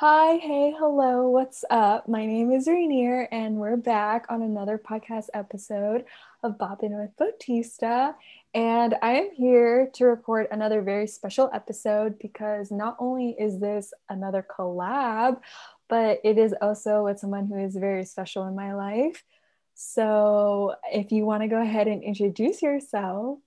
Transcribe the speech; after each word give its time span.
Hi, 0.00 0.36
hey, 0.36 0.74
hello, 0.78 1.30
what's 1.30 1.64
up? 1.70 2.06
My 2.06 2.26
name 2.26 2.52
is 2.52 2.68
Rainier, 2.68 3.28
and 3.32 3.56
we're 3.56 3.78
back 3.78 4.26
on 4.28 4.42
another 4.42 4.76
podcast 4.76 5.28
episode 5.32 6.04
of 6.42 6.58
Boppin' 6.58 7.00
with 7.00 7.16
Bautista. 7.16 8.14
And 8.52 8.94
I 9.00 9.12
am 9.12 9.30
here 9.30 9.88
to 9.94 10.04
record 10.04 10.48
another 10.50 10.82
very 10.82 11.06
special 11.06 11.48
episode 11.50 12.18
because 12.18 12.70
not 12.70 12.98
only 12.98 13.36
is 13.38 13.58
this 13.58 13.94
another 14.10 14.46
collab, 14.46 15.40
but 15.88 16.20
it 16.22 16.36
is 16.36 16.54
also 16.60 17.04
with 17.04 17.18
someone 17.18 17.46
who 17.46 17.56
is 17.56 17.74
very 17.74 18.04
special 18.04 18.46
in 18.46 18.54
my 18.54 18.74
life. 18.74 19.24
So 19.72 20.74
if 20.92 21.10
you 21.10 21.24
want 21.24 21.42
to 21.42 21.48
go 21.48 21.62
ahead 21.62 21.88
and 21.88 22.02
introduce 22.02 22.60
yourself. 22.60 23.38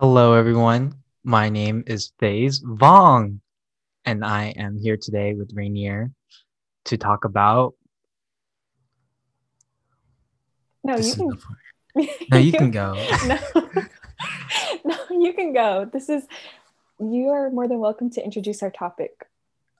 Hello, 0.00 0.32
everyone. 0.32 0.94
My 1.22 1.50
name 1.50 1.84
is 1.86 2.10
Fayez 2.20 2.64
Vuong, 2.64 3.38
and 4.04 4.24
I 4.24 4.46
am 4.56 4.78
here 4.78 4.96
today 4.96 5.34
with 5.34 5.52
Rainier 5.54 6.10
to 6.86 6.96
talk 6.96 7.24
about. 7.24 7.74
No, 10.82 10.96
This 10.96 11.16
you 11.16 11.30
can. 11.30 11.38
No, 12.30 12.38
you 12.38 12.50
can 12.50 12.72
go. 12.72 12.94
no, 13.26 13.38
no, 14.84 14.96
you 15.10 15.32
can 15.32 15.52
go. 15.52 15.88
This 15.90 16.08
is. 16.08 16.26
You 16.98 17.28
are 17.28 17.50
more 17.50 17.68
than 17.68 17.78
welcome 17.78 18.10
to 18.10 18.24
introduce 18.24 18.62
our 18.62 18.70
topic. 18.70 19.26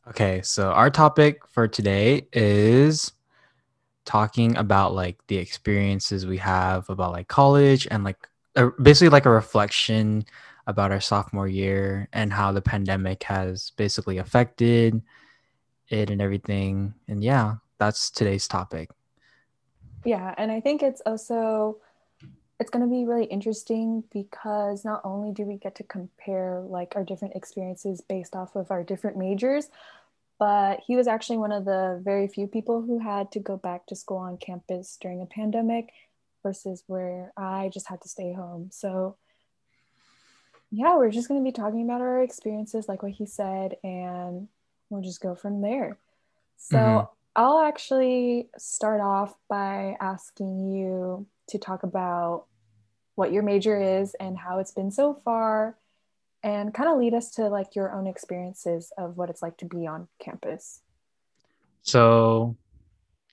Okay, 0.09 0.41
so 0.43 0.71
our 0.71 0.91
topic 0.91 1.47
for 1.49 1.67
today 1.67 2.27
is 2.33 3.13
talking 4.05 4.57
about 4.57 4.95
like 4.95 5.19
the 5.29 5.39
experiences 5.39 6.27
we 6.27 6.39
have 6.39 6.89
about 6.89 7.13
like 7.13 7.27
college 7.27 7.89
and 7.91 8.05
like 8.05 8.29
a, 8.55 8.71
basically 8.81 9.09
like 9.09 9.27
a 9.27 9.31
reflection 9.31 10.25
about 10.67 10.93
our 10.93 11.01
sophomore 11.01 11.49
year 11.49 12.09
and 12.13 12.33
how 12.33 12.53
the 12.53 12.63
pandemic 12.63 13.23
has 13.25 13.71
basically 13.77 14.19
affected 14.19 15.03
it 15.89 16.11
and 16.11 16.23
everything. 16.23 16.95
And 17.09 17.23
yeah, 17.23 17.57
that's 17.79 18.11
today's 18.11 18.49
topic. 18.49 18.91
Yeah, 20.05 20.35
and 20.37 20.51
I 20.51 20.61
think 20.61 20.83
it's 20.83 21.03
also 21.07 21.79
it's 22.61 22.71
going 22.71 22.85
to 22.85 22.91
be 22.91 23.05
really 23.05 23.25
interesting 23.25 24.05
because 24.13 24.85
not 24.85 25.01
only 25.05 25.33
do 25.33 25.43
we 25.43 25.57
get 25.57 25.75
to 25.77 25.83
compare 25.83 26.61
like 26.61 26.95
our 26.95 27.05
different 27.05 27.35
experiences 27.35 28.01
based 28.01 28.37
off 28.37 28.55
of 28.55 28.71
our 28.71 28.85
different 28.85 29.17
majors, 29.17 29.69
but 30.39 30.81
he 30.87 30.97
was 30.97 31.07
actually 31.07 31.39
one 31.39 31.53
of 31.53 31.65
the 31.65 32.01
very 32.05 32.29
few 32.29 32.47
people 32.47 32.83
who 32.83 32.99
had 32.99 33.33
to 33.33 33.41
go 33.41 33.57
back 33.57 33.87
to 33.87 33.97
school 33.97 34.19
on 34.19 34.37
campus 34.37 34.97
during 35.01 35.21
a 35.21 35.27
pandemic 35.27 35.91
versus 36.43 36.85
where 36.87 37.33
I 37.37 37.71
just 37.73 37.89
had 37.89 38.01
to 38.03 38.09
stay 38.09 38.33
home. 38.33 38.69
So 38.71 39.17
yeah, 40.77 40.97
we're 40.97 41.11
just 41.11 41.29
going 41.29 41.41
to 41.41 41.45
be 41.45 41.53
talking 41.53 41.83
about 41.85 42.01
our 42.01 42.23
experiences 42.23 42.89
like 42.89 43.03
what 43.03 43.13
he 43.13 43.27
said 43.27 43.77
and 43.85 44.49
we'll 44.91 45.03
just 45.03 45.21
go 45.21 45.35
from 45.35 45.61
there. 45.61 45.99
So 46.57 46.79
Mhm. 46.79 47.09
I'll 47.37 47.61
actually 47.61 48.49
start 48.59 49.01
off 49.01 49.35
by 49.49 49.97
asking 50.01 50.73
you 50.73 51.27
to 51.49 51.59
talk 51.59 51.83
about 51.83 52.47
what 53.17 53.33
your 53.33 53.43
major 53.43 53.81
is 53.81 54.15
and 54.15 54.37
how 54.37 54.59
it's 54.59 54.73
been 54.73 54.91
so 54.91 55.15
far 55.15 55.77
and 56.43 56.75
kind 56.75 56.89
of 56.89 56.99
lead 56.99 57.15
us 57.15 57.31
to 57.33 57.49
like 57.49 57.75
your 57.75 57.93
own 57.93 58.07
experiences 58.07 58.93
of 58.99 59.17
what 59.17 59.31
it's 59.31 59.43
like 59.43 59.57
to 59.59 59.65
be 59.65 59.87
on 59.87 60.09
campus. 60.19 60.83
So 61.83 62.57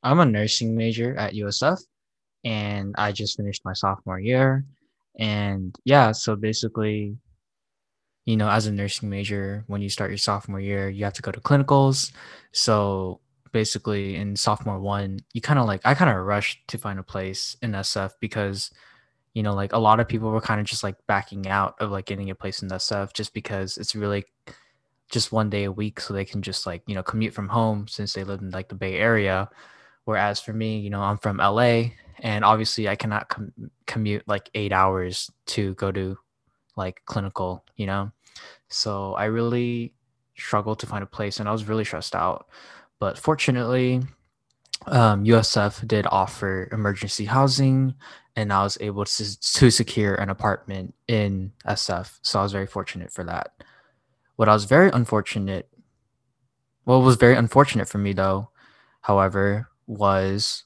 I'm 0.03 0.19
a 0.19 0.25
nursing 0.25 0.75
major 0.75 1.16
at 1.17 1.34
USF 1.34 1.80
and 2.44 2.95
I 2.97 3.12
just 3.12 3.38
finished 3.38 3.64
my 3.66 3.73
sophomore 3.73 4.19
year. 4.19 4.66
And 5.19 5.75
yeah, 5.84 6.12
so 6.12 6.36
basically, 6.36 7.17
you 8.25 8.38
know, 8.38 8.50
as 8.50 8.67
a 8.67 8.72
nursing 8.72 9.09
major, 9.09 9.64
when 9.67 9.81
you 9.81 9.89
start 9.89 10.11
your 10.11 10.17
sophomore 10.17 10.59
year, 10.59 10.89
you 10.89 11.03
have 11.03 11.14
to 11.14 11.22
go 11.22 11.31
to 11.31 11.39
clinicals. 11.39 12.11
So 12.52 13.19
basically, 13.52 14.16
in 14.16 14.36
sophomore 14.36 14.80
one, 14.80 15.19
you 15.33 15.41
kind 15.41 15.59
of 15.59 15.66
like, 15.66 15.81
I 15.86 15.94
kind 15.94 16.16
of 16.16 16.25
rushed 16.25 16.67
to 16.69 16.78
find 16.78 17.00
a 17.00 17.03
place 17.03 17.57
in 17.62 17.72
SF 17.72 18.13
because, 18.19 18.72
you 19.34 19.44
know, 19.44 19.53
like 19.53 19.73
a 19.73 19.79
lot 19.79 20.00
of 20.00 20.07
people 20.07 20.29
were 20.29 20.41
kind 20.41 20.62
of 20.62 20.68
just 20.68 20.84
like 20.84 20.95
backing 21.07 21.47
out 21.47 21.75
of 21.79 21.91
like 21.91 22.06
getting 22.06 22.29
a 22.29 22.35
place 22.35 22.62
in 22.62 22.69
SF 22.69 23.13
just 23.13 23.34
because 23.34 23.78
it's 23.78 23.95
really 23.95 24.25
just 25.09 25.31
one 25.31 25.50
day 25.50 25.63
a 25.63 25.72
week. 25.72 26.00
So 26.00 26.13
they 26.13 26.25
can 26.25 26.41
just 26.41 26.66
like, 26.66 26.84
you 26.85 26.95
know, 26.95 27.03
commute 27.03 27.34
from 27.34 27.50
home 27.50 27.88
since 27.88 28.13
they 28.13 28.24
live 28.24 28.41
in 28.41 28.51
like 28.51 28.69
the 28.69 28.75
Bay 28.75 28.97
Area 28.97 29.50
Whereas 30.06 30.41
for 30.41 30.53
me, 30.53 30.79
you 30.79 30.90
know, 30.90 31.01
I'm 31.01 31.18
from 31.18 31.38
LA 31.38 31.91
and 32.19 32.44
obviously 32.44 32.90
I 32.90 32.95
cannot 32.95 33.29
com- 33.29 33.53
commute 33.85 34.28
like 34.28 34.50
eight 34.56 34.72
hours 34.72 35.29
to 35.47 35.74
go 35.75 35.91
to 35.91 36.18
like 36.75 37.01
clinical, 37.06 37.63
you 37.75 37.85
know? 37.85 38.12
So 38.68 39.14
I 39.14 39.25
really 39.25 39.94
struggled 40.38 40.80
to 40.80 40.88
find 40.88 41.03
a 41.03 41.08
place 41.08 41.40
and 41.40 41.47
I 41.47 41.52
was 41.52 41.68
really 41.68 41.86
stressed 41.86 42.16
out. 42.16 42.47
But 43.00 43.18
fortunately, 43.18 44.02
um, 44.88 45.24
USF 45.25 45.88
did 45.88 46.08
offer 46.09 46.69
emergency 46.72 47.25
housing 47.25 47.96
and 48.36 48.52
I 48.53 48.64
was 48.64 48.78
able 48.80 49.06
to, 49.06 49.42
to 49.42 49.69
secure 49.69 50.16
an 50.16 50.30
apartment 50.30 50.94
in 51.08 51.52
SF. 51.68 52.19
So 52.22 52.40
I 52.40 52.44
was 52.44 52.52
very 52.52 52.68
fortunate 52.68 53.12
for 53.12 53.24
that. 53.25 53.52
What 54.38 54.50
I 54.50 54.53
was 54.53 54.66
very 54.66 54.90
unfortunate, 54.92 55.68
what 56.86 57.00
was 57.00 57.18
very 57.18 57.36
unfortunate 57.36 57.88
for 57.88 57.98
me 57.98 58.13
though, 58.13 58.50
however, 59.02 59.69
was 59.86 60.63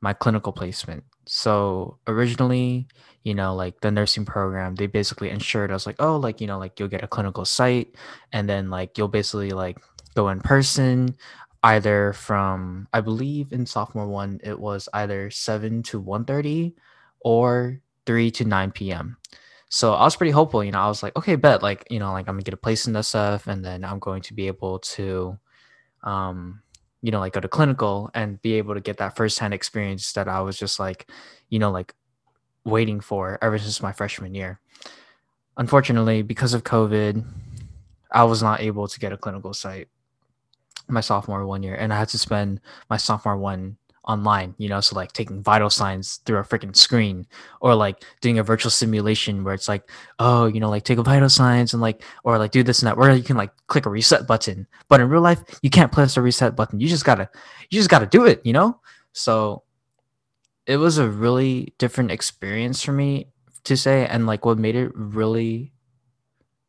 my 0.00 0.12
clinical 0.12 0.52
placement. 0.52 1.04
So 1.26 1.98
originally, 2.06 2.88
you 3.22 3.34
know, 3.34 3.54
like 3.54 3.80
the 3.80 3.90
nursing 3.90 4.24
program, 4.24 4.74
they 4.74 4.86
basically 4.86 5.30
ensured 5.30 5.70
us 5.70 5.86
like, 5.86 5.96
oh, 6.00 6.16
like, 6.16 6.40
you 6.40 6.46
know, 6.46 6.58
like 6.58 6.78
you'll 6.78 6.88
get 6.88 7.04
a 7.04 7.08
clinical 7.08 7.44
site 7.44 7.94
and 8.32 8.48
then 8.48 8.70
like 8.70 8.98
you'll 8.98 9.08
basically 9.08 9.50
like 9.50 9.78
go 10.14 10.28
in 10.28 10.40
person 10.40 11.16
either 11.64 12.12
from 12.12 12.88
I 12.92 13.00
believe 13.00 13.52
in 13.52 13.66
sophomore 13.66 14.08
one 14.08 14.40
it 14.42 14.58
was 14.58 14.88
either 14.92 15.30
7 15.30 15.82
to 15.84 16.00
one 16.00 16.24
thirty 16.24 16.74
or 17.20 17.80
3 18.04 18.30
to 18.32 18.44
9 18.44 18.72
p.m. 18.72 19.16
So 19.68 19.94
I 19.94 20.02
was 20.04 20.16
pretty 20.16 20.32
hopeful, 20.32 20.64
you 20.64 20.72
know, 20.72 20.80
I 20.80 20.88
was 20.88 21.02
like, 21.02 21.16
okay, 21.16 21.36
bet 21.36 21.62
like, 21.62 21.86
you 21.88 21.98
know, 21.98 22.12
like 22.12 22.28
I'm 22.28 22.34
gonna 22.34 22.42
get 22.42 22.54
a 22.54 22.58
place 22.58 22.86
in 22.86 22.92
this 22.92 23.08
stuff 23.08 23.46
and 23.46 23.64
then 23.64 23.84
I'm 23.84 24.00
going 24.00 24.22
to 24.22 24.34
be 24.34 24.48
able 24.48 24.80
to 24.80 25.38
um, 26.02 26.62
you 27.02 27.10
know, 27.10 27.20
like 27.20 27.34
go 27.34 27.40
to 27.40 27.48
clinical 27.48 28.10
and 28.14 28.40
be 28.40 28.54
able 28.54 28.74
to 28.74 28.80
get 28.80 28.96
that 28.98 29.16
firsthand 29.16 29.52
experience 29.52 30.12
that 30.12 30.28
I 30.28 30.40
was 30.40 30.58
just 30.58 30.80
like, 30.80 31.10
you 31.50 31.58
know, 31.58 31.70
like 31.70 31.94
waiting 32.64 33.00
for 33.00 33.38
ever 33.42 33.58
since 33.58 33.82
my 33.82 33.92
freshman 33.92 34.34
year. 34.34 34.60
Unfortunately, 35.56 36.22
because 36.22 36.54
of 36.54 36.64
COVID, 36.64 37.24
I 38.10 38.24
was 38.24 38.42
not 38.42 38.60
able 38.60 38.88
to 38.88 39.00
get 39.00 39.12
a 39.12 39.16
clinical 39.16 39.52
site 39.52 39.88
my 40.88 41.00
sophomore 41.00 41.46
one 41.46 41.62
year, 41.62 41.74
and 41.74 41.92
I 41.92 41.98
had 41.98 42.08
to 42.10 42.18
spend 42.18 42.60
my 42.90 42.96
sophomore 42.96 43.36
one 43.36 43.76
online, 44.04 44.54
you 44.58 44.68
know, 44.68 44.80
so 44.80 44.96
like 44.96 45.12
taking 45.12 45.42
vital 45.42 45.70
signs 45.70 46.16
through 46.24 46.38
a 46.38 46.42
freaking 46.42 46.74
screen 46.74 47.26
or 47.60 47.74
like 47.74 48.02
doing 48.20 48.38
a 48.38 48.42
virtual 48.42 48.70
simulation 48.70 49.44
where 49.44 49.54
it's 49.54 49.68
like, 49.68 49.88
oh, 50.18 50.46
you 50.46 50.58
know, 50.58 50.68
like 50.68 50.84
take 50.84 50.98
a 50.98 51.02
vital 51.02 51.28
signs 51.28 51.72
and 51.72 51.80
like, 51.80 52.02
or 52.24 52.38
like 52.38 52.50
do 52.50 52.62
this 52.62 52.80
and 52.80 52.88
that, 52.88 52.96
where 52.96 53.14
you 53.14 53.22
can 53.22 53.36
like 53.36 53.52
click 53.68 53.86
a 53.86 53.90
reset 53.90 54.26
button. 54.26 54.66
But 54.88 55.00
in 55.00 55.08
real 55.08 55.20
life, 55.20 55.42
you 55.62 55.70
can't 55.70 55.92
press 55.92 56.16
a 56.16 56.22
reset 56.22 56.56
button. 56.56 56.80
You 56.80 56.88
just 56.88 57.04
gotta, 57.04 57.28
you 57.70 57.78
just 57.78 57.90
gotta 57.90 58.06
do 58.06 58.26
it, 58.26 58.40
you 58.44 58.52
know? 58.52 58.80
So 59.12 59.62
it 60.66 60.78
was 60.78 60.98
a 60.98 61.08
really 61.08 61.74
different 61.78 62.10
experience 62.10 62.82
for 62.82 62.92
me 62.92 63.28
to 63.64 63.76
say. 63.76 64.06
And 64.06 64.26
like 64.26 64.44
what 64.44 64.58
made 64.58 64.74
it 64.74 64.90
really 64.94 65.72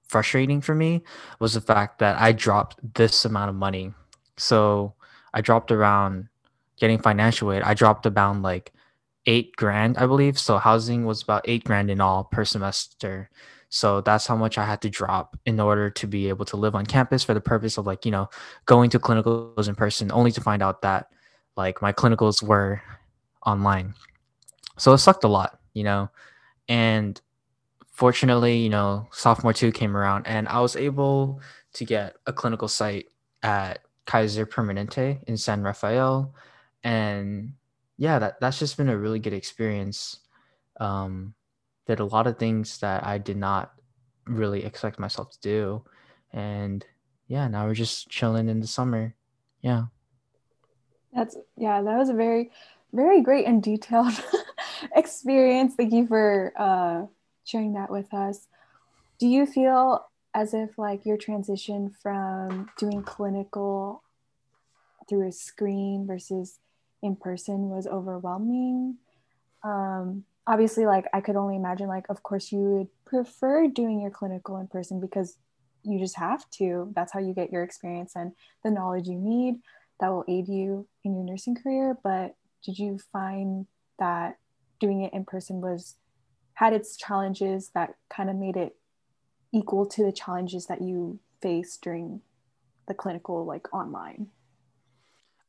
frustrating 0.07 0.61
for 0.61 0.75
me 0.75 1.03
was 1.39 1.55
the 1.55 1.61
fact 1.61 1.97
that 1.99 2.21
I 2.21 2.31
dropped 2.31 2.93
this 2.93 3.25
amount 3.25 3.49
of 3.49 3.55
money. 3.55 3.91
So 4.37 4.93
I 5.33 5.41
dropped 5.41 5.71
around 5.71 6.27
getting 6.77 6.99
financial 6.99 7.51
aid. 7.51 7.61
I 7.63 7.73
dropped 7.73 8.05
around 8.05 8.41
like 8.41 8.73
eight 9.25 9.55
grand, 9.55 9.97
I 9.97 10.05
believe. 10.05 10.37
So 10.39 10.57
housing 10.57 11.05
was 11.05 11.21
about 11.21 11.43
eight 11.45 11.63
grand 11.63 11.89
in 11.89 12.01
all 12.01 12.25
per 12.25 12.45
semester. 12.45 13.29
So 13.69 14.01
that's 14.01 14.27
how 14.27 14.35
much 14.35 14.57
I 14.57 14.65
had 14.65 14.81
to 14.81 14.89
drop 14.89 15.35
in 15.45 15.59
order 15.59 15.89
to 15.89 16.07
be 16.07 16.29
able 16.29 16.45
to 16.45 16.57
live 16.57 16.75
on 16.75 16.85
campus 16.85 17.23
for 17.23 17.33
the 17.33 17.41
purpose 17.41 17.77
of 17.77 17.87
like, 17.87 18.05
you 18.05 18.11
know, 18.11 18.29
going 18.65 18.89
to 18.91 18.99
clinicals 18.99 19.67
in 19.67 19.75
person, 19.75 20.11
only 20.11 20.31
to 20.31 20.41
find 20.41 20.61
out 20.61 20.83
that 20.83 21.07
like 21.55 21.81
my 21.81 21.91
clinicals 21.91 22.43
were 22.43 22.81
online. 23.45 23.95
So 24.77 24.93
it 24.93 24.99
sucked 24.99 25.23
a 25.23 25.27
lot, 25.27 25.59
you 25.73 25.83
know. 25.83 26.09
And 26.67 27.19
fortunately, 27.91 28.57
you 28.57 28.69
know, 28.69 29.07
sophomore 29.11 29.53
two 29.53 29.71
came 29.71 29.97
around 29.97 30.27
and 30.27 30.47
I 30.47 30.59
was 30.59 30.75
able 30.75 31.41
to 31.73 31.85
get 31.85 32.15
a 32.27 32.33
clinical 32.33 32.67
site 32.67 33.07
at 33.41 33.79
Kaiser 34.05 34.45
Permanente 34.45 35.23
in 35.27 35.37
San 35.37 35.63
Rafael. 35.63 36.33
And 36.83 37.53
yeah, 37.97 38.19
that, 38.19 38.39
that's 38.39 38.59
just 38.59 38.77
been 38.77 38.89
a 38.89 38.97
really 38.97 39.19
good 39.19 39.33
experience. 39.33 40.19
Um, 40.79 41.33
did 41.87 41.99
a 41.99 42.05
lot 42.05 42.27
of 42.27 42.37
things 42.37 42.79
that 42.79 43.05
I 43.05 43.17
did 43.17 43.37
not 43.37 43.73
really 44.25 44.63
expect 44.63 44.99
myself 44.99 45.31
to 45.31 45.39
do. 45.41 45.83
And 46.31 46.85
yeah, 47.27 47.47
now 47.47 47.65
we're 47.65 47.73
just 47.73 48.09
chilling 48.09 48.49
in 48.49 48.59
the 48.59 48.67
summer. 48.67 49.15
Yeah. 49.61 49.85
That's 51.13 51.37
yeah, 51.57 51.81
that 51.81 51.97
was 51.97 52.09
a 52.09 52.13
very, 52.13 52.51
very 52.91 53.21
great 53.21 53.45
and 53.45 53.61
detailed 53.61 54.13
experience. 54.95 55.75
Thank 55.75 55.93
you 55.93 56.07
for 56.07 56.53
uh, 56.57 57.05
sharing 57.45 57.73
that 57.73 57.91
with 57.91 58.13
us. 58.13 58.47
Do 59.19 59.27
you 59.27 59.45
feel 59.45 60.05
as 60.33 60.53
if 60.53 60.77
like 60.77 61.05
your 61.05 61.17
transition 61.17 61.93
from 62.01 62.69
doing 62.77 63.03
clinical 63.03 64.03
through 65.07 65.27
a 65.27 65.31
screen 65.31 66.07
versus 66.07 66.59
in 67.03 67.15
person 67.15 67.69
was 67.69 67.85
overwhelming. 67.85 68.97
Um, 69.63 70.23
obviously 70.45 70.85
like 70.85 71.05
i 71.13 71.21
could 71.21 71.37
only 71.37 71.55
imagine 71.55 71.87
like 71.87 72.03
of 72.09 72.21
course 72.21 72.51
you 72.51 72.59
would 72.59 72.87
prefer 73.05 73.65
doing 73.65 74.01
your 74.01 74.11
clinical 74.11 74.57
in 74.57 74.67
person 74.67 74.99
because 74.99 75.37
you 75.83 75.99
just 75.99 76.17
have 76.17 76.49
to. 76.51 76.91
That's 76.95 77.13
how 77.13 77.19
you 77.19 77.33
get 77.33 77.51
your 77.51 77.63
experience 77.63 78.13
and 78.15 78.31
the 78.63 78.71
knowledge 78.71 79.07
you 79.07 79.19
need 79.19 79.55
that 79.99 80.09
will 80.09 80.25
aid 80.27 80.47
you 80.47 80.87
in 81.03 81.13
your 81.15 81.23
nursing 81.23 81.55
career. 81.55 81.97
But 82.03 82.35
did 82.63 82.79
you 82.79 82.97
find 83.11 83.67
that 83.99 84.37
doing 84.79 85.01
it 85.01 85.13
in 85.13 85.25
person 85.25 85.61
was 85.61 85.95
had 86.55 86.73
its 86.73 86.97
challenges 86.97 87.71
that 87.73 87.95
kind 88.09 88.29
of 88.29 88.35
made 88.35 88.57
it 88.57 88.75
equal 89.53 89.85
to 89.85 90.03
the 90.03 90.11
challenges 90.11 90.67
that 90.67 90.81
you 90.81 91.19
faced 91.41 91.81
during 91.81 92.21
the 92.87 92.93
clinical 92.93 93.45
like 93.45 93.73
online 93.73 94.27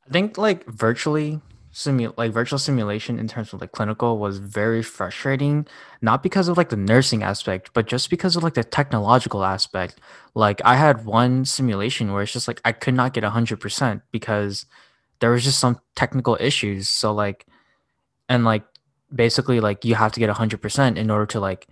i 0.08 0.12
think 0.12 0.38
like 0.38 0.64
virtually 0.66 1.40
simu- 1.74 2.14
like 2.16 2.32
virtual 2.32 2.58
simulation 2.58 3.18
in 3.18 3.26
terms 3.26 3.52
of 3.52 3.60
like 3.60 3.72
clinical 3.72 4.18
was 4.18 4.38
very 4.38 4.82
frustrating 4.82 5.66
not 6.00 6.22
because 6.22 6.46
of 6.46 6.56
like 6.56 6.68
the 6.68 6.76
nursing 6.76 7.22
aspect 7.22 7.70
but 7.74 7.86
just 7.86 8.08
because 8.10 8.36
of 8.36 8.42
like 8.44 8.54
the 8.54 8.64
technological 8.64 9.44
aspect. 9.44 10.00
Like 10.34 10.60
i 10.64 10.76
had 10.76 11.04
one 11.04 11.44
simulation 11.44 12.12
where 12.12 12.22
it's 12.22 12.32
just 12.32 12.48
like 12.48 12.60
i 12.64 12.72
could 12.72 12.94
not 12.94 13.12
get 13.12 13.24
100% 13.24 14.02
because 14.12 14.66
there 15.20 15.30
was 15.30 15.44
just 15.44 15.58
some 15.58 15.78
technical 15.96 16.36
issues. 16.40 16.88
So 16.88 17.12
like 17.12 17.46
and 18.28 18.44
like 18.44 18.64
basically 19.14 19.60
like 19.60 19.84
you 19.84 19.94
have 19.96 20.12
to 20.12 20.20
get 20.20 20.30
100% 20.30 20.96
in 20.96 21.10
order 21.10 21.26
to 21.26 21.40
like 21.40 21.66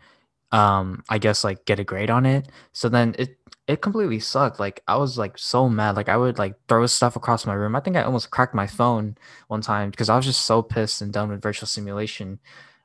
um 0.52 1.02
i 1.08 1.18
guess 1.18 1.44
like 1.44 1.64
get 1.64 1.78
a 1.78 1.84
grade 1.84 2.10
on 2.10 2.26
it. 2.26 2.48
So 2.72 2.88
then 2.88 3.14
it 3.18 3.36
it 3.68 3.80
completely 3.80 4.18
sucked 4.18 4.58
like 4.58 4.82
i 4.88 4.96
was 4.96 5.16
like 5.16 5.38
so 5.38 5.68
mad 5.68 5.96
like 5.96 6.08
i 6.08 6.16
would 6.16 6.38
like 6.38 6.54
throw 6.68 6.84
stuff 6.86 7.16
across 7.16 7.46
my 7.46 7.54
room 7.54 7.76
i 7.76 7.80
think 7.80 7.96
i 7.96 8.02
almost 8.02 8.30
cracked 8.30 8.54
my 8.54 8.66
phone 8.66 9.16
one 9.48 9.60
time 9.60 9.90
because 9.90 10.08
i 10.08 10.16
was 10.16 10.26
just 10.26 10.44
so 10.44 10.62
pissed 10.62 11.00
and 11.00 11.12
done 11.12 11.28
with 11.30 11.42
virtual 11.42 11.66
simulation 11.66 12.38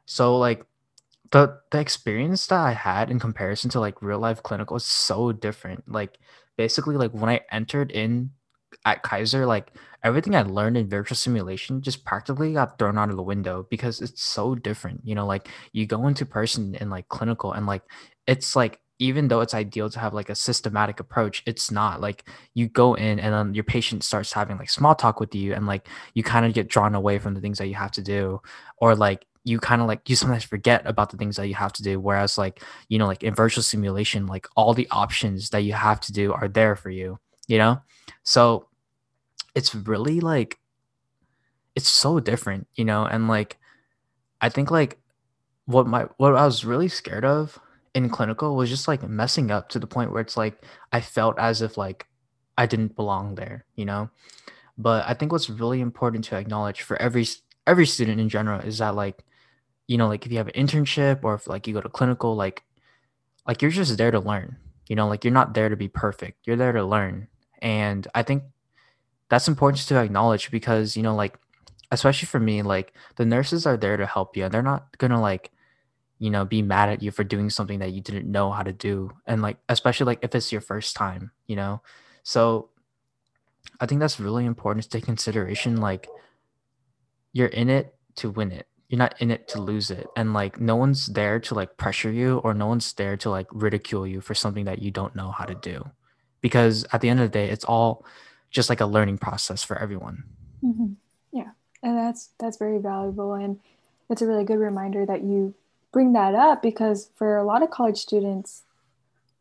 so 0.06 0.38
like 0.38 0.66
the 1.32 1.60
the 1.72 1.80
experience 1.80 2.48
that 2.48 2.60
i 2.60 2.74
had 2.74 3.10
in 3.10 3.20
comparison 3.20 3.70
to 3.70 3.80
like 3.80 4.02
real 4.02 4.20
life 4.20 4.44
clinical 4.44 4.78
is 4.78 4.86
so 4.86 5.32
different 5.32 5.84
like 5.92 6.18
basically 6.58 6.96
like 6.96 7.12
when 7.12 7.30
i 7.30 7.42
entered 7.52 7.92
in 7.92 8.32
at 8.86 9.04
Kaiser, 9.04 9.46
like 9.46 9.74
everything 10.04 10.36
I 10.36 10.44
learned 10.44 10.78
in 10.78 10.90
virtual 10.90 11.16
simulation 11.16 11.82
just 11.82 12.06
practically 12.06 12.54
got 12.54 12.78
thrown 12.78 12.98
out 12.98 13.10
of 13.10 13.16
the 13.16 13.24
window 13.24 13.68
because 13.70 14.02
it's 14.02 14.24
so 14.24 14.56
different. 14.56 15.02
You 15.04 15.16
know, 15.16 15.26
like 15.26 15.50
you 15.74 15.86
go 15.86 16.08
into 16.08 16.26
person 16.26 16.76
in 16.76 16.90
like 16.90 17.08
clinical 17.10 17.54
and 17.54 17.66
like 17.66 17.84
it's 18.28 18.56
like 18.56 18.80
even 19.00 19.28
though 19.28 19.42
it's 19.42 19.54
ideal 19.54 19.90
to 19.90 20.00
have 20.00 20.14
like 20.14 20.30
a 20.30 20.36
systematic 20.36 21.00
approach, 21.00 21.44
it's 21.46 21.72
not 21.72 22.02
like 22.02 22.28
you 22.54 22.68
go 22.68 22.94
in 22.96 23.20
and 23.20 23.34
then 23.34 23.54
your 23.54 23.64
patient 23.64 24.04
starts 24.04 24.34
having 24.34 24.58
like 24.58 24.70
small 24.70 24.96
talk 24.96 25.20
with 25.20 25.36
you 25.36 25.54
and 25.54 25.68
like 25.68 25.88
you 26.14 26.24
kind 26.24 26.46
of 26.46 26.54
get 26.54 26.68
drawn 26.68 26.96
away 26.96 27.20
from 27.20 27.34
the 27.34 27.42
things 27.42 27.58
that 27.58 27.68
you 27.68 27.76
have 27.76 27.92
to 27.92 28.02
do 28.02 28.42
or 28.78 28.96
like 28.96 29.26
you 29.44 29.60
kind 29.60 29.82
of 29.82 29.88
like 29.88 30.10
you 30.10 30.16
sometimes 30.16 30.44
forget 30.44 30.82
about 30.86 31.10
the 31.10 31.18
things 31.18 31.38
that 31.38 31.48
you 31.48 31.56
have 31.56 31.72
to 31.72 31.82
do 31.82 32.00
whereas 32.00 32.38
like 32.38 32.62
you 32.90 33.00
know 33.00 33.08
like 33.08 33.24
in 33.24 33.34
virtual 33.34 33.64
simulation 33.64 34.26
like 34.26 34.46
all 34.58 34.74
the 34.74 34.88
options 34.92 35.52
that 35.52 35.62
you 35.62 35.72
have 35.72 36.02
to 36.02 36.12
do 36.12 36.34
are 36.34 36.50
there 36.50 36.76
for 36.76 36.90
you 36.90 37.18
you 37.48 37.58
know? 37.58 37.82
So 38.24 38.68
it's 39.56 39.74
really 39.74 40.20
like 40.20 40.60
it's 41.76 41.90
so 41.90 42.20
different, 42.20 42.68
you 42.76 42.86
know, 42.86 43.06
and 43.06 43.28
like 43.28 43.58
I 44.42 44.50
think 44.50 44.70
like 44.70 45.00
what 45.66 45.88
my 45.88 46.04
what 46.18 46.36
I 46.36 46.46
was 46.46 46.66
really 46.66 46.90
scared 46.90 47.26
of 47.26 47.60
in 47.94 48.10
clinical 48.10 48.56
was 48.56 48.70
just 48.70 48.88
like 48.88 49.08
messing 49.08 49.52
up 49.52 49.70
to 49.70 49.80
the 49.80 49.88
point 49.88 50.12
where 50.12 50.22
it's 50.22 50.38
like 50.38 50.64
I 50.92 51.02
felt 51.02 51.38
as 51.40 51.62
if 51.62 51.78
like 51.78 52.08
I 52.58 52.66
didn't 52.66 52.96
belong 52.96 53.36
there, 53.36 53.66
you 53.76 53.86
know. 53.86 54.10
But 54.78 55.06
I 55.08 55.14
think 55.14 55.32
what's 55.32 55.50
really 55.50 55.82
important 55.82 56.24
to 56.26 56.38
acknowledge 56.38 56.82
for 56.82 57.02
every 57.02 57.28
every 57.66 57.86
student 57.86 58.20
in 58.20 58.30
general 58.30 58.62
is 58.62 58.78
that 58.78 58.96
like 58.96 59.24
you 59.88 59.98
know 59.98 60.08
like 60.08 60.26
if 60.26 60.32
you 60.32 60.38
have 60.38 60.48
an 60.48 60.68
internship 60.68 61.24
or 61.24 61.36
if 61.36 61.48
like 61.48 61.68
you 61.68 61.74
go 61.74 61.82
to 61.82 61.90
clinical 61.90 62.36
like 62.36 62.64
like 63.48 63.62
you're 63.62 63.72
just 63.72 63.98
there 63.98 64.12
to 64.12 64.20
learn, 64.20 64.58
you 64.88 64.96
know, 64.96 65.08
like 65.08 65.24
you're 65.24 65.34
not 65.34 65.54
there 65.54 65.70
to 65.70 65.78
be 65.78 65.88
perfect. 65.88 66.46
You're 66.46 66.58
there 66.58 66.74
to 66.74 66.84
learn. 66.84 67.30
And 67.62 68.08
I 68.14 68.24
think 68.24 68.44
that's 69.30 69.48
important 69.48 69.88
to 69.88 69.98
acknowledge 69.98 70.52
because 70.52 70.96
you 70.96 71.04
know 71.04 71.16
like 71.16 71.38
especially 71.92 72.28
for 72.28 72.40
me 72.40 72.62
like 72.62 72.94
the 73.16 73.26
nurses 73.26 73.66
are 73.66 73.78
there 73.78 73.98
to 73.98 74.06
help 74.06 74.36
you 74.36 74.46
and 74.46 74.54
they're 74.54 74.62
not 74.62 74.98
gonna 74.98 75.22
like 75.22 75.52
you 76.20 76.30
know 76.30 76.46
be 76.46 76.62
mad 76.62 76.90
at 76.90 77.02
you 77.02 77.12
for 77.12 77.24
doing 77.24 77.50
something 77.50 77.80
that 77.80 77.92
you 77.92 78.02
didn't 78.02 78.30
know 78.30 78.52
how 78.52 78.64
to 78.64 78.74
do 78.74 79.12
and 79.26 79.42
like 79.42 79.58
especially 79.70 80.06
like 80.06 80.20
if 80.22 80.34
it's 80.36 80.52
your 80.52 80.62
first 80.62 80.96
time 80.96 81.32
you 81.46 81.56
know 81.56 81.82
so 82.24 82.70
i 83.80 83.86
think 83.86 84.00
that's 84.00 84.20
really 84.20 84.46
important 84.46 84.84
to 84.84 84.90
take 84.90 85.06
consideration 85.06 85.78
like 85.78 86.08
you're 87.34 87.48
in 87.48 87.70
it 87.70 87.96
to 88.16 88.30
win 88.30 88.52
it 88.52 88.68
you're 88.90 88.98
not 89.00 89.20
in 89.22 89.32
it 89.32 89.48
to 89.48 89.62
lose 89.62 89.92
it 89.92 90.08
and 90.16 90.34
like 90.34 90.60
no 90.60 90.76
one's 90.76 91.08
there 91.08 91.40
to 91.40 91.54
like 91.54 91.78
pressure 91.78 92.12
you 92.12 92.38
or 92.40 92.54
no 92.54 92.68
one's 92.68 92.94
there 92.94 93.18
to 93.18 93.30
like 93.30 93.48
ridicule 93.52 94.08
you 94.08 94.22
for 94.22 94.34
something 94.34 94.66
that 94.66 94.82
you 94.82 94.92
don't 94.92 95.16
know 95.16 95.32
how 95.32 95.46
to 95.46 95.56
do 95.56 95.84
because 96.42 96.86
at 96.94 97.02
the 97.02 97.10
end 97.10 97.20
of 97.20 97.26
the 97.30 97.38
day 97.38 97.50
it's 97.50 97.66
all 97.66 98.06
just 98.50 98.70
like 98.70 98.82
a 98.82 98.86
learning 98.86 99.18
process 99.18 99.64
for 99.64 99.78
everyone. 99.78 100.24
Mm-hmm. 100.64 100.94
Yeah, 101.32 101.52
and 101.84 101.98
that's 101.98 102.30
that's 102.40 102.58
very 102.58 102.80
valuable, 102.80 103.34
and 103.34 103.60
it's 104.10 104.22
a 104.22 104.28
really 104.28 104.44
good 104.44 104.60
reminder 104.60 105.06
that 105.06 105.24
you 105.24 105.54
bring 105.92 106.14
that 106.14 106.36
up 106.36 106.62
because 106.62 107.10
for 107.16 107.38
a 107.38 107.44
lot 107.44 107.64
of 107.64 107.70
college 107.70 107.98
students, 107.98 108.64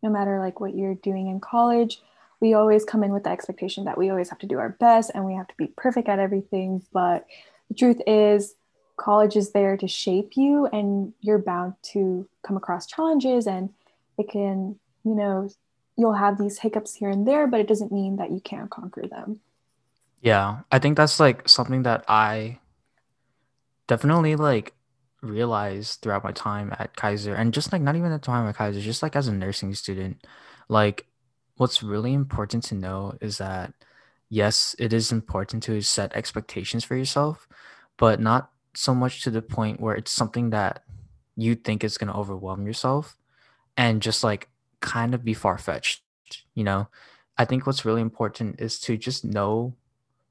no 0.02 0.10
matter 0.10 0.38
like 0.38 0.60
what 0.60 0.74
you're 0.74 0.94
doing 0.94 1.28
in 1.28 1.40
college, 1.40 2.00
we 2.40 2.54
always 2.54 2.84
come 2.84 3.02
in 3.02 3.12
with 3.12 3.24
the 3.24 3.30
expectation 3.30 3.84
that 3.84 3.98
we 3.98 4.10
always 4.10 4.28
have 4.28 4.38
to 4.38 4.46
do 4.46 4.58
our 4.58 4.70
best 4.70 5.10
and 5.14 5.24
we 5.24 5.34
have 5.34 5.48
to 5.48 5.54
be 5.56 5.68
perfect 5.76 6.08
at 6.08 6.18
everything. 6.18 6.82
But 6.92 7.26
the 7.68 7.74
truth 7.74 8.00
is, 8.06 8.54
college 8.96 9.36
is 9.36 9.52
there 9.52 9.76
to 9.76 9.88
shape 9.88 10.36
you, 10.36 10.66
and 10.66 11.12
you're 11.20 11.38
bound 11.38 11.74
to 11.82 12.26
come 12.42 12.56
across 12.56 12.86
challenges, 12.86 13.46
and 13.46 13.70
it 14.18 14.28
can, 14.28 14.78
you 15.04 15.14
know, 15.14 15.50
you'll 15.96 16.14
have 16.14 16.38
these 16.38 16.58
hiccups 16.58 16.94
here 16.94 17.10
and 17.10 17.26
there, 17.26 17.46
but 17.46 17.60
it 17.60 17.68
doesn't 17.68 17.92
mean 17.92 18.16
that 18.16 18.30
you 18.30 18.40
can't 18.40 18.70
conquer 18.70 19.06
them. 19.06 19.40
Yeah, 20.20 20.60
I 20.72 20.78
think 20.78 20.96
that's 20.96 21.20
like 21.20 21.48
something 21.48 21.82
that 21.82 22.04
I 22.08 22.58
definitely 23.86 24.36
like 24.36 24.74
realized 25.22 26.00
throughout 26.00 26.24
my 26.24 26.32
time 26.32 26.74
at 26.78 26.96
Kaiser 26.96 27.34
and 27.34 27.54
just 27.54 27.72
like 27.72 27.82
not 27.82 27.96
even 27.96 28.12
at 28.12 28.20
the 28.20 28.26
time 28.26 28.46
at 28.48 28.56
Kaiser, 28.56 28.80
just 28.80 29.02
like 29.02 29.16
as 29.16 29.28
a 29.28 29.32
nursing 29.32 29.74
student. 29.74 30.24
Like 30.68 31.06
what's 31.56 31.82
really 31.82 32.12
important 32.12 32.64
to 32.64 32.74
know 32.74 33.16
is 33.20 33.38
that 33.38 33.72
yes, 34.28 34.74
it 34.78 34.92
is 34.92 35.12
important 35.12 35.62
to 35.64 35.80
set 35.80 36.14
expectations 36.14 36.84
for 36.84 36.96
yourself, 36.96 37.48
but 37.96 38.20
not 38.20 38.50
so 38.74 38.94
much 38.94 39.22
to 39.22 39.30
the 39.30 39.42
point 39.42 39.80
where 39.80 39.94
it's 39.94 40.12
something 40.12 40.50
that 40.50 40.82
you 41.36 41.54
think 41.54 41.84
is 41.84 41.98
going 41.98 42.12
to 42.12 42.18
overwhelm 42.18 42.66
yourself 42.66 43.16
and 43.76 44.02
just 44.02 44.24
like 44.24 44.48
kind 44.80 45.14
of 45.14 45.24
be 45.24 45.34
far 45.34 45.58
fetched. 45.58 46.02
You 46.54 46.64
know, 46.64 46.88
I 47.38 47.44
think 47.44 47.66
what's 47.66 47.84
really 47.84 48.02
important 48.02 48.60
is 48.60 48.78
to 48.80 48.96
just 48.96 49.24
know 49.24 49.74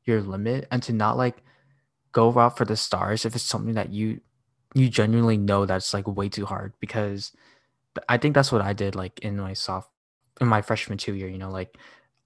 your 0.03 0.21
limit 0.21 0.67
and 0.71 0.83
to 0.83 0.93
not 0.93 1.17
like 1.17 1.43
go 2.11 2.37
out 2.37 2.57
for 2.57 2.65
the 2.65 2.77
stars 2.77 3.25
if 3.25 3.35
it's 3.35 3.43
something 3.43 3.73
that 3.73 3.91
you 3.91 4.21
you 4.75 4.89
genuinely 4.89 5.37
know 5.37 5.65
that's 5.65 5.93
like 5.93 6.05
way 6.05 6.29
too 6.29 6.45
hard 6.45 6.73
because 6.79 7.31
I 8.09 8.17
think 8.17 8.35
that's 8.35 8.51
what 8.51 8.61
I 8.61 8.73
did 8.73 8.93
like 8.93 9.19
in 9.19 9.37
my 9.37 9.53
soft 9.53 9.89
in 10.41 10.47
my 10.47 10.61
freshman 10.61 10.97
two 10.97 11.15
year, 11.15 11.29
you 11.29 11.37
know, 11.37 11.49
like 11.49 11.77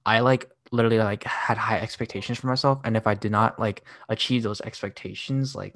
I 0.06 0.20
like 0.22 0.50
literally 0.72 0.98
like 0.98 1.24
had 1.24 1.58
high 1.58 1.80
expectations 1.80 2.40
for 2.40 2.48
myself 2.48 2.80
and 2.84 2.98
if 2.98 3.06
I 3.06 3.14
did 3.14 3.32
not 3.32 3.60
like 3.60 3.84
achieve 4.10 4.42
those 4.44 4.62
expectations, 4.62 5.56
like 5.56 5.76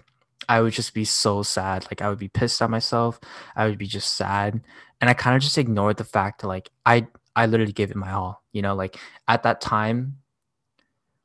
I 0.49 0.61
would 0.61 0.73
just 0.73 0.95
be 0.95 1.05
so 1.05 1.43
sad. 1.43 1.85
Like 1.85 2.01
I 2.01 2.09
would 2.09 2.17
be 2.17 2.27
pissed 2.27 2.61
at 2.61 2.69
myself. 2.71 3.19
I 3.55 3.67
would 3.67 3.77
be 3.77 3.87
just 3.87 4.15
sad. 4.15 4.59
And 4.99 5.09
I 5.09 5.13
kind 5.13 5.35
of 5.35 5.43
just 5.43 5.57
ignored 5.57 5.97
the 5.97 6.03
fact 6.03 6.41
that 6.41 6.47
like 6.47 6.69
I 6.85 7.07
I 7.35 7.45
literally 7.45 7.71
gave 7.71 7.91
it 7.91 7.97
my 7.97 8.11
all. 8.11 8.43
You 8.51 8.63
know, 8.63 8.73
like 8.73 8.97
at 9.27 9.43
that 9.43 9.61
time 9.61 10.17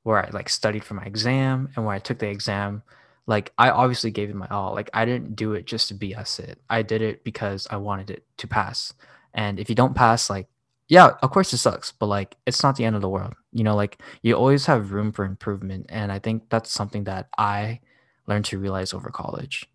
where 0.02 0.24
I 0.24 0.30
like 0.30 0.48
studied 0.50 0.84
for 0.84 0.94
my 0.94 1.04
exam 1.04 1.70
and 1.74 1.84
where 1.86 1.94
I 1.94 1.98
took 1.98 2.18
the 2.18 2.28
exam, 2.28 2.82
like 3.28 3.52
I 3.58 3.68
obviously 3.68 4.10
gave 4.10 4.30
it 4.30 4.34
my 4.34 4.48
all. 4.48 4.74
Like 4.74 4.88
I 4.94 5.04
didn't 5.04 5.36
do 5.36 5.52
it 5.52 5.66
just 5.66 5.88
to 5.88 5.94
BS 5.94 6.40
it. 6.40 6.58
I 6.70 6.80
did 6.82 7.02
it 7.02 7.22
because 7.22 7.68
I 7.70 7.76
wanted 7.76 8.10
it 8.10 8.24
to 8.38 8.48
pass. 8.48 8.94
And 9.34 9.60
if 9.60 9.68
you 9.68 9.74
don't 9.76 9.94
pass, 9.94 10.30
like 10.30 10.48
yeah, 10.88 11.10
of 11.22 11.30
course 11.30 11.52
it 11.52 11.58
sucks, 11.58 11.92
but 11.92 12.06
like 12.06 12.36
it's 12.46 12.62
not 12.62 12.76
the 12.76 12.86
end 12.86 12.96
of 12.96 13.02
the 13.02 13.08
world. 13.08 13.34
You 13.52 13.64
know, 13.64 13.76
like 13.76 14.00
you 14.22 14.34
always 14.34 14.64
have 14.64 14.92
room 14.92 15.12
for 15.12 15.26
improvement. 15.26 15.86
And 15.90 16.10
I 16.10 16.18
think 16.18 16.48
that's 16.48 16.72
something 16.72 17.04
that 17.04 17.28
I 17.36 17.80
learned 18.26 18.46
to 18.46 18.58
realize 18.58 18.94
over 18.94 19.10
college. 19.10 19.68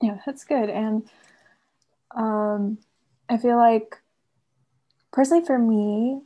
Yeah, 0.00 0.18
that's 0.24 0.44
good. 0.44 0.70
And 0.70 1.06
um, 2.16 2.78
I 3.28 3.36
feel 3.36 3.58
like 3.58 4.00
personally 5.12 5.44
for 5.44 5.58
me, 5.58 6.22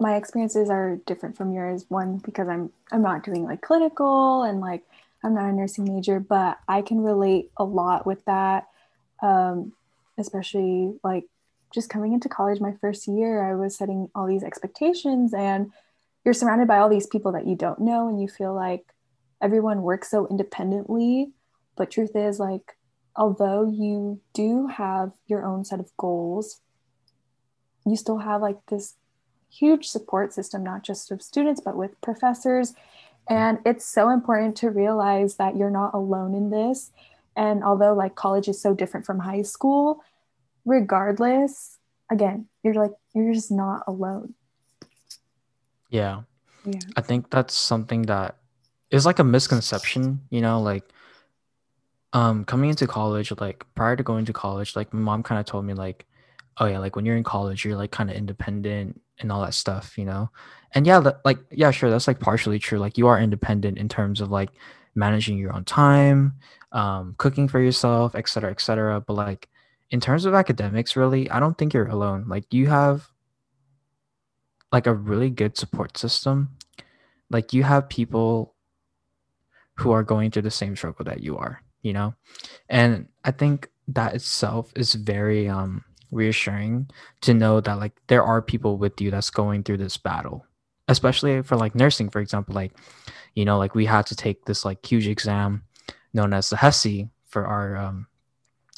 my 0.00 0.16
experiences 0.16 0.70
are 0.70 0.96
different 1.04 1.36
from 1.36 1.52
yours. 1.52 1.84
One, 1.90 2.16
because 2.16 2.48
I'm 2.48 2.72
I'm 2.90 3.02
not 3.02 3.24
doing 3.24 3.44
like 3.44 3.60
clinical 3.60 4.42
and 4.42 4.62
like 4.62 4.84
I'm 5.24 5.34
not 5.34 5.48
a 5.48 5.52
nursing 5.52 5.84
major, 5.84 6.20
but 6.20 6.58
I 6.68 6.82
can 6.82 7.00
relate 7.00 7.50
a 7.56 7.64
lot 7.64 8.06
with 8.06 8.24
that. 8.26 8.68
Um, 9.22 9.72
especially 10.18 10.94
like 11.04 11.24
just 11.72 11.90
coming 11.90 12.12
into 12.12 12.28
college 12.28 12.60
my 12.60 12.72
first 12.80 13.06
year 13.06 13.42
i 13.42 13.54
was 13.54 13.76
setting 13.76 14.08
all 14.14 14.26
these 14.26 14.42
expectations 14.42 15.34
and 15.34 15.70
you're 16.24 16.34
surrounded 16.34 16.66
by 16.66 16.78
all 16.78 16.88
these 16.88 17.06
people 17.06 17.32
that 17.32 17.46
you 17.46 17.54
don't 17.54 17.80
know 17.80 18.08
and 18.08 18.20
you 18.20 18.28
feel 18.28 18.54
like 18.54 18.84
everyone 19.42 19.82
works 19.82 20.10
so 20.10 20.26
independently 20.28 21.30
but 21.76 21.90
truth 21.90 22.14
is 22.14 22.38
like 22.38 22.76
although 23.14 23.68
you 23.68 24.20
do 24.32 24.66
have 24.66 25.12
your 25.26 25.44
own 25.44 25.64
set 25.64 25.80
of 25.80 25.94
goals 25.96 26.60
you 27.84 27.96
still 27.96 28.18
have 28.18 28.40
like 28.40 28.58
this 28.66 28.94
huge 29.50 29.86
support 29.86 30.32
system 30.32 30.62
not 30.62 30.82
just 30.82 31.10
of 31.10 31.22
students 31.22 31.60
but 31.60 31.76
with 31.76 32.00
professors 32.00 32.74
and 33.28 33.58
it's 33.64 33.84
so 33.84 34.10
important 34.10 34.56
to 34.56 34.70
realize 34.70 35.36
that 35.36 35.56
you're 35.56 35.70
not 35.70 35.94
alone 35.94 36.34
in 36.34 36.50
this 36.50 36.90
and 37.36 37.62
although 37.64 37.94
like 37.94 38.14
college 38.14 38.48
is 38.48 38.60
so 38.60 38.74
different 38.74 39.04
from 39.06 39.18
high 39.20 39.42
school 39.42 40.02
regardless 40.64 41.78
again 42.10 42.46
you're 42.62 42.74
like 42.74 42.92
you're 43.14 43.32
just 43.34 43.50
not 43.50 43.82
alone 43.86 44.34
Yeah. 45.90 46.22
yeah 46.64 46.80
I 46.96 47.00
think 47.00 47.30
that's 47.30 47.54
something 47.54 48.02
that 48.02 48.36
is 48.90 49.04
like 49.06 49.18
a 49.18 49.24
misconception, 49.24 50.20
you 50.30 50.40
know, 50.40 50.60
like 50.60 50.84
um 52.12 52.44
coming 52.44 52.70
into 52.70 52.86
college, 52.86 53.32
like 53.40 53.64
prior 53.74 53.96
to 53.96 54.02
going 54.02 54.24
to 54.26 54.32
college, 54.32 54.76
like 54.76 54.92
my 54.94 55.00
mom 55.00 55.22
kind 55.22 55.40
of 55.40 55.46
told 55.46 55.64
me 55.64 55.74
like, 55.74 56.06
oh 56.58 56.66
yeah, 56.66 56.78
like 56.78 56.96
when 56.96 57.04
you're 57.04 57.16
in 57.16 57.24
college, 57.24 57.64
you're 57.64 57.76
like 57.76 57.90
kind 57.90 58.10
of 58.10 58.16
independent 58.16 59.00
and 59.18 59.32
all 59.32 59.42
that 59.42 59.54
stuff, 59.54 59.98
you 59.98 60.04
know. 60.04 60.30
And 60.76 60.86
yeah, 60.86 60.98
like 61.24 61.38
yeah, 61.50 61.70
sure, 61.72 61.90
that's 61.90 62.06
like 62.06 62.20
partially 62.20 62.58
true. 62.58 62.78
Like 62.78 62.98
you 62.98 63.06
are 63.08 63.18
independent 63.18 63.78
in 63.78 63.88
terms 63.88 64.20
of 64.20 64.30
like 64.30 64.50
managing 64.94 65.38
your 65.38 65.54
own 65.54 65.64
time, 65.64 66.34
um, 66.72 67.14
cooking 67.18 67.48
for 67.48 67.60
yourself, 67.60 68.14
et 68.14 68.28
cetera, 68.28 68.50
et 68.50 68.60
cetera. 68.60 69.00
But 69.00 69.14
like 69.14 69.48
in 69.90 70.00
terms 70.00 70.26
of 70.26 70.34
academics, 70.34 70.94
really, 70.94 71.30
I 71.30 71.40
don't 71.40 71.56
think 71.56 71.72
you're 71.72 71.88
alone. 71.88 72.26
Like 72.28 72.52
you 72.52 72.66
have 72.68 73.08
like 74.72 74.86
a 74.86 74.94
really 74.94 75.30
good 75.30 75.56
support 75.56 75.96
system. 75.96 76.50
Like 77.30 77.54
you 77.54 77.62
have 77.62 77.88
people 77.88 78.54
who 79.76 79.92
are 79.92 80.02
going 80.02 80.30
through 80.30 80.42
the 80.42 80.50
same 80.50 80.76
struggle 80.76 81.04
that 81.06 81.22
you 81.22 81.36
are, 81.38 81.62
you 81.82 81.92
know? 81.92 82.14
And 82.68 83.08
I 83.24 83.30
think 83.30 83.70
that 83.88 84.14
itself 84.14 84.72
is 84.76 84.94
very 84.94 85.48
um 85.48 85.84
reassuring 86.12 86.88
to 87.22 87.34
know 87.34 87.60
that 87.60 87.78
like 87.78 87.94
there 88.06 88.24
are 88.24 88.40
people 88.42 88.78
with 88.78 89.00
you 89.00 89.10
that's 89.10 89.30
going 89.30 89.62
through 89.64 89.78
this 89.78 89.96
battle. 89.96 90.45
Especially 90.88 91.42
for 91.42 91.56
like 91.56 91.74
nursing, 91.74 92.10
for 92.10 92.20
example, 92.20 92.54
like, 92.54 92.72
you 93.34 93.44
know, 93.44 93.58
like 93.58 93.74
we 93.74 93.86
had 93.86 94.06
to 94.06 94.16
take 94.16 94.44
this 94.44 94.64
like 94.64 94.84
huge 94.84 95.08
exam 95.08 95.62
known 96.12 96.32
as 96.32 96.50
the 96.50 96.56
HESI 96.56 97.10
for 97.26 97.46
our 97.46 97.76
um 97.76 98.06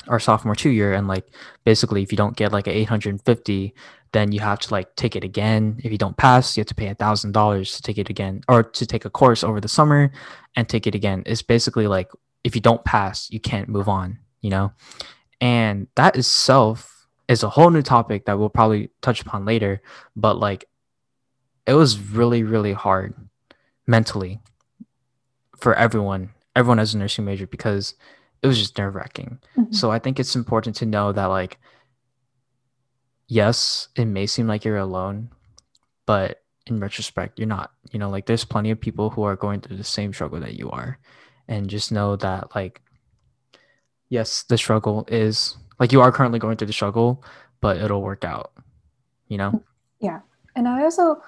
our 0.06 0.18
sophomore 0.18 0.54
two 0.54 0.70
year. 0.70 0.94
And 0.94 1.06
like 1.06 1.26
basically 1.64 2.02
if 2.02 2.10
you 2.10 2.16
don't 2.16 2.36
get 2.36 2.52
like 2.52 2.66
a 2.66 2.76
850 2.76 3.74
then 4.12 4.32
you 4.32 4.40
have 4.40 4.58
to 4.60 4.72
like 4.72 4.96
take 4.96 5.16
it 5.16 5.24
again. 5.24 5.78
If 5.84 5.92
you 5.92 5.98
don't 5.98 6.16
pass 6.16 6.56
you 6.56 6.62
have 6.62 6.68
to 6.68 6.74
pay 6.74 6.88
a 6.88 6.94
thousand 6.94 7.32
dollars 7.32 7.76
to 7.76 7.82
take 7.82 7.98
it 7.98 8.08
again 8.08 8.40
or 8.48 8.62
to 8.62 8.86
take 8.86 9.04
a 9.04 9.10
course 9.10 9.44
over 9.44 9.60
the 9.60 9.68
summer 9.68 10.10
and 10.56 10.66
take 10.68 10.86
it 10.86 10.94
again. 10.94 11.22
It's 11.26 11.42
basically 11.42 11.86
like 11.86 12.10
if 12.42 12.54
you 12.54 12.62
don't 12.62 12.84
pass 12.84 13.30
you 13.30 13.40
can't 13.40 13.68
move 13.68 13.88
on 13.88 14.18
you 14.40 14.50
know? 14.50 14.72
And 15.40 15.88
that 15.94 16.16
itself 16.16 17.06
is 17.28 17.42
a 17.42 17.48
whole 17.48 17.70
new 17.70 17.82
topic 17.82 18.26
that 18.26 18.38
we'll 18.38 18.48
probably 18.48 18.90
touch 19.02 19.20
upon 19.20 19.44
later. 19.44 19.82
But 20.16 20.38
like 20.38 20.67
it 21.68 21.74
was 21.74 22.00
really 22.00 22.42
really 22.42 22.72
hard 22.72 23.14
mentally 23.86 24.40
for 25.56 25.74
everyone 25.74 26.30
everyone 26.56 26.80
as 26.80 26.94
a 26.94 26.98
nursing 26.98 27.24
major 27.24 27.46
because 27.46 27.94
it 28.42 28.46
was 28.46 28.58
just 28.58 28.76
nerve 28.78 28.94
wracking. 28.94 29.38
Mhm. 29.56 29.74
So 29.74 29.90
I 29.90 29.98
think 29.98 30.18
it's 30.18 30.34
important 30.36 30.76
to 30.76 30.86
know 30.86 31.12
that 31.12 31.26
like 31.26 31.58
yes, 33.28 33.88
it 33.94 34.06
may 34.06 34.26
seem 34.26 34.46
like 34.46 34.64
you're 34.64 34.78
alone, 34.78 35.30
but 36.06 36.42
in 36.66 36.80
retrospect, 36.80 37.38
you're 37.38 37.48
not. 37.48 37.72
You 37.92 37.98
know, 37.98 38.10
like 38.10 38.26
there's 38.26 38.44
plenty 38.44 38.70
of 38.70 38.80
people 38.80 39.10
who 39.10 39.22
are 39.22 39.36
going 39.36 39.60
through 39.60 39.76
the 39.76 39.84
same 39.84 40.12
struggle 40.12 40.40
that 40.40 40.54
you 40.54 40.70
are. 40.70 40.98
And 41.46 41.68
just 41.68 41.92
know 41.92 42.16
that 42.16 42.54
like 42.54 42.82
yes, 44.08 44.42
the 44.44 44.58
struggle 44.58 45.06
is 45.08 45.56
like 45.78 45.92
you 45.92 46.00
are 46.00 46.12
currently 46.12 46.38
going 46.38 46.56
through 46.56 46.66
the 46.66 46.72
struggle, 46.72 47.22
but 47.60 47.76
it'll 47.76 48.02
work 48.02 48.24
out. 48.24 48.52
You 49.28 49.38
know? 49.38 49.64
Yeah. 50.00 50.20
And 50.56 50.66
I 50.66 50.82
also 50.82 51.22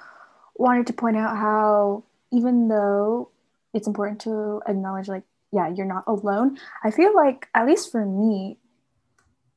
wanted 0.61 0.87
to 0.89 0.93
point 0.93 1.17
out 1.17 1.37
how, 1.37 2.05
even 2.31 2.69
though 2.69 3.31
it's 3.73 3.87
important 3.87 4.21
to 4.23 4.61
acknowledge, 4.69 5.09
like, 5.09 5.25
yeah, 5.53 5.69
you're 5.69 5.87
not 5.87 6.05
alone, 6.07 6.59
I 6.85 6.91
feel 6.91 7.15
like, 7.15 7.49
at 7.55 7.67
least 7.67 7.91
for 7.91 8.05
me, 8.05 8.59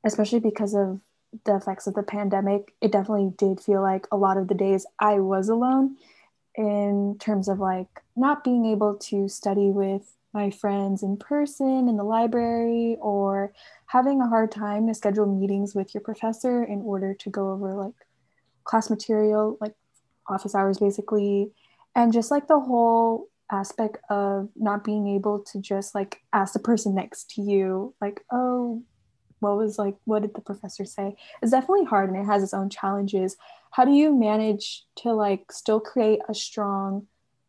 especially 0.03 0.39
because 0.39 0.73
of 0.73 1.01
the 1.45 1.55
effects 1.55 1.87
of 1.87 1.93
the 1.93 2.03
pandemic, 2.03 2.73
it 2.81 2.91
definitely 2.91 3.33
did 3.37 3.59
feel 3.59 3.81
like 3.81 4.07
a 4.11 4.17
lot 4.17 4.37
of 4.37 4.47
the 4.47 4.53
days 4.53 4.85
I 4.99 5.19
was 5.19 5.49
alone 5.49 5.97
in 6.55 7.17
terms 7.19 7.47
of 7.47 7.59
like 7.59 8.01
not 8.15 8.43
being 8.43 8.65
able 8.65 8.95
to 8.95 9.27
study 9.27 9.71
with 9.71 10.15
my 10.33 10.51
friends 10.51 11.03
in 11.03 11.17
person 11.17 11.87
in 11.89 11.97
the 11.97 12.03
library 12.03 12.97
or 13.01 13.51
having 13.87 14.21
a 14.21 14.27
hard 14.27 14.51
time 14.51 14.87
to 14.87 14.93
schedule 14.93 15.25
meetings 15.25 15.75
with 15.75 15.93
your 15.93 16.01
professor 16.01 16.63
in 16.63 16.81
order 16.81 17.13
to 17.13 17.29
go 17.29 17.51
over 17.51 17.73
like 17.73 17.93
class 18.63 18.89
material, 18.89 19.57
like 19.59 19.73
office 20.29 20.55
hours 20.55 20.79
basically, 20.79 21.51
and 21.95 22.13
just 22.13 22.31
like 22.31 22.47
the 22.47 22.59
whole 22.59 23.27
aspect 23.51 23.97
of 24.09 24.49
not 24.55 24.83
being 24.83 25.07
able 25.07 25.39
to 25.39 25.59
just 25.61 25.93
like 25.93 26.21
ask 26.33 26.53
the 26.53 26.59
person 26.59 26.95
next 26.95 27.29
to 27.31 27.41
you, 27.41 27.93
like, 28.01 28.21
oh, 28.31 28.81
what 29.39 29.57
was 29.57 29.77
like, 29.77 29.95
what 30.05 30.21
did 30.21 30.33
the 30.33 30.41
professor 30.41 30.85
say? 30.85 31.15
It's 31.41 31.51
definitely 31.51 31.85
hard 31.85 32.09
and 32.09 32.17
it 32.17 32.25
has 32.25 32.41
its 32.41 32.53
own 32.53 32.69
challenges. 32.69 33.35
How 33.71 33.85
do 33.85 33.91
you 33.91 34.17
manage 34.17 34.85
to 34.97 35.13
like 35.13 35.51
still 35.51 35.79
create 35.79 36.19
a 36.29 36.33
strong 36.33 37.07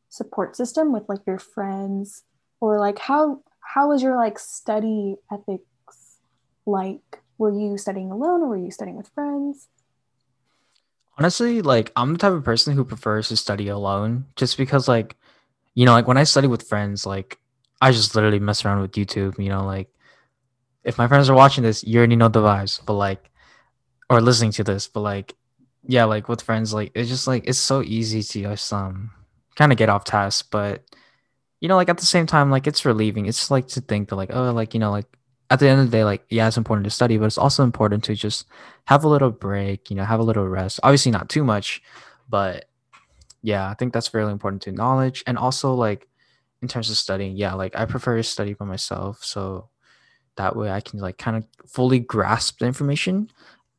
support 0.08 0.56
system 0.56 0.92
with 0.92 1.08
like 1.08 1.20
your 1.26 1.38
friends 1.38 2.22
or 2.60 2.78
like 2.78 2.98
how 2.98 3.42
how 3.60 3.88
was 3.88 4.00
your 4.00 4.14
like 4.14 4.38
study 4.38 5.16
ethics 5.32 6.18
like 6.66 7.20
were 7.36 7.50
you 7.50 7.76
studying 7.76 8.12
alone 8.12 8.40
or 8.40 8.48
were 8.48 8.56
you 8.56 8.70
studying 8.70 8.96
with 8.96 9.08
friends 9.08 9.68
Honestly, 11.18 11.62
like 11.62 11.92
I'm 11.96 12.12
the 12.12 12.18
type 12.18 12.32
of 12.32 12.44
person 12.44 12.74
who 12.74 12.84
prefers 12.84 13.28
to 13.28 13.36
study 13.36 13.68
alone 13.68 14.26
just 14.36 14.56
because 14.56 14.88
like 14.88 15.16
you 15.74 15.86
know, 15.86 15.92
like 15.92 16.06
when 16.06 16.16
I 16.18 16.24
study 16.24 16.46
with 16.46 16.68
friends, 16.68 17.06
like 17.06 17.38
I 17.80 17.90
just 17.92 18.14
literally 18.14 18.38
mess 18.38 18.64
around 18.64 18.80
with 18.80 18.92
YouTube, 18.92 19.38
you 19.42 19.48
know, 19.48 19.64
like 19.64 19.88
if 20.84 20.98
my 20.98 21.08
friends 21.08 21.28
are 21.30 21.34
watching 21.34 21.64
this, 21.64 21.84
you 21.84 21.98
already 21.98 22.16
know 22.16 22.28
the 22.28 22.40
vibes, 22.40 22.80
but 22.84 22.94
like 22.94 23.30
or 24.10 24.20
listening 24.20 24.52
to 24.52 24.64
this, 24.64 24.88
but 24.88 25.00
like 25.00 25.34
yeah, 25.86 26.04
like 26.04 26.28
with 26.28 26.42
friends, 26.42 26.72
like 26.74 26.92
it's 26.94 27.08
just 27.08 27.26
like 27.26 27.46
it's 27.46 27.58
so 27.58 27.82
easy 27.82 28.22
to 28.22 28.42
just 28.50 28.72
um 28.72 29.10
kind 29.56 29.72
of 29.72 29.78
get 29.78 29.88
off 29.88 30.04
task, 30.04 30.48
but 30.50 30.84
you 31.60 31.68
know, 31.68 31.76
like 31.76 31.88
at 31.88 31.98
the 31.98 32.06
same 32.06 32.26
time, 32.26 32.50
like 32.50 32.66
it's 32.66 32.84
relieving. 32.84 33.26
It's 33.26 33.50
like 33.50 33.68
to 33.68 33.80
think 33.80 34.08
that 34.10 34.16
like, 34.16 34.30
oh, 34.32 34.52
like, 34.52 34.74
you 34.74 34.80
know, 34.80 34.90
like 34.90 35.06
at 35.50 35.60
the 35.60 35.68
end 35.68 35.80
of 35.80 35.90
the 35.90 35.96
day, 35.96 36.04
like, 36.04 36.24
yeah, 36.30 36.48
it's 36.48 36.56
important 36.56 36.84
to 36.84 36.90
study, 36.90 37.18
but 37.18 37.26
it's 37.26 37.38
also 37.38 37.62
important 37.62 38.04
to 38.04 38.14
just 38.14 38.46
have 38.86 39.04
a 39.04 39.08
little 39.08 39.30
break, 39.30 39.90
you 39.90 39.96
know, 39.96 40.04
have 40.04 40.20
a 40.20 40.24
little 40.24 40.48
rest. 40.48 40.80
Obviously 40.82 41.12
not 41.12 41.28
too 41.28 41.44
much, 41.44 41.82
but 42.28 42.66
yeah, 43.42 43.68
I 43.68 43.74
think 43.74 43.92
that's 43.92 44.14
really 44.14 44.32
important 44.32 44.62
to 44.62 44.72
knowledge. 44.72 45.22
And 45.26 45.36
also 45.36 45.74
like 45.74 46.08
in 46.62 46.68
terms 46.68 46.88
of 46.88 46.96
studying, 46.96 47.36
yeah, 47.36 47.52
like 47.54 47.76
I 47.76 47.84
prefer 47.84 48.16
to 48.16 48.22
study 48.22 48.54
by 48.54 48.64
myself. 48.64 49.22
So 49.22 49.68
that 50.36 50.56
way 50.56 50.70
I 50.70 50.80
can 50.80 50.98
like 50.98 51.18
kind 51.18 51.36
of 51.36 51.44
fully 51.66 52.00
grasp 52.00 52.58
the 52.58 52.66
information. 52.66 53.30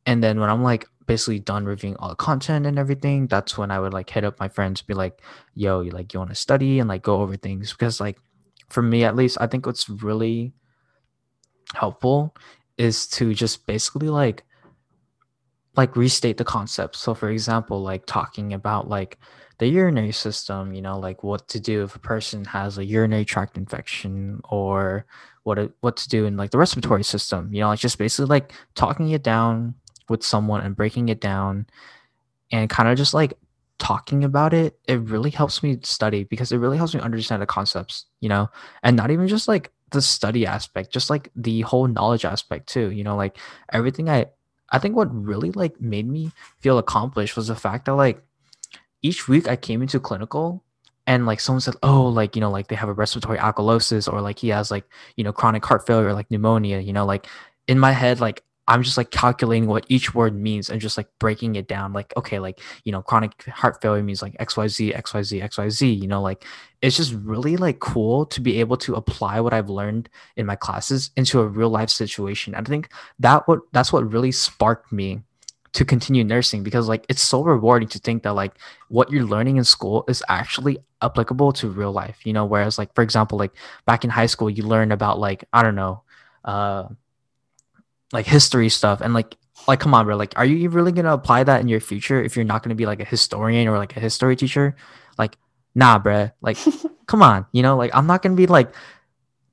And 0.06 0.22
then 0.22 0.38
when 0.38 0.48
I'm 0.48 0.62
like 0.62 0.86
basically 1.06 1.40
done 1.40 1.64
reviewing 1.64 1.96
all 1.96 2.10
the 2.10 2.14
content 2.14 2.64
and 2.64 2.78
everything, 2.78 3.26
that's 3.26 3.58
when 3.58 3.72
I 3.72 3.80
would 3.80 3.92
like 3.92 4.08
hit 4.08 4.24
up 4.24 4.38
my 4.38 4.48
friends, 4.48 4.82
be 4.82 4.94
like, 4.94 5.20
yo, 5.54 5.80
you 5.80 5.90
like 5.90 6.14
you 6.14 6.20
want 6.20 6.30
to 6.30 6.36
study 6.36 6.78
and 6.78 6.88
like 6.88 7.02
go 7.02 7.20
over 7.22 7.36
things. 7.36 7.72
Because 7.72 8.00
like 8.00 8.18
for 8.68 8.82
me 8.82 9.04
at 9.04 9.16
least, 9.16 9.36
I 9.40 9.48
think 9.48 9.66
what's 9.66 9.88
really 9.88 10.52
helpful 11.74 12.34
is 12.78 13.06
to 13.08 13.34
just 13.34 13.66
basically 13.66 14.08
like 14.08 14.44
like 15.76 15.96
restate 15.96 16.38
the 16.38 16.44
concept. 16.44 16.96
So 16.96 17.14
for 17.14 17.30
example, 17.30 17.82
like 17.82 18.06
talking 18.06 18.54
about 18.54 18.88
like 18.88 19.18
the 19.58 19.66
urinary 19.66 20.12
system, 20.12 20.72
you 20.72 20.80
know, 20.82 20.98
like 20.98 21.22
what 21.22 21.48
to 21.48 21.60
do 21.60 21.82
if 21.84 21.94
a 21.94 21.98
person 21.98 22.44
has 22.46 22.78
a 22.78 22.84
urinary 22.84 23.24
tract 23.24 23.56
infection 23.56 24.40
or 24.48 25.06
what 25.44 25.58
it- 25.58 25.74
what 25.80 25.96
to 25.98 26.08
do 26.08 26.24
in 26.26 26.36
like 26.36 26.50
the 26.50 26.58
respiratory 26.58 27.04
system, 27.04 27.52
you 27.52 27.60
know, 27.60 27.68
like 27.68 27.78
just 27.78 27.98
basically 27.98 28.26
like 28.26 28.52
talking 28.74 29.10
it 29.10 29.22
down 29.22 29.74
with 30.08 30.22
someone 30.24 30.62
and 30.62 30.76
breaking 30.76 31.08
it 31.08 31.20
down 31.20 31.66
and 32.52 32.70
kind 32.70 32.88
of 32.88 32.96
just 32.96 33.14
like 33.14 33.34
talking 33.78 34.24
about 34.24 34.54
it, 34.54 34.78
it 34.88 35.00
really 35.00 35.30
helps 35.30 35.62
me 35.62 35.78
study 35.82 36.24
because 36.24 36.52
it 36.52 36.58
really 36.58 36.76
helps 36.78 36.94
me 36.94 37.00
understand 37.00 37.42
the 37.42 37.46
concepts, 37.46 38.06
you 38.20 38.28
know, 38.28 38.48
and 38.82 38.96
not 38.96 39.10
even 39.10 39.28
just 39.28 39.48
like 39.48 39.72
the 39.90 40.02
study 40.02 40.46
aspect, 40.46 40.92
just 40.92 41.10
like 41.10 41.30
the 41.36 41.60
whole 41.62 41.86
knowledge 41.86 42.24
aspect 42.24 42.68
too, 42.68 42.90
you 42.90 43.04
know, 43.04 43.16
like 43.16 43.38
everything 43.72 44.08
I 44.08 44.26
I 44.70 44.78
think 44.78 44.96
what 44.96 45.14
really 45.14 45.52
like 45.52 45.80
made 45.80 46.08
me 46.08 46.32
feel 46.60 46.78
accomplished 46.78 47.36
was 47.36 47.48
the 47.48 47.54
fact 47.54 47.84
that 47.86 47.94
like 47.94 48.22
each 49.02 49.28
week 49.28 49.48
I 49.48 49.56
came 49.56 49.82
into 49.82 50.00
clinical 50.00 50.64
and 51.06 51.24
like 51.24 51.38
someone 51.38 51.60
said, 51.60 51.76
oh, 51.82 52.06
like, 52.06 52.34
you 52.34 52.40
know, 52.40 52.50
like 52.50 52.66
they 52.66 52.74
have 52.74 52.88
a 52.88 52.92
respiratory 52.92 53.38
alkalosis 53.38 54.12
or 54.12 54.20
like 54.20 54.40
he 54.40 54.48
has 54.48 54.70
like, 54.70 54.84
you 55.16 55.22
know, 55.22 55.32
chronic 55.32 55.64
heart 55.64 55.86
failure, 55.86 56.12
like 56.12 56.30
pneumonia, 56.30 56.80
you 56.80 56.92
know, 56.92 57.06
like 57.06 57.26
in 57.68 57.78
my 57.78 57.92
head, 57.92 58.20
like 58.20 58.42
I'm 58.68 58.82
just 58.82 58.96
like 58.96 59.10
calculating 59.10 59.68
what 59.68 59.86
each 59.88 60.14
word 60.14 60.34
means 60.34 60.70
and 60.70 60.80
just 60.80 60.96
like 60.96 61.08
breaking 61.18 61.54
it 61.54 61.68
down. 61.68 61.92
Like, 61.92 62.12
okay, 62.16 62.38
like, 62.38 62.60
you 62.84 62.92
know, 62.92 63.00
chronic 63.00 63.44
heart 63.44 63.80
failure 63.80 64.02
means 64.02 64.22
like 64.22 64.36
XYZ, 64.38 64.96
XYZ, 64.96 65.42
XYZ, 65.44 66.00
you 66.00 66.08
know, 66.08 66.20
like 66.20 66.44
it's 66.82 66.96
just 66.96 67.14
really 67.14 67.56
like 67.56 67.78
cool 67.78 68.26
to 68.26 68.40
be 68.40 68.58
able 68.60 68.76
to 68.78 68.94
apply 68.94 69.40
what 69.40 69.52
I've 69.52 69.70
learned 69.70 70.08
in 70.36 70.46
my 70.46 70.56
classes 70.56 71.10
into 71.16 71.40
a 71.40 71.46
real 71.46 71.70
life 71.70 71.90
situation. 71.90 72.54
And 72.54 72.66
I 72.66 72.68
think 72.68 72.90
that 73.20 73.46
what 73.46 73.60
that's 73.72 73.92
what 73.92 74.10
really 74.12 74.32
sparked 74.32 74.92
me 74.92 75.22
to 75.76 75.84
continue 75.84 76.24
nursing 76.24 76.62
because 76.62 76.88
like 76.88 77.04
it's 77.10 77.20
so 77.20 77.42
rewarding 77.42 77.86
to 77.86 77.98
think 77.98 78.22
that 78.22 78.32
like 78.32 78.54
what 78.88 79.10
you're 79.10 79.26
learning 79.26 79.58
in 79.58 79.64
school 79.64 80.04
is 80.08 80.22
actually 80.28 80.78
applicable 81.02 81.52
to 81.52 81.68
real 81.68 81.92
life 81.92 82.24
you 82.24 82.32
know 82.32 82.46
whereas 82.46 82.78
like 82.78 82.94
for 82.94 83.02
example 83.02 83.36
like 83.36 83.52
back 83.84 84.02
in 84.02 84.08
high 84.08 84.24
school 84.24 84.48
you 84.48 84.62
learn 84.62 84.90
about 84.90 85.18
like 85.18 85.44
i 85.52 85.62
don't 85.62 85.74
know 85.74 86.02
uh 86.46 86.84
like 88.12 88.26
history 88.26 88.68
stuff 88.68 89.00
and 89.00 89.14
like 89.14 89.36
like 89.66 89.80
come 89.80 89.94
on 89.94 90.04
bro 90.04 90.16
like 90.16 90.32
are 90.36 90.44
you 90.44 90.68
really 90.68 90.92
gonna 90.92 91.12
apply 91.12 91.42
that 91.42 91.60
in 91.60 91.68
your 91.68 91.80
future 91.80 92.22
if 92.22 92.36
you're 92.36 92.44
not 92.44 92.62
gonna 92.62 92.74
be 92.74 92.86
like 92.86 93.00
a 93.00 93.04
historian 93.04 93.68
or 93.68 93.78
like 93.78 93.96
a 93.96 94.00
history 94.00 94.36
teacher? 94.36 94.76
Like 95.18 95.36
nah 95.74 95.98
bro 95.98 96.30
like 96.40 96.56
come 97.06 97.22
on 97.22 97.46
you 97.52 97.62
know 97.62 97.76
like 97.76 97.94
i'm 97.94 98.06
not 98.06 98.22
gonna 98.22 98.34
be 98.34 98.46
like 98.46 98.74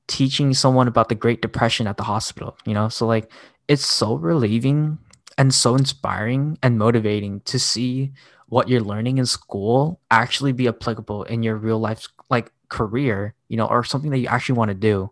teaching 0.08 0.54
someone 0.54 0.88
about 0.88 1.08
the 1.08 1.14
great 1.14 1.42
depression 1.42 1.86
at 1.86 1.96
the 1.96 2.02
hospital 2.02 2.56
you 2.66 2.74
know? 2.74 2.88
So 2.88 3.06
like 3.06 3.30
it's 3.68 3.84
so 3.86 4.14
relieving 4.16 4.98
and 5.38 5.52
so 5.52 5.74
inspiring 5.74 6.58
and 6.62 6.78
motivating 6.78 7.40
to 7.40 7.58
see 7.58 8.12
what 8.48 8.68
you're 8.68 8.80
learning 8.80 9.18
in 9.18 9.26
school 9.26 10.00
actually 10.10 10.52
be 10.52 10.68
applicable 10.68 11.24
in 11.24 11.42
your 11.42 11.56
real 11.56 11.78
life 11.78 12.08
like 12.30 12.50
career 12.68 13.34
you 13.48 13.56
know 13.56 13.66
or 13.66 13.84
something 13.84 14.10
that 14.10 14.18
you 14.18 14.28
actually 14.28 14.56
want 14.56 14.68
to 14.68 14.74
do. 14.74 15.10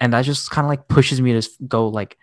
And 0.00 0.12
that 0.14 0.22
just 0.22 0.50
kind 0.50 0.64
of 0.64 0.70
like 0.70 0.88
pushes 0.88 1.20
me 1.20 1.38
to 1.38 1.48
go 1.66 1.88
like 1.88 2.16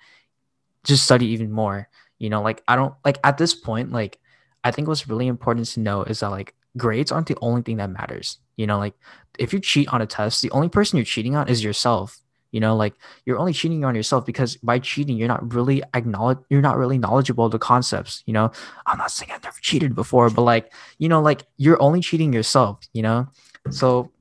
just 0.88 1.03
study 1.03 1.27
even 1.27 1.51
more 1.51 1.88
you 2.17 2.29
know 2.29 2.41
like 2.41 2.63
i 2.67 2.75
don't 2.75 2.94
like 3.06 3.20
at 3.24 3.38
this 3.38 3.53
point 3.53 3.91
like 3.91 4.20
i 4.63 4.72
think 4.72 4.88
what's 4.88 5.08
really 5.08 5.27
important 5.27 5.67
to 5.67 5.79
know 5.79 6.03
is 6.03 6.22
that 6.22 6.32
like 6.32 6.56
grades 6.77 7.12
aren't 7.12 7.27
the 7.27 7.38
only 7.41 7.62
thing 7.62 7.77
that 7.77 7.89
matters 7.89 8.38
you 8.56 8.67
know 8.67 8.77
like 8.77 8.94
if 9.38 9.53
you 9.53 9.60
cheat 9.60 9.88
on 9.89 10.01
a 10.01 10.06
test 10.06 10.41
the 10.41 10.51
only 10.51 10.70
person 10.70 10.98
you're 10.98 11.06
cheating 11.06 11.36
on 11.36 11.48
is 11.48 11.63
yourself 11.63 12.20
you 12.51 12.60
know 12.60 12.75
like 12.75 12.94
you're 13.25 13.38
only 13.38 13.53
cheating 13.53 13.84
on 13.84 13.96
yourself 13.96 14.25
because 14.25 14.56
by 14.58 14.79
cheating 14.79 15.17
you're 15.17 15.27
not 15.27 15.53
really 15.53 15.84
acknowledge 15.94 16.38
you're 16.50 16.62
not 16.62 16.77
really 16.77 16.98
knowledgeable 16.98 17.46
of 17.46 17.51
the 17.51 17.60
concepts 17.60 18.24
you 18.25 18.34
know. 18.34 18.51
I'm 18.86 18.98
not 18.98 19.12
saying 19.12 19.32
i've 19.34 19.44
never 19.44 19.58
cheated 19.62 19.94
before 19.96 20.29
but 20.29 20.44
like 20.44 20.74
you 20.98 21.10
know 21.10 21.22
like 21.22 21.44
you're 21.58 21.82
only 21.82 22.01
cheating 22.01 22.34
yourself 22.34 22.79
you 22.94 23.01
know. 23.01 23.27
So 23.70 24.12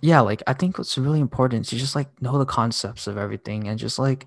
yeah 0.00 0.20
like 0.20 0.42
i 0.46 0.52
think 0.52 0.78
what's 0.78 0.98
really 0.98 1.20
important 1.20 1.62
is 1.62 1.70
to 1.70 1.76
just 1.76 1.94
like 1.94 2.08
know 2.22 2.38
the 2.38 2.44
concepts 2.44 3.06
of 3.06 3.16
everything 3.16 3.68
and 3.68 3.78
just 3.78 3.98
like 3.98 4.26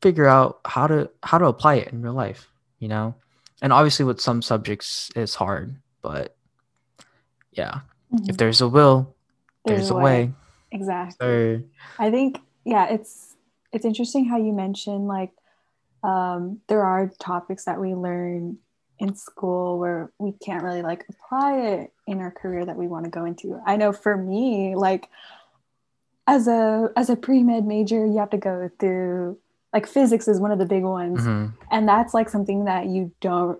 figure 0.00 0.26
out 0.26 0.60
how 0.66 0.86
to 0.86 1.10
how 1.22 1.38
to 1.38 1.46
apply 1.46 1.74
it 1.74 1.92
in 1.92 2.02
real 2.02 2.12
life 2.12 2.48
you 2.78 2.88
know 2.88 3.14
and 3.60 3.72
obviously 3.72 4.04
with 4.04 4.20
some 4.20 4.42
subjects 4.42 5.10
it's 5.14 5.34
hard 5.34 5.76
but 6.02 6.36
yeah 7.52 7.80
mm-hmm. 8.12 8.28
if 8.28 8.36
there's 8.36 8.60
a 8.60 8.68
will 8.68 9.14
there's, 9.64 9.80
there's 9.80 9.90
a 9.90 9.94
way. 9.94 10.02
way. 10.02 10.32
Exactly. 10.72 11.64
I 11.98 12.10
think 12.10 12.40
yeah, 12.64 12.88
it's 12.88 13.36
it's 13.72 13.84
interesting 13.84 14.24
how 14.24 14.38
you 14.38 14.52
mentioned 14.52 15.06
like 15.06 15.30
um, 16.02 16.60
there 16.68 16.82
are 16.82 17.10
topics 17.20 17.64
that 17.64 17.80
we 17.80 17.94
learn 17.94 18.58
in 19.02 19.16
school 19.16 19.80
where 19.80 20.12
we 20.18 20.32
can't 20.32 20.62
really 20.62 20.80
like 20.80 21.04
apply 21.10 21.58
it 21.58 21.92
in 22.06 22.20
our 22.20 22.30
career 22.30 22.64
that 22.64 22.76
we 22.76 22.86
want 22.86 23.04
to 23.04 23.10
go 23.10 23.24
into. 23.24 23.60
I 23.66 23.76
know 23.76 23.92
for 23.92 24.16
me, 24.16 24.76
like 24.76 25.08
as 26.28 26.46
a 26.46 26.90
as 26.96 27.10
a 27.10 27.16
pre-med 27.16 27.66
major, 27.66 28.06
you 28.06 28.18
have 28.18 28.30
to 28.30 28.38
go 28.38 28.70
through 28.78 29.38
like 29.72 29.88
physics 29.88 30.28
is 30.28 30.38
one 30.38 30.52
of 30.52 30.60
the 30.60 30.66
big 30.66 30.84
ones. 30.84 31.20
Mm-hmm. 31.20 31.56
And 31.72 31.88
that's 31.88 32.14
like 32.14 32.30
something 32.30 32.66
that 32.66 32.86
you 32.86 33.12
don't 33.20 33.58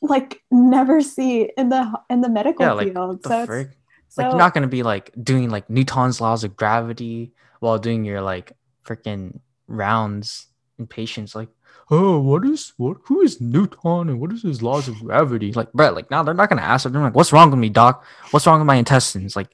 like 0.00 0.42
never 0.50 1.02
see 1.02 1.50
in 1.58 1.68
the 1.68 2.00
in 2.08 2.22
the 2.22 2.30
medical 2.30 2.64
yeah, 2.64 2.90
field. 2.90 3.26
Like, 3.26 3.46
so 3.46 3.66
so, 4.08 4.22
like 4.22 4.30
you're 4.30 4.38
not 4.38 4.54
gonna 4.54 4.66
be 4.66 4.82
like 4.82 5.10
doing 5.22 5.50
like 5.50 5.68
Newton's 5.68 6.22
laws 6.22 6.42
of 6.42 6.56
gravity 6.56 7.32
while 7.60 7.78
doing 7.78 8.04
your 8.04 8.22
like 8.22 8.52
freaking 8.86 9.40
rounds 9.66 10.46
in 10.78 10.86
patients. 10.86 11.34
Like, 11.34 11.48
oh, 11.94 12.18
what 12.18 12.44
is 12.44 12.72
what? 12.76 12.96
Who 13.04 13.20
is 13.20 13.40
Newton 13.40 14.08
and 14.08 14.20
what 14.20 14.32
is 14.32 14.42
his 14.42 14.62
laws 14.62 14.88
of 14.88 14.98
gravity? 15.00 15.52
Like, 15.52 15.72
Brett, 15.72 15.94
like 15.94 16.10
now 16.10 16.22
they're 16.22 16.34
not 16.34 16.48
gonna 16.48 16.62
ask. 16.62 16.88
They're 16.88 17.00
like, 17.00 17.14
what's 17.14 17.32
wrong 17.32 17.50
with 17.50 17.58
me, 17.58 17.68
doc? 17.68 18.04
What's 18.30 18.46
wrong 18.46 18.58
with 18.58 18.66
my 18.66 18.76
intestines? 18.76 19.36
Like, 19.36 19.48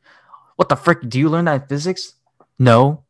what 0.57 0.69
the 0.69 0.77
frick? 0.77 1.09
Do 1.09 1.19
you 1.19 1.29
learn 1.29 1.45
that 1.45 1.63
in 1.63 1.69
physics? 1.69 2.15
No. 2.59 3.05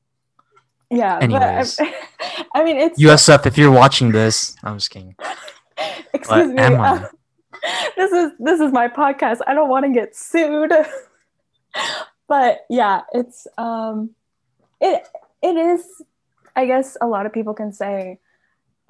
Yeah. 0.91 1.19
Anyways, 1.21 1.79
I, 1.79 1.95
I, 2.55 2.65
mean, 2.65 2.77
it's 2.77 3.01
USF. 3.01 3.47
If 3.47 3.57
you're 3.57 3.71
watching 3.71 4.11
this, 4.11 4.57
I'm 4.65 4.77
just 4.77 4.91
kidding. 4.91 5.15
Excuse 6.13 6.29
but 6.29 6.49
me. 6.49 6.59
Uh, 6.59 7.07
this 7.97 8.13
is 8.13 8.33
this 8.41 8.61
is 8.61 8.73
my 8.73 8.89
podcast. 8.89 9.39
I 9.47 9.55
don't 9.55 9.69
want 9.69 9.87
to 9.87 9.93
get 9.93 10.17
sued. 10.17 10.73
but 12.29 12.67
yeah, 12.69 13.03
it's 13.13 13.47
um 13.57 14.11
it 14.81 15.07
it 15.43 15.57
is 15.57 16.03
I 16.57 16.67
guess 16.67 16.97
a 17.01 17.07
lot 17.07 17.27
of 17.27 17.33
people 17.33 17.55
can 17.55 17.73
say 17.73 18.19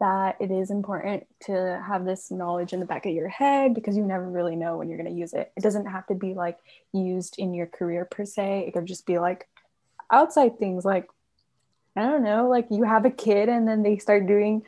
that 0.01 0.37
it 0.41 0.51
is 0.51 0.71
important 0.71 1.27
to 1.41 1.83
have 1.87 2.05
this 2.05 2.31
knowledge 2.31 2.73
in 2.73 2.81
the 2.81 2.87
back 2.87 3.07
of 3.07 3.13
your 3.13 3.29
head 3.29 3.75
because 3.75 3.97
you 3.97 4.03
never 4.03 4.29
really 4.29 4.57
know 4.57 4.77
when 4.77 4.89
you're 4.89 4.99
going 4.99 5.13
to 5.13 5.19
use 5.19 5.35
it. 5.35 5.53
It 5.57 5.63
doesn't 5.63 5.87
have 5.87 6.07
to 6.09 6.15
be 6.15 6.35
like 6.35 6.59
used 6.93 7.39
in 7.39 7.55
your 7.55 7.67
career 7.67 8.07
per 8.07 8.25
se. 8.25 8.65
It 8.67 8.73
could 8.73 8.87
just 8.87 9.07
be 9.07 9.19
like 9.19 9.47
outside 10.11 10.59
things 10.59 10.85
like 10.85 11.09
I 11.97 12.03
don't 12.03 12.23
know, 12.23 12.49
like 12.49 12.67
you 12.71 12.85
have 12.85 13.05
a 13.05 13.11
kid 13.11 13.49
and 13.49 13.69
then 13.69 13.83
they 13.83 13.99
start 13.99 14.27
doing 14.27 14.63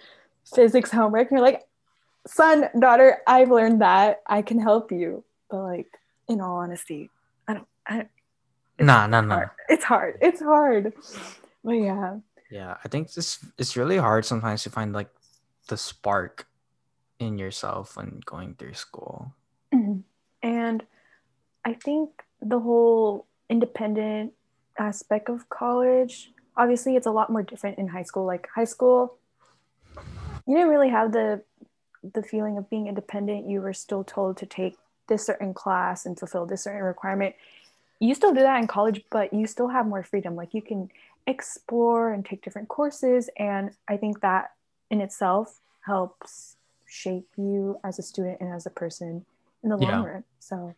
physics 0.54 0.90
homework 0.90 1.30
and 1.30 1.38
you're 1.38 1.46
like, 1.46 1.62
son, 2.26 2.68
daughter, 2.78 3.18
I've 3.26 3.50
learned 3.50 3.80
that. 3.80 4.22
I 4.26 4.42
can 4.42 4.60
help 4.60 4.92
you. 4.92 5.24
But 5.48 5.62
like 5.62 5.98
in 6.28 6.40
all 6.40 6.58
honesty, 6.58 7.10
I, 7.48 7.54
don't. 7.54 8.08
nah, 8.78 9.06
nah, 9.06 9.20
nah. 9.20 9.44
It's 9.68 9.84
hard. 9.84 10.18
It's 10.20 10.42
hard. 10.42 10.92
But 11.64 11.72
yeah. 11.72 12.16
Yeah, 12.50 12.76
I 12.84 12.88
think 12.88 13.12
this 13.14 13.38
it's 13.56 13.76
really 13.78 13.96
hard 13.96 14.26
sometimes 14.26 14.62
to 14.64 14.70
find 14.70 14.92
like 14.92 15.08
the 15.72 15.78
spark 15.78 16.46
in 17.18 17.38
yourself 17.38 17.96
when 17.96 18.20
going 18.26 18.54
through 18.56 18.74
school. 18.74 19.32
Mm-hmm. 19.74 20.00
And 20.42 20.82
I 21.64 21.72
think 21.72 22.10
the 22.42 22.60
whole 22.60 23.24
independent 23.48 24.34
aspect 24.78 25.30
of 25.30 25.48
college, 25.48 26.30
obviously 26.58 26.94
it's 26.94 27.06
a 27.06 27.10
lot 27.10 27.30
more 27.30 27.42
different 27.42 27.78
in 27.78 27.88
high 27.88 28.02
school. 28.02 28.26
Like 28.26 28.50
high 28.54 28.66
school, 28.66 29.16
you 30.46 30.56
didn't 30.56 30.68
really 30.68 30.90
have 30.90 31.12
the 31.12 31.42
the 32.12 32.22
feeling 32.22 32.58
of 32.58 32.68
being 32.68 32.86
independent. 32.86 33.48
You 33.48 33.62
were 33.62 33.72
still 33.72 34.04
told 34.04 34.36
to 34.36 34.44
take 34.44 34.76
this 35.06 35.24
certain 35.24 35.54
class 35.54 36.04
and 36.04 36.18
fulfill 36.18 36.44
this 36.44 36.64
certain 36.64 36.82
requirement 36.82 37.34
you 38.02 38.16
still 38.16 38.34
do 38.34 38.40
that 38.40 38.60
in 38.60 38.66
college, 38.66 39.00
but 39.12 39.32
you 39.32 39.46
still 39.46 39.68
have 39.68 39.86
more 39.86 40.02
freedom. 40.02 40.34
Like 40.34 40.54
you 40.54 40.60
can 40.60 40.90
explore 41.28 42.12
and 42.12 42.26
take 42.26 42.42
different 42.42 42.66
courses. 42.68 43.30
And 43.38 43.70
I 43.86 43.96
think 43.96 44.22
that 44.22 44.50
in 44.92 45.00
itself 45.00 45.60
helps 45.84 46.56
shape 46.86 47.26
you 47.36 47.80
as 47.82 47.98
a 47.98 48.02
student 48.02 48.38
and 48.40 48.52
as 48.54 48.66
a 48.66 48.70
person 48.70 49.24
in 49.64 49.70
the 49.70 49.76
long 49.76 49.90
yeah. 49.90 50.04
run. 50.04 50.24
So, 50.38 50.74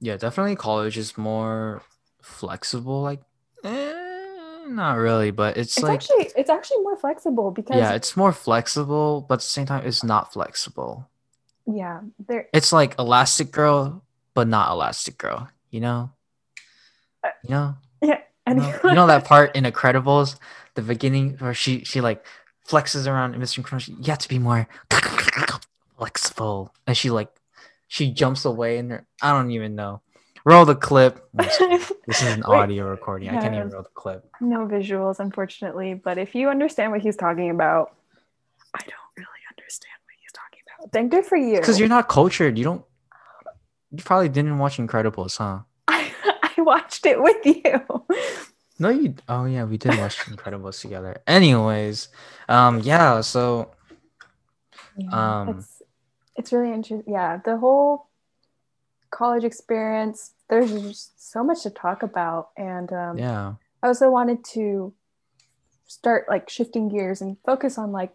yeah, 0.00 0.18
definitely 0.18 0.56
college 0.56 0.98
is 0.98 1.16
more 1.16 1.82
flexible. 2.20 3.00
Like, 3.00 3.22
eh, 3.64 4.64
not 4.68 4.98
really, 4.98 5.30
but 5.30 5.56
it's, 5.56 5.78
it's 5.78 5.84
like 5.84 5.94
actually 5.94 6.30
it's 6.36 6.50
actually 6.50 6.82
more 6.82 6.98
flexible 6.98 7.50
because 7.50 7.76
yeah, 7.76 7.92
it's 7.92 8.16
more 8.16 8.32
flexible, 8.32 9.24
but 9.26 9.34
at 9.34 9.40
the 9.40 9.46
same 9.46 9.64
time, 9.64 9.86
it's 9.86 10.04
not 10.04 10.34
flexible. 10.34 11.08
Yeah, 11.66 12.00
there. 12.28 12.48
It's 12.52 12.72
like 12.72 12.96
Elastigirl, 12.96 14.02
but 14.34 14.48
not 14.48 14.68
Elastigirl 14.70 15.48
you 15.76 15.80
know? 15.80 16.10
Uh, 17.22 17.28
you 17.44 17.50
know? 17.50 17.76
Yeah. 18.02 18.20
You 18.48 18.54
know, 18.54 18.80
you 18.84 18.94
know 18.94 19.06
that 19.08 19.24
part 19.32 19.56
in 19.56 19.64
Incredibles, 19.64 20.38
the 20.74 20.82
beginning 20.82 21.36
where 21.38 21.52
she 21.52 21.84
she 21.84 22.00
like 22.00 22.24
flexes 22.66 23.06
around 23.06 23.34
and 23.34 23.42
Mr. 23.42 23.58
Incredible. 23.58 24.00
You 24.00 24.10
have 24.10 24.18
to 24.18 24.28
be 24.28 24.38
more 24.38 24.68
flexible, 25.98 26.74
and 26.86 26.96
she 26.96 27.10
like 27.10 27.28
she 27.88 28.10
jumps 28.12 28.44
away, 28.44 28.78
and 28.78 29.02
I 29.22 29.32
don't 29.32 29.50
even 29.50 29.74
know. 29.74 30.02
Roll 30.44 30.64
the 30.64 30.76
clip. 30.76 31.28
this 31.34 32.22
is 32.22 32.22
an 32.22 32.44
audio 32.44 32.88
recording. 32.88 33.30
I 33.30 33.40
can't 33.40 33.54
even 33.54 33.70
roll 33.70 33.82
the 33.82 33.88
clip. 33.94 34.30
No 34.40 34.66
visuals, 34.66 35.18
unfortunately. 35.18 35.94
But 35.94 36.18
if 36.18 36.36
you 36.36 36.48
understand 36.48 36.92
what 36.92 37.00
he's 37.00 37.16
talking 37.16 37.50
about, 37.50 37.96
I 38.72 38.78
don't 38.78 39.16
really 39.16 39.42
understand 39.50 39.94
what 40.04 40.14
he's 40.20 40.32
talking 40.32 40.60
about. 40.78 40.92
Then 40.92 41.08
good 41.08 41.26
for 41.26 41.36
you. 41.36 41.56
Because 41.56 41.80
you're 41.80 41.88
not 41.88 42.08
cultured. 42.08 42.56
You 42.56 42.64
don't 42.64 42.84
you 43.90 44.02
probably 44.02 44.28
didn't 44.28 44.58
watch 44.58 44.76
Incredibles, 44.78 45.38
huh? 45.38 45.60
I, 45.88 46.12
I 46.58 46.60
watched 46.62 47.06
it 47.06 47.22
with 47.22 47.44
you. 47.46 48.06
No, 48.78 48.90
you. 48.90 49.14
Oh 49.28 49.44
yeah, 49.46 49.64
we 49.64 49.78
did 49.78 49.98
watch 49.98 50.18
Incredibles 50.26 50.80
together. 50.80 51.20
Anyways, 51.26 52.08
um, 52.48 52.80
yeah. 52.80 53.20
So, 53.22 53.70
yeah, 54.96 55.40
um, 55.40 55.48
it's 55.58 55.82
it's 56.36 56.52
really 56.52 56.72
interesting. 56.72 57.12
Yeah, 57.12 57.40
the 57.44 57.56
whole 57.56 58.08
college 59.10 59.44
experience. 59.44 60.32
There's 60.48 60.70
just 60.70 61.32
so 61.32 61.42
much 61.42 61.62
to 61.62 61.70
talk 61.70 62.02
about, 62.02 62.50
and 62.56 62.92
um, 62.92 63.18
yeah, 63.18 63.54
I 63.82 63.88
also 63.88 64.10
wanted 64.10 64.44
to 64.52 64.92
start 65.86 66.26
like 66.28 66.50
shifting 66.50 66.88
gears 66.88 67.20
and 67.20 67.36
focus 67.46 67.78
on 67.78 67.92
like 67.92 68.12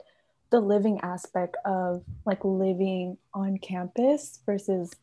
the 0.52 0.60
living 0.60 1.00
aspect 1.02 1.56
of 1.66 2.04
like 2.26 2.44
living 2.44 3.18
on 3.34 3.58
campus 3.58 4.40
versus 4.46 4.94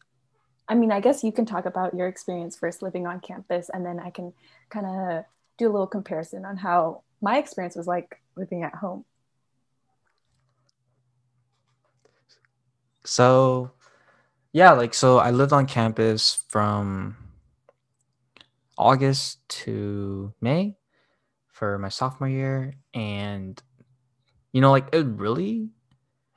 I 0.69 0.75
mean, 0.75 0.93
I 0.93 1.01
guess 1.01 1.25
you 1.25 1.33
can 1.33 1.47
talk 1.47 1.65
about 1.65 1.95
your 1.95 2.09
experience 2.09 2.57
first 2.57 2.83
living 2.83 3.07
on 3.07 3.21
campus, 3.21 3.71
and 3.73 3.85
then 3.85 3.99
I 3.99 4.11
can 4.11 4.35
kind 4.69 4.87
of 4.87 5.25
do 5.59 5.67
a 5.67 5.73
little 5.73 5.87
comparison 5.87 6.45
on 6.45 6.57
how 6.57 7.03
my 7.21 7.39
experience 7.39 7.77
was 7.77 7.87
like 7.87 8.21
living 8.37 8.63
at 8.63 8.75
home. 8.75 9.05
So, 13.05 13.73
yeah, 14.53 14.73
like, 14.73 14.95
so 14.95 15.19
I 15.19 15.31
lived 15.31 15.53
on 15.53 15.67
campus 15.67 16.45
from 16.49 17.17
August 18.77 19.47
to 19.49 20.33
May 20.41 20.77
for 21.49 21.79
my 21.79 21.89
sophomore 21.89 22.29
year. 22.29 22.75
And, 22.95 23.61
you 24.53 24.61
know, 24.61 24.71
like, 24.71 24.89
it 24.93 25.07
really, 25.07 25.71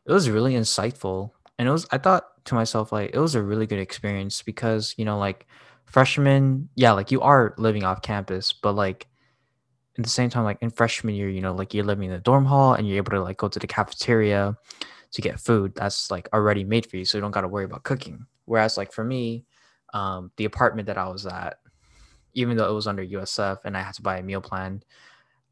it 0.05 0.11
was 0.11 0.29
really 0.29 0.53
insightful. 0.53 1.31
And 1.59 1.67
it 1.67 1.71
was, 1.71 1.85
I 1.91 1.97
thought 1.97 2.43
to 2.45 2.55
myself, 2.55 2.91
like, 2.91 3.11
it 3.13 3.19
was 3.19 3.35
a 3.35 3.43
really 3.43 3.67
good 3.67 3.79
experience 3.79 4.41
because, 4.41 4.95
you 4.97 5.05
know, 5.05 5.19
like, 5.19 5.45
freshman, 5.85 6.69
yeah, 6.75 6.93
like, 6.93 7.11
you 7.11 7.21
are 7.21 7.53
living 7.57 7.83
off 7.83 8.01
campus, 8.01 8.53
but, 8.53 8.73
like, 8.73 9.07
at 9.97 10.03
the 10.03 10.09
same 10.09 10.29
time, 10.29 10.43
like 10.43 10.59
in 10.61 10.69
freshman 10.69 11.15
year, 11.15 11.29
you 11.29 11.41
know, 11.41 11.53
like 11.53 11.73
you're 11.73 11.83
living 11.83 12.05
in 12.05 12.11
the 12.11 12.19
dorm 12.19 12.45
hall 12.45 12.73
and 12.73 12.87
you're 12.87 12.97
able 12.97 13.11
to 13.11 13.21
like 13.21 13.37
go 13.37 13.47
to 13.47 13.59
the 13.59 13.67
cafeteria 13.67 14.55
to 15.11 15.21
get 15.21 15.39
food 15.39 15.73
that's 15.75 16.09
like 16.09 16.29
already 16.33 16.63
made 16.63 16.85
for 16.85 16.97
you, 16.97 17.05
so 17.05 17.17
you 17.17 17.21
don't 17.21 17.31
got 17.31 17.41
to 17.41 17.47
worry 17.47 17.65
about 17.65 17.83
cooking. 17.83 18.25
Whereas 18.45 18.77
like 18.77 18.93
for 18.93 19.03
me, 19.03 19.45
um, 19.93 20.31
the 20.37 20.45
apartment 20.45 20.87
that 20.87 20.97
I 20.97 21.09
was 21.09 21.25
at, 21.25 21.59
even 22.33 22.55
though 22.55 22.69
it 22.69 22.73
was 22.73 22.87
under 22.87 23.05
USF 23.05 23.59
and 23.65 23.75
I 23.75 23.81
had 23.81 23.95
to 23.95 24.01
buy 24.01 24.17
a 24.17 24.23
meal 24.23 24.41
plan, 24.41 24.83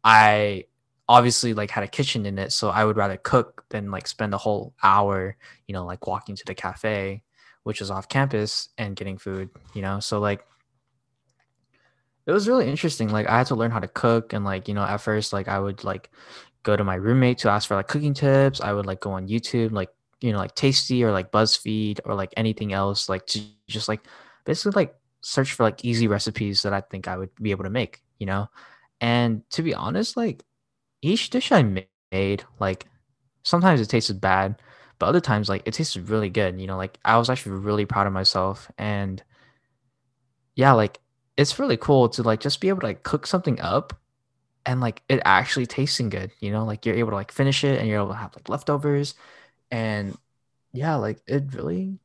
I 0.04 0.66
obviously 1.10 1.54
like 1.54 1.72
had 1.72 1.84
a 1.84 1.88
kitchen 1.88 2.26
in 2.26 2.40
it, 2.40 2.54
so 2.54 2.70
I 2.70 2.86
would 2.86 2.96
rather 2.96 3.18
cook 3.18 3.66
than 3.70 3.92
like 3.92 4.08
spend 4.08 4.34
a 4.34 4.38
whole 4.38 4.74
hour, 4.82 5.36
you 5.68 5.74
know, 5.74 5.86
like 5.86 6.08
walking 6.08 6.36
to 6.36 6.46
the 6.46 6.56
cafe, 6.56 7.24
which 7.64 7.82
is 7.82 7.92
off 7.92 8.08
campus, 8.08 8.70
and 8.78 8.96
getting 8.96 9.18
food, 9.18 9.50
you 9.74 9.82
know. 9.82 10.00
So 10.00 10.20
like 10.20 10.46
it 12.30 12.34
was 12.34 12.48
really 12.48 12.70
interesting. 12.70 13.10
Like 13.10 13.28
I 13.28 13.40
had 13.40 13.48
to 13.48 13.56
learn 13.56 13.72
how 13.72 13.80
to 13.80 13.88
cook 13.88 14.34
and 14.34 14.46
like, 14.46 14.68
you 14.68 14.76
know, 14.76 14.84
at 14.84 14.98
first 14.98 15.34
like 15.34 15.48
I 15.48 15.60
would 15.60 15.84
like 15.84 16.12
go 16.62 16.76
to 16.76 16.84
my 16.84 16.94
roommate 16.94 17.40
to 17.40 17.50
ask 17.50 17.68
for 17.68 17.76
like 17.76 17.88
cooking 17.88 18.14
tips. 18.14 18.62
I 18.62 18.72
would 18.72 18.86
like 18.86 19.00
go 19.00 19.12
on 19.14 19.28
YouTube, 19.28 19.72
like, 19.72 19.90
you 20.22 20.32
know, 20.32 20.38
like 20.38 20.54
Tasty 20.54 21.04
or 21.04 21.12
like 21.12 21.32
BuzzFeed 21.32 22.02
or 22.06 22.14
like 22.14 22.32
anything 22.38 22.72
else, 22.72 23.10
like 23.10 23.26
to 23.28 23.42
just 23.68 23.88
like 23.90 24.02
basically 24.46 24.80
like 24.80 24.96
search 25.22 25.54
for 25.54 25.64
like 25.64 25.84
easy 25.84 26.08
recipes 26.08 26.62
that 26.62 26.72
I 26.74 26.82
think 26.82 27.08
I 27.08 27.18
would 27.18 27.34
be 27.42 27.50
able 27.52 27.64
to 27.64 27.72
make, 27.72 28.04
you 28.20 28.28
know? 28.28 28.48
And 29.02 29.42
to 29.52 29.64
be 29.64 29.74
honest, 29.74 30.16
like 30.16 30.44
each 31.02 31.32
dish 31.32 31.52
I 31.52 31.64
made, 32.12 32.44
like 32.60 32.86
sometimes 33.44 33.82
it 33.82 33.88
tasted 33.90 34.22
bad, 34.22 34.62
but 35.00 35.08
other 35.08 35.22
times 35.22 35.50
like 35.50 35.64
it 35.66 35.74
tasted 35.74 36.10
really 36.10 36.30
good, 36.30 36.62
you 36.62 36.68
know, 36.68 36.78
like 36.78 37.00
I 37.04 37.18
was 37.18 37.30
actually 37.32 37.54
really 37.54 37.86
proud 37.88 38.06
of 38.06 38.14
myself 38.14 38.70
and 38.78 39.24
yeah, 40.56 40.74
like 40.74 41.00
it's 41.40 41.58
really 41.58 41.78
cool 41.78 42.10
to 42.10 42.22
like 42.22 42.42
just 42.42 42.60
be 42.60 42.68
able 42.68 42.82
to 42.82 42.88
like 42.88 43.04
cook 43.04 43.26
something 43.26 43.62
up 43.62 43.94
and 44.66 44.82
like 44.82 45.02
it 45.08 45.22
actually 45.24 45.66
tasting 45.66 46.10
good, 46.10 46.32
you 46.42 46.52
know, 46.52 46.66
like 46.66 46.86
you're 46.86 46.98
able 46.98 47.12
to 47.12 47.16
like 47.16 47.32
finish 47.32 47.64
it 47.64 47.80
and 47.80 47.88
you're 47.88 48.02
able 48.02 48.10
to 48.10 48.16
have 48.16 48.36
like 48.36 48.50
leftovers. 48.50 49.16
And 49.72 50.18
yeah, 50.74 50.96
like 50.96 51.22
it 51.28 51.46
really 51.54 51.98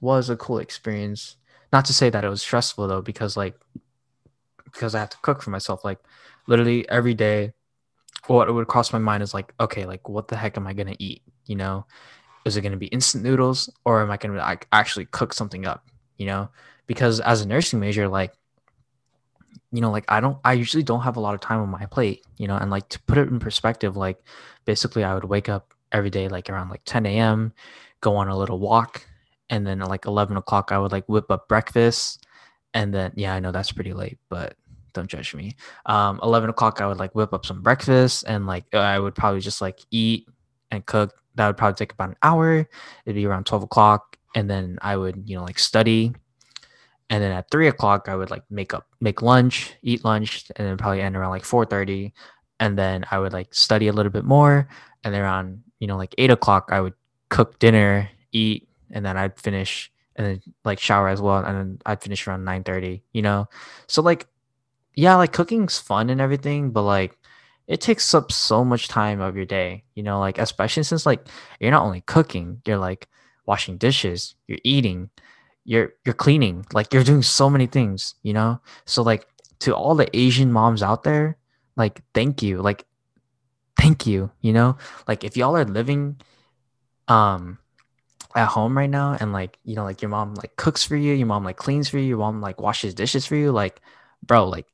was 0.00 0.30
a 0.30 0.36
cool 0.36 0.58
experience. 0.58 1.34
Not 1.72 1.86
to 1.86 1.92
say 1.92 2.10
that 2.10 2.24
it 2.24 2.28
was 2.28 2.42
stressful 2.42 2.86
though, 2.86 3.02
because 3.02 3.36
like 3.36 3.56
because 4.66 4.94
I 4.94 5.00
have 5.00 5.10
to 5.10 5.18
cook 5.20 5.42
for 5.42 5.50
myself, 5.50 5.84
like 5.84 5.98
literally 6.46 6.88
every 6.88 7.14
day, 7.14 7.54
what 8.28 8.54
would 8.54 8.68
cross 8.68 8.92
my 8.92 9.00
mind 9.00 9.24
is 9.24 9.34
like, 9.34 9.52
okay, 9.58 9.84
like 9.84 10.08
what 10.08 10.28
the 10.28 10.36
heck 10.36 10.56
am 10.56 10.68
I 10.68 10.74
gonna 10.74 10.94
eat? 11.00 11.22
You 11.46 11.56
know, 11.56 11.86
is 12.44 12.56
it 12.56 12.62
gonna 12.62 12.76
be 12.76 12.86
instant 12.86 13.24
noodles 13.24 13.68
or 13.84 14.00
am 14.00 14.12
I 14.12 14.16
gonna 14.16 14.36
like 14.36 14.68
actually 14.70 15.06
cook 15.06 15.32
something 15.32 15.66
up? 15.66 15.88
You 16.18 16.26
know, 16.26 16.50
because 16.86 17.18
as 17.18 17.40
a 17.40 17.48
nursing 17.48 17.80
major, 17.80 18.06
like 18.06 18.32
you 19.76 19.82
know, 19.82 19.90
like 19.90 20.06
I 20.08 20.20
don't, 20.20 20.38
I 20.44 20.54
usually 20.54 20.82
don't 20.82 21.02
have 21.02 21.16
a 21.16 21.20
lot 21.20 21.34
of 21.34 21.40
time 21.40 21.60
on 21.60 21.68
my 21.68 21.84
plate, 21.86 22.24
you 22.38 22.48
know, 22.48 22.56
and 22.56 22.70
like 22.70 22.88
to 22.90 23.00
put 23.02 23.18
it 23.18 23.28
in 23.28 23.38
perspective, 23.38 23.96
like 23.96 24.18
basically 24.64 25.04
I 25.04 25.14
would 25.14 25.24
wake 25.24 25.50
up 25.50 25.74
every 25.92 26.08
day, 26.10 26.28
like 26.28 26.48
around 26.48 26.70
like 26.70 26.82
10 26.86 27.04
a.m., 27.04 27.52
go 28.00 28.16
on 28.16 28.28
a 28.28 28.36
little 28.36 28.58
walk, 28.58 29.06
and 29.50 29.66
then 29.66 29.80
like 29.80 30.06
11 30.06 30.36
o'clock, 30.38 30.72
I 30.72 30.78
would 30.78 30.92
like 30.92 31.06
whip 31.08 31.30
up 31.30 31.46
breakfast. 31.46 32.24
And 32.72 32.92
then, 32.92 33.12
yeah, 33.16 33.34
I 33.34 33.40
know 33.40 33.52
that's 33.52 33.70
pretty 33.72 33.92
late, 33.92 34.18
but 34.28 34.56
don't 34.94 35.08
judge 35.08 35.34
me. 35.34 35.56
Um, 35.84 36.20
11 36.22 36.48
o'clock, 36.50 36.80
I 36.80 36.86
would 36.86 36.98
like 36.98 37.14
whip 37.14 37.34
up 37.34 37.44
some 37.44 37.62
breakfast 37.62 38.24
and 38.26 38.46
like 38.46 38.74
I 38.74 38.98
would 38.98 39.14
probably 39.14 39.40
just 39.40 39.60
like 39.60 39.80
eat 39.90 40.26
and 40.70 40.84
cook. 40.86 41.12
That 41.34 41.48
would 41.48 41.58
probably 41.58 41.76
take 41.76 41.92
about 41.92 42.08
an 42.08 42.16
hour. 42.22 42.66
It'd 43.04 43.14
be 43.14 43.26
around 43.26 43.44
12 43.44 43.64
o'clock. 43.64 44.16
And 44.34 44.48
then 44.48 44.78
I 44.80 44.96
would, 44.96 45.28
you 45.28 45.36
know, 45.36 45.44
like 45.44 45.58
study 45.58 46.14
and 47.10 47.22
then 47.22 47.32
at 47.32 47.50
three 47.50 47.68
o'clock 47.68 48.08
I 48.08 48.16
would 48.16 48.30
like 48.30 48.42
make 48.50 48.74
up 48.74 48.86
make 49.00 49.22
lunch, 49.22 49.74
eat 49.82 50.04
lunch, 50.04 50.50
and 50.56 50.66
then 50.66 50.76
probably 50.76 51.00
end 51.00 51.16
around 51.16 51.30
like 51.30 51.44
four 51.44 51.64
thirty, 51.64 52.12
and 52.60 52.78
then 52.78 53.04
I 53.10 53.18
would 53.18 53.32
like 53.32 53.54
study 53.54 53.88
a 53.88 53.92
little 53.92 54.12
bit 54.12 54.24
more, 54.24 54.68
and 55.04 55.14
then 55.14 55.22
around 55.22 55.62
you 55.78 55.86
know 55.86 55.96
like 55.96 56.14
eight 56.18 56.30
o'clock 56.30 56.70
I 56.72 56.80
would 56.80 56.94
cook 57.28 57.58
dinner, 57.58 58.08
eat, 58.32 58.68
and 58.90 59.04
then 59.04 59.16
I'd 59.16 59.38
finish 59.38 59.90
and 60.16 60.26
then 60.26 60.42
like 60.64 60.80
shower 60.80 61.08
as 61.08 61.20
well, 61.20 61.44
and 61.44 61.56
then 61.56 61.78
I'd 61.86 62.02
finish 62.02 62.26
around 62.26 62.44
nine 62.44 62.64
thirty. 62.64 63.02
You 63.12 63.22
know, 63.22 63.48
so 63.86 64.02
like 64.02 64.26
yeah, 64.94 65.16
like 65.16 65.32
cooking's 65.32 65.78
fun 65.78 66.10
and 66.10 66.20
everything, 66.20 66.70
but 66.70 66.82
like 66.82 67.18
it 67.68 67.80
takes 67.80 68.14
up 68.14 68.32
so 68.32 68.64
much 68.64 68.88
time 68.88 69.20
of 69.20 69.36
your 69.36 69.44
day. 69.44 69.84
You 69.94 70.02
know, 70.02 70.18
like 70.18 70.38
especially 70.38 70.82
since 70.82 71.06
like 71.06 71.26
you're 71.60 71.70
not 71.70 71.84
only 71.84 72.00
cooking, 72.00 72.62
you're 72.66 72.78
like 72.78 73.08
washing 73.46 73.76
dishes, 73.78 74.34
you're 74.48 74.58
eating 74.64 75.10
you're 75.66 75.92
you're 76.04 76.14
cleaning 76.14 76.64
like 76.72 76.94
you're 76.94 77.04
doing 77.04 77.22
so 77.22 77.50
many 77.50 77.66
things 77.66 78.14
you 78.22 78.32
know 78.32 78.60
so 78.86 79.02
like 79.02 79.26
to 79.58 79.74
all 79.74 79.94
the 79.94 80.08
asian 80.16 80.52
moms 80.52 80.82
out 80.82 81.02
there 81.02 81.36
like 81.76 82.00
thank 82.14 82.42
you 82.42 82.62
like 82.62 82.86
thank 83.78 84.06
you 84.06 84.30
you 84.40 84.52
know 84.52 84.76
like 85.06 85.24
if 85.24 85.36
y'all 85.36 85.56
are 85.56 85.64
living 85.64 86.16
um 87.08 87.58
at 88.34 88.46
home 88.46 88.76
right 88.76 88.90
now 88.90 89.16
and 89.18 89.32
like 89.32 89.58
you 89.64 89.74
know 89.74 89.82
like 89.82 90.00
your 90.00 90.08
mom 90.08 90.34
like 90.34 90.54
cooks 90.56 90.84
for 90.84 90.96
you 90.96 91.12
your 91.12 91.26
mom 91.26 91.42
like 91.44 91.56
cleans 91.56 91.88
for 91.88 91.98
you 91.98 92.04
your 92.04 92.18
mom 92.18 92.40
like 92.40 92.60
washes 92.60 92.94
dishes 92.94 93.26
for 93.26 93.34
you 93.34 93.50
like 93.50 93.80
bro 94.22 94.48
like 94.48 94.66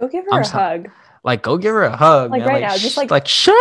go 0.00 0.08
give 0.08 0.24
her 0.24 0.32
I'm 0.32 0.40
a 0.40 0.44
so- 0.44 0.58
hug 0.58 0.90
like 1.24 1.42
go 1.42 1.56
give 1.56 1.72
her 1.72 1.84
a 1.84 1.96
hug 1.96 2.32
like 2.32 2.40
man. 2.40 2.48
right 2.48 2.62
like, 2.62 2.70
now 2.72 2.76
just 2.76 2.96
like 2.96 3.10
like 3.10 3.28
shut 3.28 3.54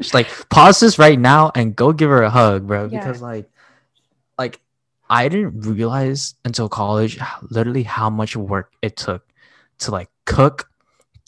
just 0.00 0.14
like 0.14 0.48
pause 0.48 0.80
this 0.80 0.98
right 0.98 1.18
now 1.18 1.52
and 1.54 1.76
go 1.76 1.92
give 1.92 2.08
her 2.08 2.22
a 2.22 2.30
hug 2.30 2.66
bro 2.66 2.84
yeah. 2.90 2.98
because 2.98 3.20
like 3.20 3.50
like 4.38 4.60
I 5.08 5.28
didn't 5.28 5.60
realize 5.60 6.34
until 6.44 6.68
college 6.68 7.18
literally 7.50 7.84
how 7.84 8.10
much 8.10 8.36
work 8.36 8.72
it 8.82 8.96
took 8.96 9.26
to 9.78 9.90
like 9.90 10.08
cook, 10.24 10.68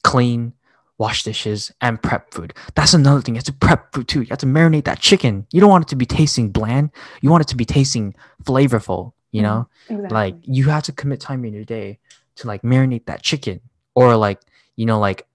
clean, 0.03 0.53
wash 0.99 1.23
dishes, 1.23 1.71
and 1.81 2.03
prep 2.03 2.33
food. 2.33 2.55
That's 2.75 2.95
another 2.95 3.21
thing. 3.21 3.35
You 3.35 3.39
have 3.39 3.45
to 3.45 3.53
prep 3.53 3.93
food 3.93 4.09
too. 4.09 4.23
You 4.23 4.29
have 4.31 4.39
to 4.39 4.47
marinate 4.47 4.85
that 4.85 4.99
chicken. 5.01 5.47
You 5.53 5.61
don't 5.61 5.71
want 5.71 5.85
it 5.85 5.89
to 5.89 5.97
be 5.97 6.07
tasting 6.07 6.51
bland. 6.51 6.91
You 7.21 7.31
want 7.31 7.43
it 7.43 7.49
to 7.49 7.57
be 7.57 7.65
tasting 7.65 8.15
flavorful, 8.45 9.13
you 9.31 9.43
know? 9.43 9.69
Mm, 9.91 9.95
exactly. 9.95 10.15
Like 10.15 10.37
you 10.43 10.65
have 10.69 10.83
to 10.85 10.93
commit 10.93 11.21
time 11.21 11.45
in 11.45 11.55
your 11.55 11.65
day 11.65 11.99
to 12.37 12.47
like 12.47 12.63
marinate 12.63 13.07
that 13.07 13.23
chicken 13.23 13.61
or 13.95 14.17
like, 14.17 14.41
you 14.77 14.87
know, 14.87 14.99
like 14.99 15.27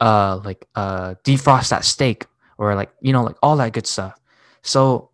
uh 0.00 0.40
like 0.44 0.66
uh 0.74 1.14
defrost 1.24 1.70
that 1.70 1.84
steak 1.84 2.26
or 2.56 2.74
like, 2.74 2.90
you 3.00 3.12
know, 3.12 3.22
like 3.22 3.36
all 3.42 3.56
that 3.56 3.72
good 3.72 3.86
stuff. 3.86 4.18
So 4.62 5.10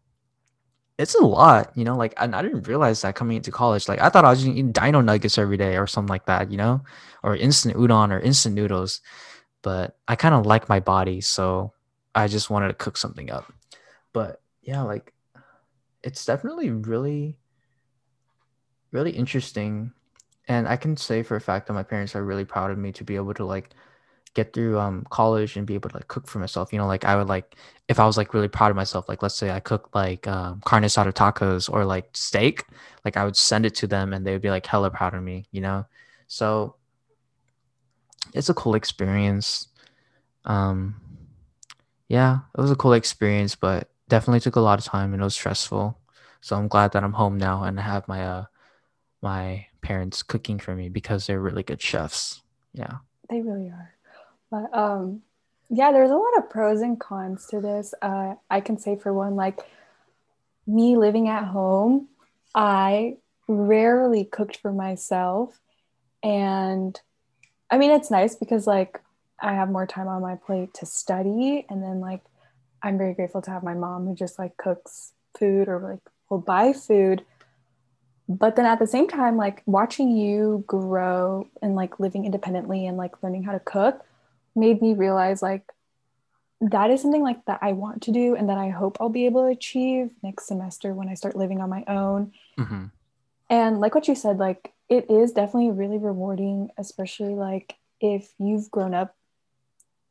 it's 0.98 1.14
a 1.14 1.24
lot, 1.24 1.72
you 1.76 1.84
know. 1.84 1.96
Like, 1.96 2.14
and 2.16 2.34
I 2.34 2.42
didn't 2.42 2.68
realize 2.68 3.02
that 3.02 3.14
coming 3.14 3.36
into 3.36 3.50
college. 3.50 3.88
Like, 3.88 4.00
I 4.00 4.08
thought 4.08 4.24
I 4.24 4.30
was 4.30 4.46
eating 4.46 4.72
Dino 4.72 5.00
Nuggets 5.00 5.38
every 5.38 5.56
day 5.56 5.76
or 5.76 5.86
something 5.86 6.10
like 6.10 6.26
that, 6.26 6.50
you 6.50 6.56
know, 6.56 6.82
or 7.22 7.36
instant 7.36 7.76
udon 7.76 8.12
or 8.12 8.20
instant 8.20 8.54
noodles. 8.54 9.00
But 9.62 9.96
I 10.06 10.16
kind 10.16 10.34
of 10.34 10.46
like 10.46 10.68
my 10.68 10.80
body, 10.80 11.20
so 11.20 11.72
I 12.14 12.28
just 12.28 12.50
wanted 12.50 12.68
to 12.68 12.74
cook 12.74 12.96
something 12.96 13.30
up. 13.30 13.52
But 14.12 14.40
yeah, 14.62 14.82
like, 14.82 15.12
it's 16.02 16.26
definitely 16.26 16.70
really, 16.70 17.38
really 18.92 19.10
interesting, 19.10 19.92
and 20.46 20.68
I 20.68 20.76
can 20.76 20.98
say 20.98 21.22
for 21.22 21.34
a 21.34 21.40
fact 21.40 21.66
that 21.66 21.72
my 21.72 21.82
parents 21.82 22.14
are 22.14 22.22
really 22.22 22.44
proud 22.44 22.70
of 22.70 22.76
me 22.76 22.92
to 22.92 23.04
be 23.04 23.16
able 23.16 23.32
to 23.34 23.44
like 23.46 23.70
get 24.34 24.52
through 24.52 24.78
um 24.78 25.06
college 25.10 25.56
and 25.56 25.66
be 25.66 25.74
able 25.74 25.88
to 25.90 25.96
like 25.96 26.08
cook 26.08 26.26
for 26.26 26.38
myself. 26.38 26.72
You 26.72 26.78
know, 26.78 26.86
like 26.86 27.04
I 27.04 27.16
would 27.16 27.28
like 27.28 27.56
if 27.88 27.98
I 28.00 28.06
was 28.06 28.16
like 28.16 28.34
really 28.34 28.48
proud 28.48 28.70
of 28.70 28.76
myself, 28.76 29.08
like 29.08 29.22
let's 29.22 29.36
say 29.36 29.50
I 29.50 29.60
cook 29.60 29.94
like 29.94 30.26
um, 30.26 30.60
carne 30.64 30.84
asada 30.84 31.12
tacos 31.12 31.72
or 31.72 31.84
like 31.84 32.10
steak, 32.14 32.64
like 33.04 33.16
I 33.16 33.24
would 33.24 33.36
send 33.36 33.66
it 33.66 33.74
to 33.76 33.86
them 33.86 34.12
and 34.12 34.26
they 34.26 34.32
would 34.32 34.42
be 34.42 34.50
like 34.50 34.66
hella 34.66 34.90
proud 34.90 35.14
of 35.14 35.22
me. 35.22 35.46
You 35.52 35.60
know, 35.60 35.86
so 36.26 36.76
it's 38.32 38.48
a 38.48 38.54
cool 38.54 38.74
experience. 38.74 39.68
Um, 40.44 40.96
yeah, 42.08 42.40
it 42.56 42.60
was 42.60 42.70
a 42.70 42.76
cool 42.76 42.92
experience, 42.92 43.54
but 43.54 43.90
definitely 44.08 44.40
took 44.40 44.56
a 44.56 44.60
lot 44.60 44.78
of 44.78 44.84
time 44.84 45.12
and 45.12 45.22
it 45.22 45.24
was 45.24 45.34
stressful. 45.34 45.98
So 46.40 46.56
I'm 46.56 46.68
glad 46.68 46.92
that 46.92 47.04
I'm 47.04 47.14
home 47.14 47.38
now 47.38 47.62
and 47.64 47.78
I 47.78 47.82
have 47.82 48.06
my 48.08 48.24
uh 48.24 48.44
my 49.22 49.66
parents 49.80 50.22
cooking 50.22 50.58
for 50.58 50.74
me 50.74 50.90
because 50.90 51.26
they're 51.26 51.40
really 51.40 51.62
good 51.62 51.80
chefs. 51.80 52.42
Yeah. 52.74 52.98
They 53.30 53.40
really 53.40 53.68
are. 53.70 53.93
But 54.54 54.78
um, 54.78 55.22
Yeah, 55.68 55.90
there's 55.90 56.10
a 56.10 56.16
lot 56.16 56.38
of 56.38 56.48
pros 56.48 56.80
and 56.80 57.00
cons 57.00 57.46
to 57.46 57.60
this. 57.60 57.92
Uh, 58.00 58.34
I 58.48 58.60
can 58.60 58.78
say 58.78 58.94
for 58.96 59.12
one, 59.12 59.34
like 59.34 59.58
me 60.66 60.96
living 60.96 61.28
at 61.28 61.44
home, 61.44 62.08
I 62.54 63.16
rarely 63.48 64.24
cooked 64.24 64.58
for 64.58 64.72
myself. 64.72 65.60
And 66.22 67.00
I 67.68 67.78
mean, 67.78 67.90
it's 67.90 68.10
nice 68.12 68.36
because 68.36 68.66
like 68.66 69.00
I 69.40 69.54
have 69.54 69.70
more 69.70 69.86
time 69.86 70.06
on 70.06 70.22
my 70.22 70.36
plate 70.36 70.72
to 70.74 70.86
study. 70.86 71.66
And 71.68 71.82
then 71.82 71.98
like 71.98 72.22
I'm 72.80 72.96
very 72.96 73.14
grateful 73.14 73.42
to 73.42 73.50
have 73.50 73.64
my 73.64 73.74
mom 73.74 74.06
who 74.06 74.14
just 74.14 74.38
like 74.38 74.56
cooks 74.56 75.14
food 75.36 75.68
or 75.68 75.80
like 75.80 76.00
will 76.30 76.38
buy 76.38 76.72
food. 76.72 77.24
But 78.28 78.54
then 78.54 78.66
at 78.66 78.78
the 78.78 78.86
same 78.86 79.08
time, 79.08 79.36
like 79.36 79.64
watching 79.66 80.16
you 80.16 80.62
grow 80.68 81.48
and 81.60 81.74
like 81.74 81.98
living 81.98 82.24
independently 82.24 82.86
and 82.86 82.96
like 82.96 83.20
learning 83.20 83.42
how 83.42 83.52
to 83.52 83.60
cook 83.60 84.04
made 84.54 84.80
me 84.80 84.94
realize 84.94 85.42
like 85.42 85.62
that 86.60 86.90
is 86.90 87.02
something 87.02 87.22
like 87.22 87.44
that 87.46 87.58
I 87.62 87.72
want 87.72 88.02
to 88.02 88.12
do 88.12 88.36
and 88.36 88.48
that 88.48 88.58
I 88.58 88.70
hope 88.70 88.96
I'll 89.00 89.08
be 89.08 89.26
able 89.26 89.42
to 89.42 89.48
achieve 89.48 90.10
next 90.22 90.46
semester 90.46 90.94
when 90.94 91.08
I 91.08 91.14
start 91.14 91.36
living 91.36 91.60
on 91.60 91.68
my 91.68 91.84
own. 91.86 92.32
Mm-hmm. 92.58 92.86
And 93.50 93.80
like 93.80 93.94
what 93.94 94.08
you 94.08 94.14
said, 94.14 94.38
like 94.38 94.72
it 94.88 95.10
is 95.10 95.32
definitely 95.32 95.72
really 95.72 95.98
rewarding, 95.98 96.70
especially 96.78 97.34
like 97.34 97.76
if 98.00 98.32
you've 98.38 98.70
grown 98.70 98.94
up 98.94 99.14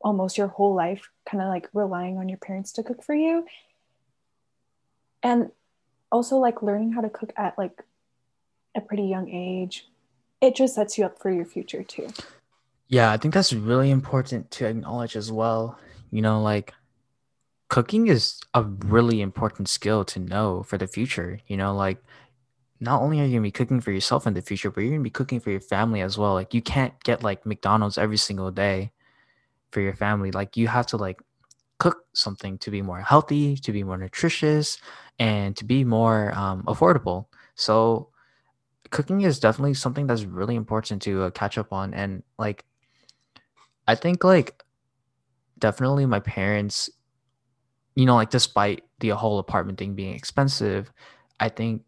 almost 0.00 0.36
your 0.36 0.48
whole 0.48 0.74
life 0.74 1.10
kind 1.28 1.42
of 1.42 1.48
like 1.48 1.68
relying 1.72 2.18
on 2.18 2.28
your 2.28 2.38
parents 2.38 2.72
to 2.72 2.82
cook 2.82 3.02
for 3.02 3.14
you. 3.14 3.46
And 5.22 5.50
also 6.12 6.36
like 6.36 6.62
learning 6.62 6.92
how 6.92 7.00
to 7.00 7.08
cook 7.08 7.32
at 7.36 7.56
like 7.58 7.82
a 8.76 8.80
pretty 8.80 9.04
young 9.04 9.28
age, 9.30 9.88
it 10.40 10.54
just 10.54 10.74
sets 10.74 10.98
you 10.98 11.04
up 11.04 11.18
for 11.18 11.30
your 11.30 11.46
future 11.46 11.82
too. 11.82 12.08
Yeah, 12.94 13.10
I 13.10 13.16
think 13.16 13.34
that's 13.34 13.52
really 13.52 13.90
important 13.90 14.52
to 14.52 14.66
acknowledge 14.66 15.16
as 15.16 15.32
well. 15.32 15.76
You 16.12 16.22
know, 16.22 16.40
like 16.40 16.72
cooking 17.68 18.06
is 18.06 18.40
a 18.54 18.62
really 18.62 19.20
important 19.20 19.68
skill 19.68 20.04
to 20.04 20.20
know 20.20 20.62
for 20.62 20.78
the 20.78 20.86
future. 20.86 21.40
You 21.48 21.56
know, 21.56 21.74
like 21.74 21.98
not 22.78 23.02
only 23.02 23.20
are 23.20 23.24
you 23.24 23.32
gonna 23.32 23.42
be 23.42 23.50
cooking 23.50 23.80
for 23.80 23.90
yourself 23.90 24.28
in 24.28 24.34
the 24.34 24.42
future, 24.42 24.70
but 24.70 24.82
you're 24.82 24.92
gonna 24.92 25.02
be 25.02 25.10
cooking 25.10 25.40
for 25.40 25.50
your 25.50 25.60
family 25.60 26.02
as 26.02 26.16
well. 26.16 26.34
Like 26.34 26.54
you 26.54 26.62
can't 26.62 26.94
get 27.02 27.24
like 27.24 27.44
McDonald's 27.44 27.98
every 27.98 28.16
single 28.16 28.52
day 28.52 28.92
for 29.72 29.80
your 29.80 29.96
family. 29.96 30.30
Like 30.30 30.56
you 30.56 30.68
have 30.68 30.86
to 30.88 30.96
like 30.96 31.20
cook 31.78 32.06
something 32.14 32.58
to 32.58 32.70
be 32.70 32.82
more 32.82 33.00
healthy, 33.00 33.56
to 33.56 33.72
be 33.72 33.82
more 33.82 33.98
nutritious, 33.98 34.78
and 35.18 35.56
to 35.56 35.64
be 35.64 35.84
more 35.84 36.32
um, 36.36 36.62
affordable. 36.64 37.26
So 37.56 38.10
cooking 38.90 39.22
is 39.22 39.40
definitely 39.40 39.74
something 39.74 40.06
that's 40.06 40.24
really 40.24 40.56
important 40.56 41.02
to 41.02 41.24
uh, 41.24 41.30
catch 41.30 41.58
up 41.58 41.72
on. 41.72 41.94
And 41.94 42.22
like, 42.38 42.64
I 43.86 43.94
think 43.94 44.24
like 44.24 44.62
definitely 45.58 46.06
my 46.06 46.20
parents, 46.20 46.90
you 47.94 48.06
know, 48.06 48.14
like 48.14 48.30
despite 48.30 48.84
the 49.00 49.10
whole 49.10 49.38
apartment 49.38 49.78
thing 49.78 49.94
being 49.94 50.14
expensive, 50.14 50.92
I 51.40 51.48
think 51.48 51.82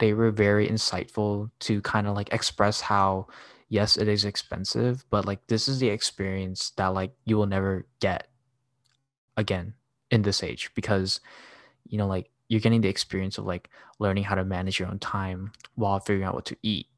they 0.00 0.14
were 0.14 0.30
very 0.32 0.68
insightful 0.68 1.50
to 1.60 1.80
kind 1.82 2.08
of 2.08 2.16
like 2.16 2.32
express 2.32 2.80
how 2.80 3.28
yes 3.68 3.96
it 3.96 4.08
is 4.08 4.24
expensive 4.24 5.04
but 5.10 5.26
like 5.26 5.46
this 5.46 5.68
is 5.68 5.78
the 5.78 5.88
experience 5.88 6.70
that 6.76 6.88
like 6.88 7.12
you 7.24 7.36
will 7.36 7.46
never 7.46 7.86
get 8.00 8.28
again 9.36 9.74
in 10.10 10.22
this 10.22 10.42
age 10.42 10.70
because 10.74 11.20
you 11.86 11.96
know 11.96 12.06
like 12.06 12.30
you're 12.48 12.60
getting 12.60 12.80
the 12.80 12.88
experience 12.88 13.38
of 13.38 13.46
like 13.46 13.70
learning 14.00 14.24
how 14.24 14.34
to 14.34 14.44
manage 14.44 14.80
your 14.80 14.88
own 14.88 14.98
time 14.98 15.52
while 15.76 16.00
figuring 16.00 16.26
out 16.26 16.34
what 16.34 16.44
to 16.46 16.56
eat 16.62 16.88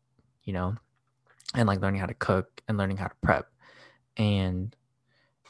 you 0.44 0.52
know 0.52 0.74
and 1.54 1.68
like 1.68 1.80
learning 1.82 2.00
how 2.00 2.06
to 2.06 2.14
cook 2.14 2.62
and 2.68 2.78
learning 2.78 2.96
how 2.96 3.06
to 3.06 3.14
prep 3.20 3.51
and 4.16 4.74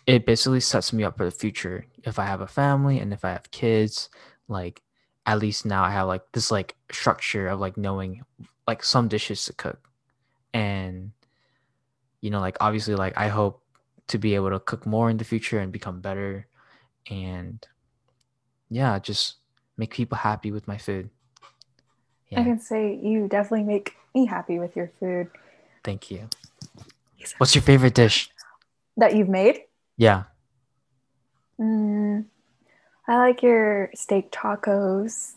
it 0.07 0.27
basically 0.27 0.61
sets 0.61 0.93
me 0.93 1.05
up 1.05 1.17
for 1.17 1.25
the 1.25 1.31
future 1.31 1.87
if 2.05 2.19
i 2.19 2.25
have 2.25 2.41
a 2.41 2.47
family 2.47 2.99
and 2.99 3.13
if 3.13 3.25
i 3.25 3.31
have 3.31 3.51
kids 3.51 4.09
like 4.49 4.83
at 5.27 5.39
least 5.39 5.65
now 5.65 5.85
I 5.85 5.91
have 5.91 6.07
like 6.07 6.23
this 6.33 6.51
like 6.51 6.77
structure 6.91 7.49
of 7.49 7.61
like 7.61 7.77
knowing 7.77 8.25
like 8.67 8.83
some 8.83 9.09
dishes 9.09 9.45
to 9.47 9.53
cook. 9.53 9.89
And 10.53 11.13
you 12.21 12.31
know, 12.31 12.41
like 12.41 12.57
obviously 12.61 12.95
like 12.95 13.15
I 13.17 13.29
hope 13.29 13.63
to 14.09 14.19
be 14.19 14.35
able 14.35 14.51
to 14.51 14.61
cook 14.61 14.85
more 14.85 15.11
in 15.11 15.17
the 15.17 15.25
future 15.25 15.59
and 15.59 15.73
become 15.73 16.01
better 16.01 16.47
and 17.09 17.65
yeah, 18.69 18.99
just 18.99 19.37
make 19.77 19.93
people 19.93 20.19
happy 20.19 20.51
with 20.51 20.67
my 20.67 20.79
food. 20.79 21.11
Yeah. 22.29 22.41
I 22.41 22.45
can 22.45 22.61
say 22.61 22.99
you 23.01 23.29
definitely 23.29 23.65
make 23.65 23.97
me 24.15 24.27
happy 24.27 24.59
with 24.59 24.75
your 24.75 24.91
food. 24.99 25.29
Thank 25.85 26.11
you. 26.11 26.29
What's 27.39 27.55
your 27.55 27.63
favorite 27.63 27.95
dish? 27.95 28.31
That 28.97 29.17
you've 29.17 29.29
made? 29.29 29.61
Yeah. 29.97 30.25
Mm, 31.61 32.27
I 33.09 33.17
like 33.19 33.43
your 33.43 33.91
steak 33.95 34.31
tacos 34.33 35.33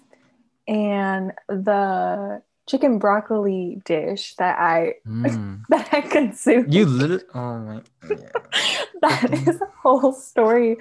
and 0.67 1.33
the 1.47 2.41
chicken 2.67 2.97
broccoli 2.97 3.81
dish 3.85 4.35
that 4.35 4.57
I 4.59 4.95
mm. 5.07 5.61
that 5.69 5.89
I 5.91 6.01
consume. 6.01 6.65
You 6.69 6.85
literally 6.85 7.23
oh 7.33 7.59
my 7.59 7.81
yeah. 8.09 8.85
that 9.01 9.47
is 9.47 9.61
a 9.61 9.67
whole 9.81 10.13
story 10.13 10.77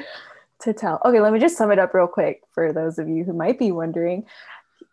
to 0.60 0.72
tell. 0.72 1.00
Okay, 1.04 1.20
let 1.20 1.32
me 1.32 1.38
just 1.38 1.56
sum 1.56 1.70
it 1.70 1.78
up 1.78 1.94
real 1.94 2.06
quick 2.06 2.42
for 2.52 2.72
those 2.72 2.98
of 2.98 3.08
you 3.08 3.24
who 3.24 3.32
might 3.32 3.58
be 3.58 3.70
wondering. 3.70 4.24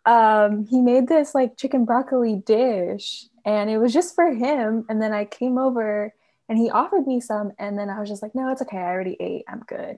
Um, 0.04 0.66
he 0.66 0.80
made 0.80 1.08
this 1.08 1.34
like 1.34 1.56
chicken 1.56 1.84
broccoli 1.84 2.36
dish 2.36 3.26
and 3.44 3.70
it 3.70 3.78
was 3.78 3.92
just 3.92 4.14
for 4.14 4.32
him. 4.32 4.84
And 4.88 5.00
then 5.00 5.12
I 5.12 5.24
came 5.24 5.58
over 5.58 6.12
and 6.52 6.60
he 6.60 6.68
offered 6.68 7.06
me 7.06 7.18
some, 7.18 7.52
and 7.58 7.78
then 7.78 7.88
I 7.88 7.98
was 7.98 8.10
just 8.10 8.22
like, 8.22 8.34
no, 8.34 8.52
it's 8.52 8.60
okay. 8.60 8.76
I 8.76 8.90
already 8.90 9.16
ate. 9.18 9.44
I'm 9.48 9.60
good. 9.66 9.96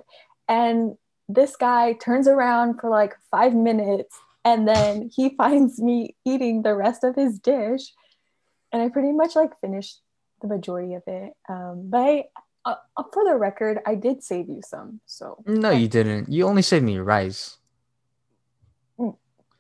And 0.49 0.97
this 1.29 1.57
guy 1.57 1.95
turns 1.95 2.29
around 2.29 2.81
for 2.81 2.89
like 2.89 3.17
five 3.29 3.53
minutes 3.55 4.17
and 4.45 4.69
then 4.69 5.11
he 5.13 5.31
finds 5.37 5.83
me 5.83 6.15
eating 6.25 6.63
the 6.63 6.77
rest 6.77 7.03
of 7.03 7.17
his 7.17 7.41
dish 7.41 7.93
and 8.73 8.83
i 8.83 8.89
pretty 8.89 9.11
much 9.11 9.35
like 9.35 9.59
finished 9.61 10.01
the 10.43 10.47
majority 10.47 10.95
of 10.95 11.03
it 11.09 11.33
um, 11.49 11.89
but 11.89 11.99
I, 11.99 12.27
uh, 12.67 13.03
for 13.13 13.25
the 13.25 13.35
record 13.35 13.81
i 13.85 13.97
did 13.97 14.23
save 14.23 14.49
you 14.49 14.61
some 14.65 15.01
so 15.07 15.43
no 15.47 15.71
you 15.71 15.89
didn't 15.89 16.31
you 16.31 16.47
only 16.47 16.63
saved 16.63 16.85
me 16.85 16.99
rice 16.99 17.57
mm. 18.97 19.17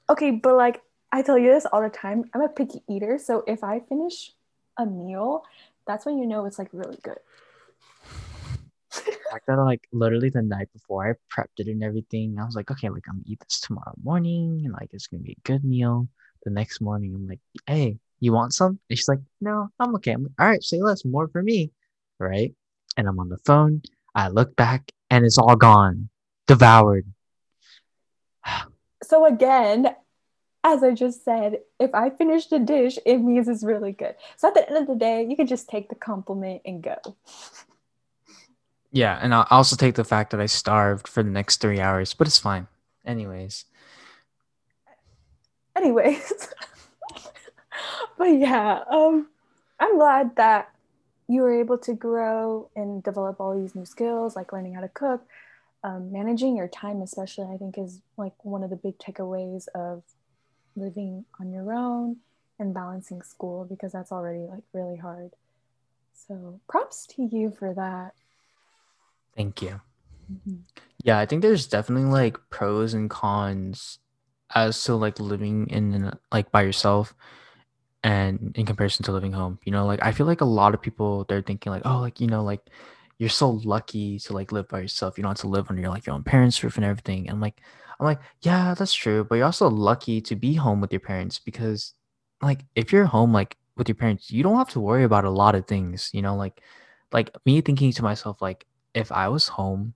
okay 0.08 0.32
but 0.32 0.54
like 0.54 0.82
i 1.10 1.22
tell 1.22 1.38
you 1.38 1.50
this 1.50 1.66
all 1.66 1.82
the 1.82 1.88
time 1.88 2.24
i'm 2.34 2.42
a 2.42 2.48
picky 2.48 2.82
eater 2.88 3.18
so 3.18 3.42
if 3.48 3.64
i 3.64 3.80
finish 3.80 4.32
a 4.78 4.84
meal 4.84 5.44
that's 5.86 6.06
when 6.06 6.18
you 6.18 6.26
know 6.26 6.46
it's 6.46 6.58
like 6.58 6.68
really 6.72 6.98
good 7.02 7.18
fact 9.34 9.46
that 9.46 9.56
like 9.56 9.88
literally 9.92 10.30
the 10.30 10.42
night 10.42 10.68
before 10.72 11.08
I 11.08 11.12
prepped 11.34 11.58
it 11.58 11.66
and 11.66 11.82
everything, 11.82 12.36
I 12.38 12.44
was 12.44 12.54
like, 12.54 12.70
okay, 12.70 12.88
like 12.88 13.04
I'm 13.08 13.16
gonna 13.16 13.24
eat 13.26 13.40
this 13.40 13.60
tomorrow 13.60 13.94
morning 14.02 14.62
and 14.64 14.72
like 14.72 14.90
it's 14.92 15.06
gonna 15.08 15.22
be 15.22 15.32
a 15.32 15.48
good 15.48 15.64
meal. 15.64 16.08
The 16.44 16.50
next 16.50 16.80
morning, 16.80 17.14
I'm 17.14 17.26
like, 17.26 17.40
hey, 17.66 17.98
you 18.20 18.32
want 18.32 18.52
some? 18.52 18.78
And 18.88 18.98
she's 18.98 19.08
like, 19.08 19.20
no, 19.40 19.68
I'm 19.80 19.94
okay. 19.96 20.12
I'm 20.12 20.24
like, 20.24 20.32
all 20.38 20.46
right, 20.46 20.62
say 20.62 20.80
less, 20.80 21.04
more 21.04 21.28
for 21.28 21.42
me. 21.42 21.72
Right. 22.18 22.54
And 22.96 23.08
I'm 23.08 23.18
on 23.18 23.28
the 23.28 23.38
phone. 23.38 23.82
I 24.14 24.28
look 24.28 24.54
back 24.54 24.92
and 25.10 25.24
it's 25.24 25.38
all 25.38 25.56
gone, 25.56 26.10
devoured. 26.46 27.06
so 29.02 29.24
again, 29.26 29.94
as 30.64 30.82
I 30.82 30.92
just 30.92 31.24
said, 31.24 31.60
if 31.78 31.94
I 31.94 32.08
finished 32.08 32.50
a 32.50 32.58
dish, 32.58 32.98
it 33.04 33.18
means 33.18 33.48
it's 33.48 33.62
really 33.62 33.92
good. 33.92 34.14
So 34.36 34.48
at 34.48 34.54
the 34.54 34.66
end 34.66 34.78
of 34.78 34.86
the 34.86 34.94
day, 34.94 35.24
you 35.28 35.36
can 35.36 35.46
just 35.46 35.68
take 35.68 35.90
the 35.90 35.94
compliment 35.94 36.62
and 36.64 36.82
go. 36.82 36.96
Yeah, 38.90 39.18
and 39.20 39.34
I'll 39.34 39.46
also 39.50 39.76
take 39.76 39.94
the 39.94 40.04
fact 40.04 40.30
that 40.30 40.40
I 40.40 40.46
starved 40.46 41.06
for 41.06 41.22
the 41.22 41.30
next 41.30 41.60
three 41.60 41.80
hours, 41.80 42.14
but 42.14 42.26
it's 42.26 42.38
fine. 42.38 42.66
Anyways. 43.04 43.66
Anyways. 45.76 46.48
but 48.18 48.24
yeah, 48.24 48.80
um, 48.90 49.28
I'm 49.78 49.98
glad 49.98 50.36
that 50.36 50.70
you 51.28 51.42
were 51.42 51.58
able 51.58 51.76
to 51.78 51.92
grow 51.92 52.70
and 52.74 53.02
develop 53.02 53.38
all 53.38 53.60
these 53.60 53.74
new 53.74 53.84
skills, 53.84 54.34
like 54.34 54.52
learning 54.52 54.74
how 54.74 54.80
to 54.80 54.88
cook, 54.88 55.26
um, 55.82 56.10
managing 56.10 56.56
your 56.56 56.68
time, 56.68 57.02
especially. 57.02 57.52
I 57.52 57.58
think 57.58 57.76
is 57.76 58.00
like 58.16 58.32
one 58.44 58.62
of 58.62 58.70
the 58.70 58.76
big 58.76 58.96
takeaways 58.98 59.66
of 59.74 60.02
living 60.76 61.24
on 61.40 61.52
your 61.52 61.72
own 61.72 62.16
and 62.58 62.74
balancing 62.74 63.22
school 63.22 63.64
because 63.64 63.92
that's 63.92 64.12
already 64.12 64.40
like 64.40 64.62
really 64.72 64.96
hard. 64.96 65.32
So 66.14 66.60
props 66.68 67.06
to 67.08 67.22
you 67.22 67.50
for 67.50 67.74
that. 67.74 68.12
Thank 69.36 69.62
you. 69.62 69.80
Mm-hmm. 70.32 70.56
Yeah, 71.02 71.18
I 71.18 71.26
think 71.26 71.42
there's 71.42 71.66
definitely 71.66 72.08
like 72.08 72.38
pros 72.50 72.94
and 72.94 73.10
cons 73.10 73.98
as 74.54 74.82
to 74.84 74.94
like 74.94 75.18
living 75.18 75.66
in 75.68 76.12
like 76.32 76.50
by 76.50 76.62
yourself 76.62 77.14
and 78.02 78.52
in 78.56 78.66
comparison 78.66 79.04
to 79.04 79.12
living 79.12 79.32
home. 79.32 79.58
You 79.64 79.72
know, 79.72 79.86
like 79.86 80.02
I 80.02 80.12
feel 80.12 80.26
like 80.26 80.40
a 80.40 80.46
lot 80.46 80.74
of 80.74 80.82
people 80.82 81.24
they're 81.24 81.42
thinking 81.42 81.72
like, 81.72 81.82
oh, 81.84 81.98
like 81.98 82.20
you 82.20 82.26
know, 82.26 82.42
like 82.44 82.60
you're 83.18 83.28
so 83.28 83.50
lucky 83.50 84.18
to 84.20 84.32
like 84.32 84.52
live 84.52 84.68
by 84.68 84.80
yourself. 84.80 85.18
You 85.18 85.22
don't 85.22 85.30
have 85.30 85.38
to 85.38 85.48
live 85.48 85.68
under 85.68 85.82
your 85.82 85.90
like 85.90 86.06
your 86.06 86.14
own 86.14 86.24
parents' 86.24 86.62
roof 86.62 86.76
and 86.76 86.84
everything. 86.84 87.28
And 87.28 87.40
like, 87.40 87.60
I'm 87.98 88.06
like, 88.06 88.20
yeah, 88.42 88.74
that's 88.74 88.94
true. 88.94 89.24
But 89.24 89.36
you're 89.36 89.46
also 89.46 89.68
lucky 89.68 90.20
to 90.22 90.36
be 90.36 90.54
home 90.54 90.80
with 90.80 90.92
your 90.92 91.00
parents 91.00 91.38
because 91.38 91.94
like 92.42 92.64
if 92.74 92.92
you're 92.92 93.06
home 93.06 93.32
like 93.32 93.56
with 93.76 93.88
your 93.88 93.96
parents, 93.96 94.30
you 94.30 94.42
don't 94.42 94.56
have 94.56 94.70
to 94.70 94.80
worry 94.80 95.04
about 95.04 95.24
a 95.24 95.30
lot 95.30 95.54
of 95.54 95.66
things. 95.66 96.10
You 96.12 96.22
know, 96.22 96.36
like 96.36 96.60
like 97.12 97.30
me 97.46 97.60
thinking 97.60 97.92
to 97.92 98.02
myself 98.02 98.42
like 98.42 98.66
if 98.94 99.12
I 99.12 99.28
was 99.28 99.48
home 99.48 99.94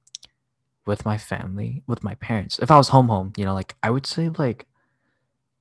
with 0.87 1.05
my 1.07 1.19
family, 1.19 1.83
with 1.87 2.05
my 2.05 2.15
parents, 2.17 2.59
if 2.61 2.71
I 2.71 2.79
was 2.79 2.89
home 2.89 3.09
home, 3.09 3.33
you 3.37 3.45
know, 3.45 3.55
like 3.55 3.77
I 3.83 3.91
would 3.91 4.07
save 4.07 4.39
like 4.39 4.67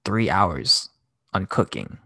three 0.05 0.29
hours 0.29 0.89
on 1.33 1.45
cooking, 1.45 1.97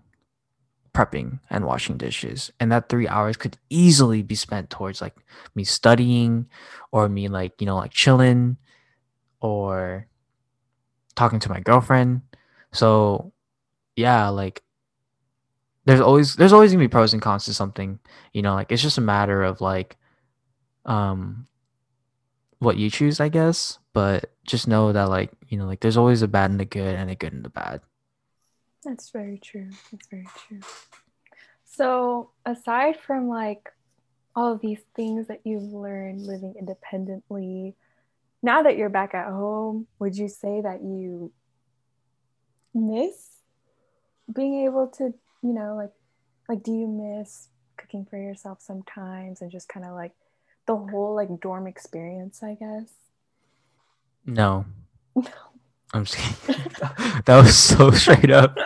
prepping, 0.94 1.39
and 1.50 1.65
washing 1.65 1.98
dishes. 1.98 2.52
And 2.60 2.72
that 2.72 2.89
three 2.89 3.08
hours 3.08 3.38
could 3.38 3.58
easily 3.70 4.22
be 4.24 4.36
spent 4.36 4.70
towards 4.70 5.02
like 5.02 5.15
me 5.56 5.63
studying 5.63 6.48
or 6.91 7.08
me 7.08 7.28
like, 7.28 7.60
you 7.62 7.65
know, 7.65 7.78
like 7.78 7.91
chilling 7.91 8.58
or 9.41 10.08
talking 11.15 11.39
to 11.39 11.50
my 11.50 11.60
girlfriend. 11.60 12.21
So 12.71 13.34
yeah, 13.95 14.30
like 14.30 14.63
there's 15.86 16.02
always 16.02 16.36
there's 16.36 16.54
always 16.54 16.71
gonna 16.71 16.84
be 16.84 16.88
pros 16.88 17.13
and 17.13 17.21
cons 17.21 17.45
to 17.45 17.54
something. 17.54 18.00
You 18.34 18.41
know, 18.41 18.54
like 18.54 18.71
it's 18.71 18.82
just 18.82 18.97
a 18.97 19.02
matter 19.02 19.43
of 19.43 19.62
like 19.62 19.97
um 20.86 21.47
what 22.60 22.78
you 22.78 22.89
choose, 22.89 23.19
I 23.19 23.30
guess. 23.30 23.80
But 23.93 24.32
just 24.45 24.67
know 24.67 24.93
that 24.93 25.10
like, 25.10 25.32
you 25.50 25.58
know, 25.58 25.65
like 25.65 25.82
there's 25.82 25.97
always 25.97 26.21
a 26.21 26.28
bad 26.28 26.52
and 26.52 26.62
a 26.62 26.65
good 26.65 26.95
and 26.95 27.10
a 27.10 27.15
good 27.15 27.34
and 27.34 27.45
a 27.45 27.50
bad. 27.50 27.82
That's 28.84 29.10
very 29.10 29.38
true. 29.38 29.69
That's 29.91 30.08
very 30.08 30.28
true. 30.47 30.60
So, 31.65 32.32
aside 32.45 33.00
from 33.00 33.28
like 33.28 33.71
all 34.36 34.54
of 34.54 34.62
these 34.62 34.82
things 34.95 35.28
that 35.28 35.41
you've 35.43 35.74
learned 35.74 36.21
living 36.21 36.56
independently, 36.58 37.76
now 38.41 38.63
that 38.63 38.77
you're 38.77 38.89
back 38.89 39.13
at 39.13 39.27
home, 39.27 39.88
would 39.99 40.15
you 40.15 40.27
say 40.27 40.62
that 40.62 40.82
you 40.82 41.32
miss 42.73 43.30
being 44.34 44.65
able 44.65 44.88
to, 44.88 45.13
you 45.43 45.54
know, 45.54 45.75
like 45.75 45.91
like 46.47 46.63
do 46.63 46.71
you 46.71 46.88
miss 46.88 47.49
cooking 47.77 48.06
for 48.06 48.17
yourself 48.17 48.60
sometimes 48.62 49.41
and 49.41 49.51
just 49.51 49.69
kind 49.69 49.86
of 49.86 49.93
like 49.93 50.12
the 50.67 50.75
whole 50.75 51.15
like 51.15 51.39
dorm 51.39 51.67
experience, 51.67 52.43
I 52.43 52.56
guess? 52.56 52.91
No. 54.25 54.65
I'm 55.93 56.06
just 56.06 56.17
kidding. 56.17 56.71
that 57.25 57.38
was 57.38 57.58
so 57.58 57.91
straight 57.91 58.32
up. 58.32 58.58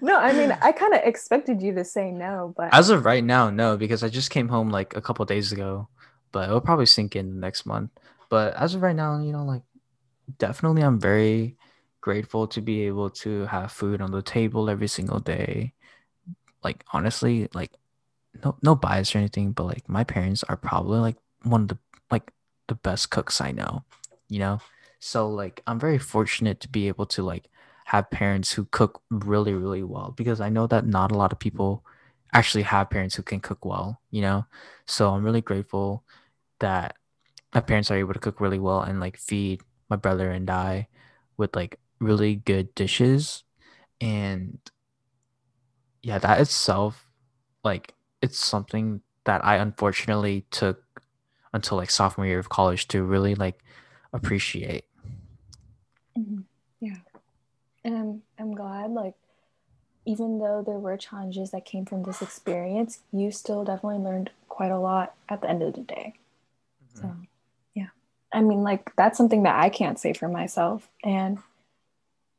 no, 0.00 0.18
I 0.18 0.32
mean, 0.32 0.56
I 0.60 0.72
kind 0.72 0.92
of 0.92 1.00
expected 1.04 1.62
you 1.62 1.72
to 1.74 1.84
say 1.84 2.10
no, 2.10 2.52
but 2.56 2.74
As 2.74 2.90
of 2.90 3.04
right 3.04 3.22
now, 3.22 3.48
no, 3.48 3.76
because 3.76 4.02
I 4.02 4.08
just 4.08 4.30
came 4.30 4.48
home 4.48 4.70
like 4.70 4.96
a 4.96 5.00
couple 5.00 5.24
days 5.24 5.52
ago, 5.52 5.88
but 6.32 6.48
it'll 6.48 6.60
probably 6.60 6.86
sink 6.86 7.14
in 7.14 7.38
next 7.38 7.64
month. 7.64 7.90
But 8.28 8.54
as 8.54 8.74
of 8.74 8.82
right 8.82 8.96
now, 8.96 9.18
you 9.20 9.32
know, 9.32 9.44
like 9.44 9.62
definitely 10.38 10.82
I'm 10.82 11.00
very 11.00 11.56
grateful 12.00 12.46
to 12.48 12.60
be 12.60 12.86
able 12.86 13.10
to 13.10 13.46
have 13.46 13.72
food 13.72 14.00
on 14.00 14.10
the 14.12 14.22
table 14.22 14.68
every 14.70 14.88
single 14.88 15.20
day. 15.20 15.72
Like 16.62 16.84
honestly, 16.92 17.48
like 17.54 17.72
no 18.44 18.56
no 18.62 18.74
bias 18.74 19.14
or 19.14 19.18
anything, 19.18 19.52
but 19.52 19.64
like 19.64 19.88
my 19.88 20.04
parents 20.04 20.42
are 20.44 20.56
probably 20.56 20.98
like 20.98 21.16
one 21.44 21.62
of 21.62 21.68
the 21.68 21.78
like 22.10 22.32
the 22.68 22.74
best 22.74 23.10
cooks 23.10 23.40
I 23.40 23.52
know, 23.52 23.84
you 24.28 24.38
know? 24.38 24.60
So 25.00 25.28
like 25.28 25.62
I'm 25.66 25.80
very 25.80 25.98
fortunate 25.98 26.60
to 26.60 26.68
be 26.68 26.88
able 26.88 27.06
to 27.06 27.22
like 27.22 27.48
have 27.86 28.10
parents 28.10 28.52
who 28.52 28.66
cook 28.66 29.02
really 29.10 29.54
really 29.54 29.82
well 29.82 30.12
because 30.16 30.40
I 30.40 30.50
know 30.50 30.66
that 30.66 30.86
not 30.86 31.12
a 31.12 31.16
lot 31.16 31.32
of 31.32 31.38
people 31.38 31.84
actually 32.34 32.62
have 32.64 32.90
parents 32.90 33.14
who 33.14 33.22
can 33.22 33.40
cook 33.40 33.64
well, 33.64 34.00
you 34.10 34.20
know? 34.22 34.44
So 34.86 35.10
I'm 35.10 35.24
really 35.24 35.40
grateful 35.40 36.04
that 36.60 36.96
my 37.54 37.60
parents 37.60 37.90
are 37.90 37.96
able 37.96 38.14
to 38.14 38.20
cook 38.20 38.40
really 38.40 38.58
well 38.58 38.80
and 38.82 39.00
like 39.00 39.16
feed 39.16 39.62
my 39.90 39.96
brother 39.96 40.30
and 40.30 40.48
I 40.50 40.88
with 41.36 41.54
like 41.56 41.78
really 42.00 42.36
good 42.36 42.74
dishes 42.74 43.44
and 44.00 44.58
yeah, 46.02 46.18
that 46.18 46.40
itself 46.40 47.06
like 47.64 47.94
it's 48.22 48.38
something 48.38 49.02
that 49.24 49.44
I 49.44 49.56
unfortunately 49.56 50.46
took 50.50 50.82
until 51.52 51.78
like 51.78 51.90
sophomore 51.90 52.26
year 52.26 52.38
of 52.38 52.48
college 52.48 52.88
to 52.90 53.02
really 53.04 53.34
like 53.34 53.62
appreciate. 54.12 54.84
Mhm. 56.16 56.44
Yeah. 56.80 56.98
And 57.84 57.96
I'm 57.96 58.22
I'm 58.38 58.54
glad 58.54 58.92
like 58.92 59.14
even 60.06 60.38
though 60.40 60.62
there 60.62 60.78
were 60.80 60.96
challenges 60.96 61.50
that 61.52 61.64
came 61.66 61.86
from 61.86 62.04
this 62.04 62.22
experience, 62.22 63.00
you 63.12 63.30
still 63.32 63.64
definitely 63.64 64.04
learned 64.04 64.30
quite 64.48 64.72
a 64.72 64.78
lot 64.78 65.14
at 65.28 65.42
the 65.42 65.50
end 65.50 65.62
of 65.62 65.74
the 65.74 65.82
day. 65.82 66.14
So, 66.94 67.08
yeah. 67.08 67.27
I 68.32 68.40
mean 68.40 68.62
like 68.62 68.94
that's 68.96 69.16
something 69.16 69.44
that 69.44 69.58
I 69.58 69.68
can't 69.70 69.98
say 69.98 70.12
for 70.12 70.28
myself 70.28 70.88
and 71.02 71.38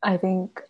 I 0.04 0.18
think 0.18 0.62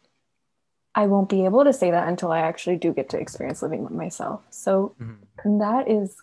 I 0.95 1.07
won't 1.07 1.29
be 1.29 1.45
able 1.45 1.63
to 1.63 1.73
say 1.73 1.91
that 1.91 2.07
until 2.07 2.31
I 2.31 2.39
actually 2.39 2.77
do 2.77 2.93
get 2.93 3.09
to 3.09 3.19
experience 3.19 3.61
living 3.61 3.83
with 3.83 3.91
myself. 3.93 4.41
So 4.49 4.95
Mhm. 4.99 5.59
that 5.59 5.87
is 5.89 6.17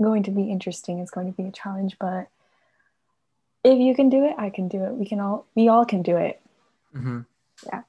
going 0.00 0.22
to 0.24 0.30
be 0.30 0.50
interesting. 0.50 0.98
It's 1.00 1.10
going 1.10 1.26
to 1.26 1.36
be 1.36 1.48
a 1.48 1.52
challenge, 1.52 1.98
but 1.98 2.28
if 3.64 3.78
you 3.78 3.94
can 3.94 4.08
do 4.08 4.24
it, 4.24 4.34
I 4.38 4.50
can 4.50 4.68
do 4.68 4.84
it. 4.84 4.92
We 4.94 5.06
can 5.06 5.20
all 5.20 5.46
we 5.54 5.68
all 5.68 5.84
can 5.84 6.02
do 6.02 6.16
it. 6.16 6.40
Mhm. 6.94 7.26
Yeah. 7.66 7.82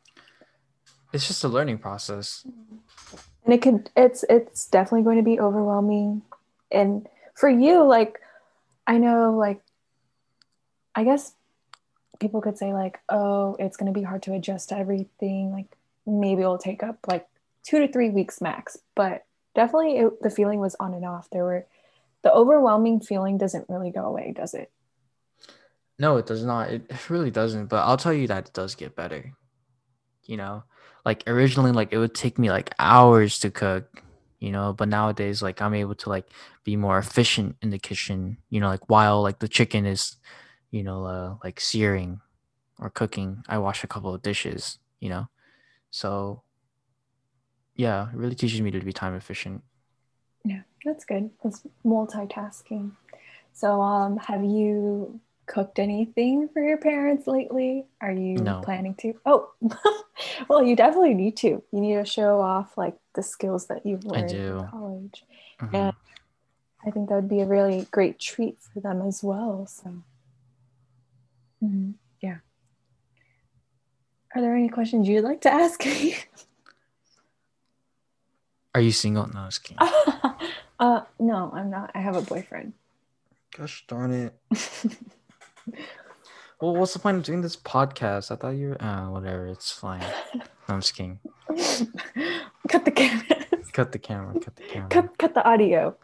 It's 1.11 1.27
just 1.27 1.43
a 1.43 1.47
learning 1.47 1.77
process. 1.79 2.45
And 3.45 3.53
it 3.53 3.61
could 3.61 3.89
it's 3.95 4.23
it's 4.29 4.65
definitely 4.67 5.03
going 5.03 5.17
to 5.17 5.23
be 5.23 5.39
overwhelming. 5.39 6.23
And 6.71 7.07
for 7.35 7.49
you, 7.49 7.83
like 7.83 8.19
I 8.87 8.97
know 8.97 9.35
like 9.37 9.61
I 10.95 11.03
guess 11.03 11.33
people 12.19 12.41
could 12.41 12.57
say 12.57 12.73
like, 12.73 12.99
oh, 13.09 13.55
it's 13.59 13.77
gonna 13.77 13.91
be 13.91 14.03
hard 14.03 14.23
to 14.23 14.33
adjust 14.33 14.69
to 14.69 14.77
everything. 14.77 15.51
Like 15.51 15.77
maybe 16.05 16.41
it'll 16.41 16.57
take 16.57 16.83
up 16.83 16.99
like 17.07 17.27
two 17.63 17.79
to 17.79 17.91
three 17.91 18.09
weeks 18.09 18.41
max. 18.41 18.77
But 18.95 19.25
definitely 19.55 19.97
it, 19.97 20.21
the 20.21 20.29
feeling 20.29 20.59
was 20.59 20.75
on 20.79 20.93
and 20.93 21.05
off. 21.05 21.29
There 21.31 21.43
were 21.43 21.65
the 22.21 22.31
overwhelming 22.31 23.01
feeling 23.01 23.37
doesn't 23.37 23.69
really 23.69 23.91
go 23.91 24.05
away, 24.05 24.33
does 24.35 24.53
it? 24.53 24.71
No, 25.99 26.17
it 26.17 26.25
does 26.25 26.43
not. 26.43 26.69
It 26.69 27.09
really 27.09 27.31
doesn't, 27.31 27.67
but 27.67 27.83
I'll 27.85 27.97
tell 27.97 28.13
you 28.13 28.27
that 28.27 28.47
it 28.47 28.53
does 28.53 28.75
get 28.75 28.95
better. 28.95 29.33
You 30.25 30.37
know, 30.37 30.63
like 31.05 31.23
originally 31.27 31.71
like 31.71 31.91
it 31.91 31.97
would 31.97 32.15
take 32.15 32.39
me 32.39 32.49
like 32.49 32.73
hours 32.79 33.39
to 33.39 33.51
cook, 33.51 34.01
you 34.39 34.51
know, 34.51 34.73
but 34.73 34.87
nowadays 34.87 35.41
like 35.41 35.61
I'm 35.61 35.73
able 35.73 35.95
to 35.95 36.09
like 36.09 36.27
be 36.63 36.75
more 36.75 36.97
efficient 36.97 37.57
in 37.61 37.69
the 37.69 37.79
kitchen, 37.79 38.37
you 38.49 38.59
know, 38.59 38.69
like 38.69 38.89
while 38.89 39.21
like 39.21 39.39
the 39.39 39.47
chicken 39.49 39.85
is, 39.85 40.15
you 40.73 40.83
know, 40.83 41.05
uh, 41.05 41.37
like 41.45 41.61
searing 41.61 42.21
or 42.79 42.89
cooking, 42.91 43.43
I 43.49 43.59
wash 43.59 43.83
a 43.83 43.87
couple 43.87 44.13
of 44.15 44.21
dishes, 44.23 44.79
you 45.01 45.09
know. 45.09 45.29
So, 45.91 46.43
yeah, 47.75 48.09
it 48.09 48.15
really 48.15 48.35
teaches 48.35 48.61
me 48.61 48.71
to 48.71 48.79
be 48.79 48.93
time 48.93 49.15
efficient. 49.15 49.63
Yeah, 50.45 50.61
that's 50.85 51.05
good. 51.05 51.31
That's 51.43 51.63
multitasking. 51.85 52.91
So, 53.53 53.81
um, 53.81 54.17
have 54.17 54.43
you 54.43 55.19
cooked 55.47 55.79
anything 55.79 56.49
for 56.53 56.63
your 56.63 56.77
parents 56.77 57.27
lately? 57.27 57.85
Are 58.01 58.11
you 58.11 58.55
No, 58.55 58.61
planning 58.61 58.95
to? 58.97 59.15
Oh, 59.25 59.51
well, 60.49 60.63
you 60.63 60.75
definitely 60.75 61.13
need 61.15 61.37
to. 61.37 61.47
You 61.71 61.81
need 61.81 61.95
to 61.95 62.05
show 62.05 62.41
off 62.41 62.77
like 62.77 62.97
the 63.15 63.23
skills 63.23 63.67
that 63.67 63.85
you've 63.85 64.05
learned 64.05 64.45
in 64.49 64.57
college. 64.71 65.25
hmm 65.59 65.73
And 65.73 65.93
I 66.85 66.91
think 66.91 67.09
that 67.09 67.15
would 67.15 67.29
be 67.29 67.41
a 67.41 67.45
really 67.47 67.87
great 67.91 68.19
treat 68.19 68.59
for 68.61 68.79
them 68.81 69.01
as 69.01 69.23
well. 69.23 69.67
So, 69.67 70.03
mhm, 71.63 71.93
yeah. 72.21 72.37
Are 74.35 74.41
there 74.41 74.55
any 74.55 74.69
questions 74.69 75.07
you'd 75.07 75.23
like 75.23 75.41
to 75.41 75.53
ask 75.53 75.85
me? 75.85 76.15
Are 78.75 78.81
you 78.81 78.91
single? 78.91 79.27
No, 79.27 79.45
just 79.45 79.63
kidding. 79.63 79.77
uh, 80.79 81.01
no, 81.19 81.51
I'm 81.53 81.69
not. 81.69 81.91
I 81.93 81.99
have 81.99 82.15
a 82.15 82.21
boyfriend. 82.23 82.73
Gosh 83.55 83.85
darn 83.87 84.11
it. 84.11 84.33
Well, 86.63 86.77
what's 86.77 86.93
the 86.93 86.99
point 86.99 87.17
of 87.17 87.23
doing 87.23 87.41
this 87.41 87.57
podcast? 87.57 88.31
I 88.31 88.37
thought 88.37 88.51
you 88.51 88.69
were, 88.69 88.81
uh, 88.81 89.09
whatever, 89.09 89.47
it's 89.47 89.69
fine. 89.69 89.99
No, 90.33 90.43
I'm 90.69 90.79
just 90.79 90.95
kidding. 90.95 91.19
cut 92.69 92.85
the 92.85 92.91
camera. 92.91 93.25
Cut 93.73 93.91
the 93.91 93.99
camera, 93.99 94.39
cut 94.39 94.55
the 94.55 94.63
camera. 94.63 94.87
cut 94.87 95.17
cut 95.17 95.33
the 95.33 95.45
audio. 95.45 95.97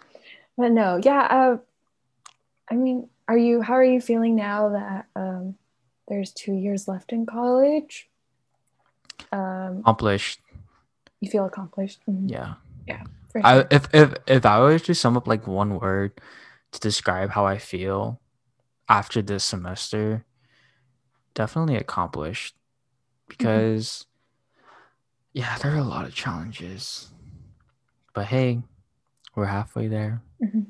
But 0.58 0.74
no, 0.74 1.00
yeah. 1.02 1.22
Uh, 1.32 1.58
I 2.70 2.76
mean, 2.76 3.08
are 3.34 3.38
you? 3.38 3.62
How 3.62 3.74
are 3.74 3.84
you 3.84 4.02
feeling 4.02 4.36
now 4.36 4.70
that 4.70 5.06
um, 5.16 5.56
there's 6.08 6.32
two 6.32 6.54
years 6.54 6.88
left 6.88 7.12
in 7.14 7.26
college? 7.26 8.10
Um, 9.32 9.80
Accomplished. 9.80 10.40
you 11.20 11.30
feel 11.30 11.46
accomplished. 11.46 12.00
Mhm. 12.10 12.30
Yeah. 12.30 12.56
For 13.32 13.42
I 13.46 13.66
if 13.70 13.88
if 13.94 14.14
if 14.26 14.46
I 14.46 14.60
were 14.60 14.80
to 14.80 14.96
sum 14.96 15.16
up 15.16 15.28
like 15.28 15.46
one 15.46 15.80
word 15.80 16.20
to 16.72 16.80
describe 16.80 17.30
how 17.30 17.46
I 17.46 17.60
feel 17.60 18.20
after 18.88 19.22
this 19.22 19.44
semester, 19.44 20.26
definitely 21.36 21.76
accomplished. 21.76 22.56
Because 23.28 24.08
yeah, 25.34 25.60
there 25.60 25.74
are 25.74 25.78
a 25.78 25.84
lot 25.84 26.06
of 26.06 26.16
challenges. 26.16 27.10
But 28.16 28.26
hey, 28.26 28.64
we're 29.36 29.46
halfway 29.46 29.88
there. 29.88 30.24
Mhm. 30.42 30.66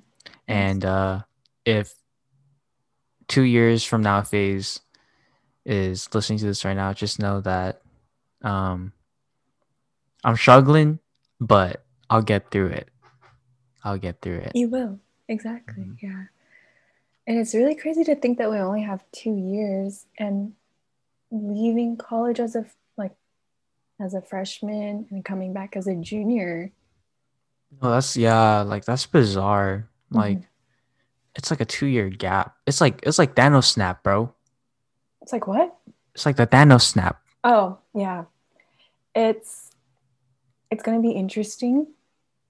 And 0.50 0.84
uh 0.84 1.22
if 1.64 1.94
two 3.30 3.44
years 3.44 3.86
from 3.86 4.02
now 4.02 4.20
Fayez 4.22 4.82
is 5.66 6.14
listening 6.14 6.40
to 6.40 6.46
this 6.46 6.66
right 6.66 6.76
now, 6.76 6.92
just 6.92 7.20
know 7.20 7.40
that 7.42 7.82
um 8.42 8.92
I'm 10.26 10.36
struggling, 10.36 11.00
but 11.40 11.86
I'll 12.10 12.22
get 12.22 12.52
through 12.52 12.68
it. 12.70 12.90
I'll 13.86 13.98
get 13.98 14.22
through 14.22 14.40
it. 14.40 14.52
You 14.54 14.68
will 14.68 15.00
exactly. 15.30 15.84
Mhm. 15.86 15.98
Yeah. 16.02 16.24
And 17.28 17.38
it's 17.38 17.54
really 17.56 17.76
crazy 17.76 18.04
to 18.04 18.16
think 18.16 18.38
that 18.40 18.50
we 18.50 18.58
only 18.58 18.82
have 18.82 19.04
two 19.12 19.36
years 19.36 20.08
and 20.18 20.54
leaving 21.32 21.96
college 21.96 22.40
as 22.40 22.56
a 22.56 22.66
like 22.98 23.16
as 24.02 24.14
a 24.14 24.22
freshman 24.22 25.08
and 25.12 25.24
coming 25.24 25.54
back 25.54 25.78
as 25.78 25.88
a 25.88 25.96
junior. 25.96 26.72
No, 27.82 27.92
that's 27.92 28.18
yeah, 28.18 28.62
like 28.62 28.84
that's 28.84 29.06
bizarre. 29.06 29.88
Like 30.12 30.40
Mhm. 30.40 30.46
It's 31.36 31.50
like 31.52 31.62
a 31.62 31.66
two 31.66 31.86
year 31.86 32.10
gap. 32.10 32.56
It's 32.66 32.82
like 32.82 33.02
it's 33.04 33.20
like 33.20 33.36
Thanos 33.36 33.66
snap, 33.66 34.04
bro. 34.04 34.34
It's 35.22 35.34
like 35.34 35.48
what? 35.48 35.76
It's 36.16 36.26
like 36.26 36.38
the 36.38 36.48
Thanos 36.48 36.82
snap. 36.82 37.22
Oh, 37.44 37.78
yeah. 37.94 38.26
It's 39.16 39.72
it's 40.72 40.84
going 40.84 41.02
to 41.02 41.08
be 41.08 41.14
interesting 41.14 41.88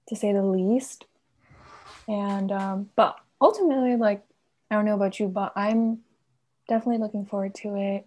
to 0.08 0.16
say 0.16 0.32
the 0.32 0.42
least. 0.42 1.06
And 2.08 2.50
um 2.50 2.90
but 2.96 3.16
ultimately 3.40 3.96
like 3.96 4.24
I 4.70 4.74
don't 4.74 4.84
know 4.84 4.94
about 4.94 5.18
you, 5.20 5.28
but 5.28 5.52
I'm 5.56 6.00
definitely 6.68 7.02
looking 7.02 7.26
forward 7.26 7.54
to 7.56 7.76
it. 7.76 8.06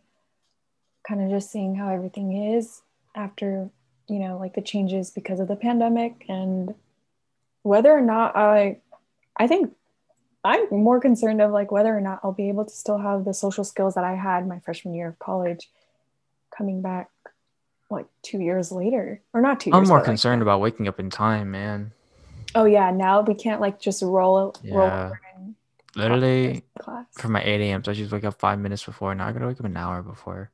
Kind 1.07 1.21
of 1.21 1.29
just 1.29 1.51
seeing 1.51 1.75
how 1.75 1.89
everything 1.89 2.53
is 2.53 2.81
after, 3.15 3.69
you 4.07 4.19
know, 4.19 4.37
like 4.37 4.53
the 4.53 4.61
changes 4.61 5.11
because 5.11 5.39
of 5.39 5.47
the 5.47 5.55
pandemic 5.55 6.25
and 6.29 6.73
whether 7.61 7.91
or 7.91 8.01
not 8.01 8.35
I 8.35 8.79
I 9.37 9.47
think 9.47 9.73
I'm 10.43 10.67
more 10.71 10.99
concerned 10.99 11.41
of 11.41 11.51
like 11.51 11.71
whether 11.71 11.95
or 11.95 12.01
not 12.01 12.19
I'll 12.23 12.33
be 12.33 12.49
able 12.49 12.65
to 12.65 12.71
still 12.71 12.97
have 12.97 13.23
the 13.25 13.33
social 13.33 13.63
skills 13.63 13.95
that 13.95 14.03
I 14.03 14.15
had 14.15 14.47
my 14.47 14.59
freshman 14.59 14.93
year 14.93 15.07
of 15.07 15.19
college 15.19 15.69
coming 16.55 16.81
back 16.81 17.09
like 17.89 18.05
two 18.23 18.39
years 18.39 18.71
later. 18.71 19.21
Or 19.33 19.41
not 19.41 19.59
two 19.61 19.69
years. 19.69 19.75
I'm 19.77 19.87
more 19.87 19.97
but, 19.99 20.03
like, 20.03 20.05
concerned 20.05 20.41
about 20.41 20.59
waking 20.59 20.87
up 20.87 20.99
in 20.99 21.09
time, 21.09 21.51
man. 21.51 21.93
Oh 22.55 22.65
yeah, 22.65 22.91
now 22.91 23.21
we 23.21 23.33
can't 23.33 23.61
like 23.61 23.79
just 23.79 24.01
roll 24.01 24.37
roll 24.37 24.53
Yeah. 24.63 25.05
over 25.05 25.19
Literally 25.95 26.63
class. 26.79 27.05
for 27.11 27.27
my 27.27 27.41
8 27.43 27.61
a.m. 27.61 27.83
So 27.83 27.91
I 27.91 27.93
just 27.93 28.11
wake 28.11 28.23
up 28.23 28.39
five 28.39 28.59
minutes 28.59 28.83
before. 28.83 29.13
Now 29.13 29.27
I 29.27 29.31
gotta 29.31 29.45
wake 29.47 29.59
up 29.59 29.65
an 29.65 29.77
hour 29.77 30.01
before. 30.01 30.49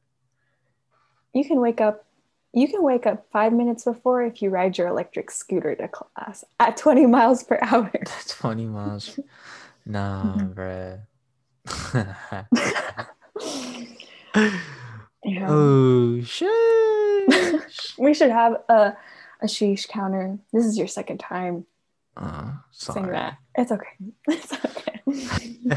You 1.33 1.45
can 1.45 1.61
wake 1.61 1.81
up 1.81 2.05
you 2.51 2.67
can 2.67 2.83
wake 2.83 3.05
up 3.05 3.27
five 3.31 3.53
minutes 3.53 3.85
before 3.85 4.23
if 4.23 4.41
you 4.41 4.49
ride 4.49 4.77
your 4.77 4.87
electric 4.87 5.29
scooter 5.29 5.75
to 5.75 5.87
class 5.87 6.43
at 6.59 6.75
20 6.77 7.05
miles 7.05 7.43
per 7.43 7.59
hour. 7.61 7.91
20 8.27 8.65
miles. 8.65 9.19
Nah, 9.89 10.37
Mhm. 10.37 10.53
bruh. 10.53 11.01
Yeah. 15.25 15.47
oh 15.49 16.21
shit. 16.21 17.27
We 17.99 18.13
should 18.13 18.31
have 18.31 18.53
a 18.69 18.95
a 19.41 19.45
sheesh 19.45 19.87
counter. 19.87 20.37
This 20.53 20.65
is 20.65 20.77
your 20.77 20.87
second 20.87 21.17
time 21.19 21.65
uh, 22.15 22.53
saying 22.71 23.05
sorry. 23.05 23.15
that. 23.17 23.37
It's 23.55 23.71
okay. 23.71 23.95
It's 24.27 24.53
okay. 24.53 25.01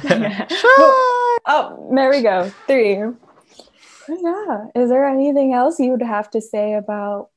Yeah. 0.04 0.46
Shit. 0.46 0.70
Oh, 1.46 1.90
there 1.94 2.10
we 2.10 2.22
go. 2.22 2.50
Three. 2.66 2.98
Yeah. 4.08 4.66
Is 4.76 4.90
there 4.90 5.06
anything 5.08 5.54
else 5.54 5.80
you 5.80 5.90
would 5.90 6.02
have 6.02 6.30
to 6.30 6.40
say 6.40 6.74
about? 6.74 7.30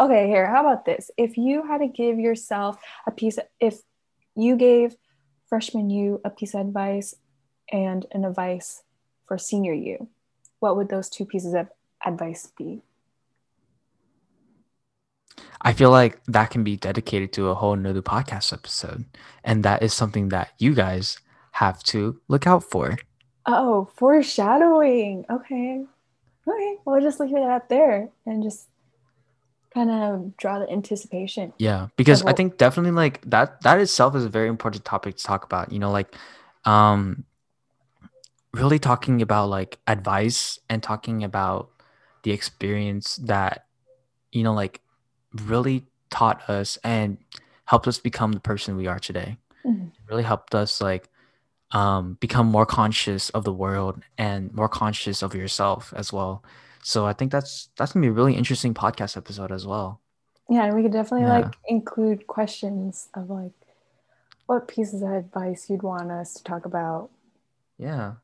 Okay, 0.00 0.26
here. 0.28 0.46
How 0.46 0.60
about 0.60 0.84
this? 0.84 1.10
If 1.16 1.36
you 1.38 1.66
had 1.66 1.78
to 1.78 1.86
give 1.88 2.18
yourself 2.18 2.76
a 3.06 3.10
piece, 3.12 3.38
if 3.60 3.78
you 4.34 4.56
gave 4.56 4.94
freshman 5.48 5.90
you 5.90 6.20
a 6.24 6.30
piece 6.30 6.54
of 6.54 6.60
advice 6.60 7.14
and 7.72 8.06
an 8.12 8.24
advice 8.24 8.82
for 9.26 9.38
senior 9.38 9.72
you, 9.72 10.08
what 10.60 10.76
would 10.76 10.88
those 10.88 11.08
two 11.08 11.24
pieces 11.24 11.54
of 11.54 11.68
advice 12.04 12.52
be? 12.56 12.82
I 15.60 15.72
feel 15.72 15.90
like 15.90 16.22
that 16.26 16.50
can 16.50 16.62
be 16.62 16.76
dedicated 16.76 17.32
to 17.34 17.48
a 17.48 17.54
whole 17.54 17.76
nother 17.76 18.02
podcast 18.02 18.52
episode. 18.52 19.04
And 19.42 19.64
that 19.64 19.82
is 19.82 19.92
something 19.92 20.28
that 20.28 20.52
you 20.58 20.74
guys 20.74 21.18
have 21.52 21.82
to 21.84 22.20
look 22.28 22.46
out 22.46 22.64
for. 22.64 22.96
Oh, 23.46 23.88
foreshadowing. 23.96 25.24
Okay. 25.28 25.84
Okay. 26.46 26.76
We'll 26.84 27.00
just 27.00 27.18
leave 27.20 27.36
it 27.36 27.42
out 27.42 27.68
there 27.68 28.08
and 28.24 28.42
just 28.42 28.68
kind 29.72 29.90
of 29.90 30.36
draw 30.36 30.58
the 30.58 30.70
anticipation. 30.70 31.52
Yeah, 31.58 31.88
because 31.96 32.22
I 32.22 32.32
think 32.32 32.56
definitely 32.58 32.92
like 32.92 33.20
that 33.30 33.60
that 33.62 33.80
itself 33.80 34.14
is 34.14 34.24
a 34.24 34.28
very 34.28 34.48
important 34.48 34.84
topic 34.84 35.16
to 35.16 35.22
talk 35.22 35.44
about. 35.44 35.72
You 35.72 35.78
know, 35.78 35.90
like 35.90 36.14
um 36.64 37.24
really 38.52 38.78
talking 38.78 39.22
about 39.22 39.48
like 39.48 39.78
advice 39.86 40.58
and 40.68 40.82
talking 40.82 41.22
about 41.22 41.70
the 42.22 42.32
experience 42.32 43.16
that 43.16 43.66
you 44.32 44.42
know 44.42 44.54
like 44.54 44.80
really 45.34 45.86
taught 46.10 46.48
us 46.48 46.78
and 46.82 47.18
helped 47.66 47.86
us 47.86 47.98
become 47.98 48.32
the 48.32 48.40
person 48.40 48.76
we 48.76 48.86
are 48.86 48.98
today. 48.98 49.36
Mhm. 49.64 49.92
Really 50.08 50.22
helped 50.22 50.54
us 50.54 50.80
like 50.80 51.08
um 51.72 52.16
become 52.20 52.46
more 52.46 52.64
conscious 52.64 53.28
of 53.30 53.44
the 53.44 53.52
world 53.52 54.02
and 54.16 54.52
more 54.54 54.68
conscious 54.68 55.22
of 55.22 55.34
yourself 55.34 55.92
as 55.96 56.12
well. 56.12 56.42
So 56.82 57.06
I 57.06 57.12
think 57.12 57.32
that's 57.32 57.68
that's 57.76 57.92
gonna 57.92 58.04
be 58.04 58.08
a 58.08 58.12
really 58.12 58.34
interesting 58.34 58.74
podcast 58.74 59.16
episode 59.16 59.52
as 59.52 59.66
well. 59.66 60.00
Yeah, 60.48 60.64
and 60.64 60.74
we 60.76 60.82
could 60.82 60.92
definitely 60.92 61.26
Yeah. 61.26 61.38
like 61.40 61.54
include 61.66 62.26
questions 62.26 63.08
of 63.14 63.28
like 63.30 63.52
what 64.46 64.66
pieces 64.68 65.02
of 65.02 65.10
advice 65.12 65.68
you'd 65.68 65.82
want 65.82 66.10
us 66.10 66.32
to 66.34 66.42
talk 66.44 66.64
about 66.64 67.10
Yeah. 67.76 68.14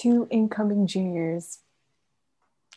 to 0.00 0.26
incoming 0.30 0.86
juniors. 0.86 1.60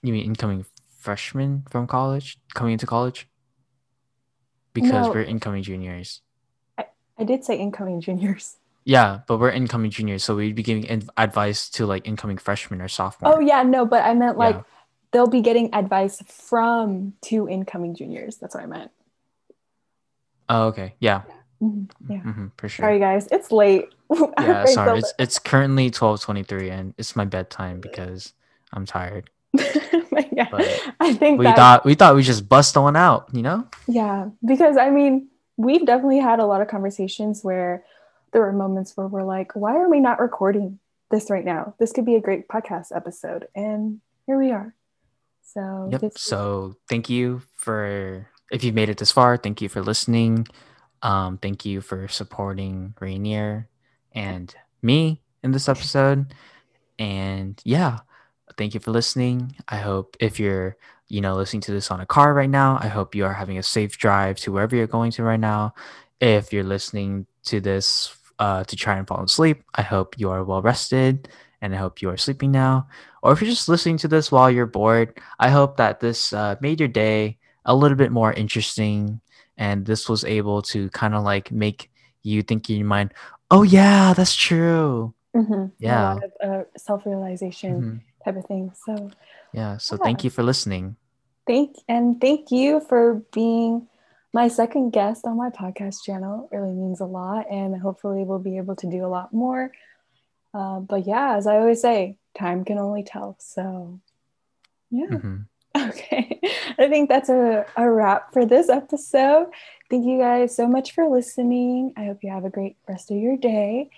You 0.02 0.14
mean 0.14 0.24
incoming 0.26 0.66
freshmen 0.98 1.64
from 1.70 1.88
college 1.88 2.40
coming 2.54 2.74
into 2.74 2.86
college? 2.86 3.28
Because 4.74 5.08
No. 5.08 5.12
we're 5.12 5.24
incoming 5.24 5.64
juniors. 5.64 6.22
I 6.78 6.86
I 7.18 7.24
did 7.26 7.44
say 7.44 7.58
incoming 7.58 8.00
juniors. 8.02 8.56
Yeah, 8.86 9.20
but 9.28 9.40
we're 9.40 9.52
incoming 9.52 9.92
juniors, 9.92 10.24
so 10.24 10.36
we'd 10.38 10.56
be 10.56 10.64
giving 10.64 10.84
in- 10.86 11.10
advice 11.18 11.70
to 11.72 11.86
like 11.86 12.08
incoming 12.08 12.38
freshmen 12.38 12.82
or 12.82 12.88
sophomore. 12.88 13.36
Oh 13.36 13.40
yeah, 13.40 13.62
no, 13.62 13.86
but 13.86 14.04
I 14.06 14.14
meant 14.14 14.38
like 14.38 14.56
Yeah. 14.56 14.62
They'll 15.12 15.28
be 15.28 15.42
getting 15.42 15.74
advice 15.74 16.22
from 16.28 17.14
two 17.22 17.48
incoming 17.50 17.96
juniors. 17.96 18.38
That's 18.38 18.56
what 18.56 18.64
I 18.64 18.68
meant. 18.68 18.92
Oh, 20.48 20.68
okay. 20.68 20.96
Yeah. 21.00 21.22
Mhm, 21.62 21.90
Yeah. 22.10 22.20
hmm 22.20 22.48
for 22.58 22.70
sure. 22.70 22.86
Sorry 22.86 23.00
guys, 23.00 23.28
it's 23.32 23.52
late. 23.52 23.90
Yeah, 24.40 24.66
sorry. 24.66 25.00
It's 25.00 25.14
it's 25.20 25.40
currently 25.40 25.92
twelve 25.92 26.22
twenty 26.22 26.44
three, 26.44 26.70
and 26.70 26.94
it's 26.98 27.16
my 27.16 27.26
bedtime 27.26 27.80
because 27.80 28.34
I'm 28.74 28.86
tired. 28.86 29.30
But 30.12 30.34
yeah, 30.36 30.48
But 30.52 30.82
I 31.00 31.14
think 31.14 31.40
We 31.40 31.46
that 31.46 31.56
thought 31.56 31.86
we 31.86 31.96
thought 31.96 32.16
we 32.16 32.24
just 32.24 32.50
bust 32.50 32.76
one 32.76 32.96
out, 32.96 33.30
you 33.34 33.42
know? 33.42 33.68
Yeah, 33.88 34.30
because 34.44 34.78
I 34.78 34.90
mean, 34.90 35.28
we've 35.58 35.86
definitely 35.86 36.20
had 36.20 36.40
a 36.40 36.46
lot 36.46 36.62
of 36.62 36.68
conversations 36.68 37.44
where 37.44 37.84
there 38.32 38.42
were 38.42 38.52
moments 38.54 38.96
where 38.96 39.08
we're 39.08 39.24
like, 39.24 39.56
why 39.56 39.76
are 39.76 39.90
we 39.90 40.00
not 40.00 40.20
recording 40.20 40.80
this 41.12 41.30
right 41.30 41.46
now? 41.46 41.74
This 41.80 41.92
could 41.92 42.06
be 42.06 42.16
a 42.16 42.22
great 42.22 42.48
podcast 42.48 42.96
episode. 42.96 43.48
And 43.56 44.02
here 44.26 44.38
we 44.38 44.52
are. 44.52 44.74
So, 45.54 45.90
Yep. 45.92 46.12
So 46.16 46.76
thank 46.88 47.10
you 47.10 47.42
for 47.56 48.28
if 48.52 48.64
you've 48.64 48.76
made 48.76 48.90
it 48.90 48.98
this 48.98 49.12
far. 49.12 49.38
Thank 49.38 49.62
you 49.62 49.70
for 49.70 49.82
listening. 49.82 50.48
Um, 51.02 51.38
thank 51.38 51.66
you 51.66 51.82
for 51.82 52.08
supporting 52.08 52.94
Rainier 53.00 53.68
and 54.14 54.54
me 54.82 55.22
in 55.44 55.52
this 55.52 55.68
episode. 55.68 56.34
And 57.00 57.60
yeah, 57.64 58.00
thank 58.58 58.74
you 58.74 58.80
for 58.80 58.92
listening. 58.92 59.56
I 59.68 59.78
hope 59.78 60.18
if 60.20 60.40
you're 60.40 60.78
you 61.08 61.22
know 61.22 61.36
listening 61.36 61.62
to 61.62 61.72
this 61.72 61.90
on 61.90 62.00
a 62.02 62.06
car 62.06 62.34
right 62.34 62.50
now, 62.50 62.78
I 62.80 62.88
hope 62.88 63.16
you 63.16 63.26
are 63.26 63.34
having 63.34 63.58
a 63.58 63.64
safe 63.64 63.98
drive 63.98 64.38
to 64.42 64.52
wherever 64.52 64.76
you're 64.76 64.88
going 64.88 65.12
to 65.14 65.24
right 65.24 65.40
now. 65.40 65.74
If 66.22 66.54
you're 66.54 66.64
listening 66.64 67.26
to 67.46 67.60
this 67.60 68.16
uh, 68.38 68.66
to 68.66 68.76
try 68.76 68.98
and 68.98 69.08
fall 69.08 69.24
asleep, 69.24 69.64
I 69.74 69.82
hope 69.82 70.20
you 70.20 70.30
are 70.30 70.44
well 70.44 70.62
rested 70.62 71.28
and 71.62 71.74
I 71.74 71.78
hope 71.78 72.02
you 72.02 72.10
are 72.10 72.18
sleeping 72.18 72.52
now. 72.52 72.88
Or 73.22 73.32
if 73.34 73.42
you're 73.42 73.50
just 73.50 73.70
listening 73.70 73.98
to 73.98 74.08
this 74.08 74.32
while 74.32 74.50
you're 74.50 74.66
bored, 74.66 75.20
I 75.40 75.50
hope 75.50 75.78
that 75.78 76.00
this 76.00 76.34
uh, 76.34 76.56
made 76.62 76.80
your 76.80 76.90
day 76.90 77.38
a 77.66 77.76
little 77.76 77.98
bit 77.98 78.12
more 78.12 78.34
interesting 78.34 79.20
and 79.58 79.86
this 79.86 80.08
was 80.08 80.24
able 80.24 80.62
to 80.74 80.90
kind 80.92 81.14
of 81.14 81.24
like 81.24 81.52
make 81.52 81.92
you 82.24 82.42
think 82.44 82.70
in 82.70 82.78
your 82.78 82.88
mind, 82.88 83.14
oh, 83.52 83.64
yeah, 83.64 84.14
that's 84.14 84.36
true. 84.36 85.14
Mhm. 85.36 85.72
Yeah. 85.80 86.14
a 86.14 86.16
lot 86.16 86.24
of 86.24 86.32
uh, 86.42 86.64
self 86.78 87.06
realization 87.06 87.82
Mhm. 87.82 88.26
type 88.26 88.38
of 88.38 88.46
thing. 88.46 88.72
So, 88.86 89.12
Yeah. 89.54 89.78
So 89.78 89.96
Yeah. 89.96 90.04
thank 90.04 90.24
you 90.24 90.30
for 90.30 90.44
listening. 90.44 90.96
thank 91.48 91.76
and 91.88 92.22
thank 92.22 92.52
you 92.52 92.80
for 92.80 93.24
being 93.34 93.88
my 94.34 94.48
second 94.48 94.92
guest 94.92 95.26
on 95.26 95.36
my 95.38 95.50
podcast 95.50 96.04
channel. 96.04 96.48
It 96.52 96.58
really 96.58 96.76
means 96.76 97.02
a 97.02 97.06
lot, 97.06 97.50
and 97.50 97.76
hopefully, 97.82 98.24
we'll 98.24 98.38
be 98.38 98.58
able 98.58 98.76
to 98.76 98.88
do 98.88 99.04
a 99.04 99.10
lot 99.10 99.34
more. 99.34 99.72
Uh, 100.54 100.80
but 100.80 101.06
yeah, 101.06 101.36
as 101.38 101.48
I 101.48 101.58
always 101.58 101.82
say, 101.82 102.18
time 102.38 102.66
can 102.66 102.78
only 102.78 103.04
tell. 103.04 103.36
So, 103.40 104.00
yeah. 104.90 105.08
Mhm. 105.08 105.46
Okay. 105.78 106.42
I 106.80 106.88
think 106.90 107.10
that's 107.10 107.30
a, 107.30 107.64
a 107.78 107.90
wrap 107.90 108.34
for 108.34 108.44
this 108.44 108.70
episode. 108.70 109.48
Thank 109.90 110.06
you 110.06 110.18
guys 110.18 110.56
so 110.56 110.68
much 110.68 110.94
for 110.94 111.08
listening. 111.08 111.94
I 111.96 112.06
hope 112.06 112.24
you 112.24 112.32
have 112.32 112.44
a 112.44 112.50
great 112.50 112.76
rest 112.88 113.12
of 113.12 113.18
your 113.18 113.38
day. 113.38 113.92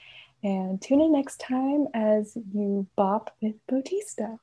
And 0.43 0.81
tune 0.81 0.99
in 1.01 1.13
next 1.13 1.39
time 1.39 1.87
as 1.93 2.37
you 2.53 2.87
bop 2.97 3.35
with 3.41 3.55
Bautista. 3.67 4.37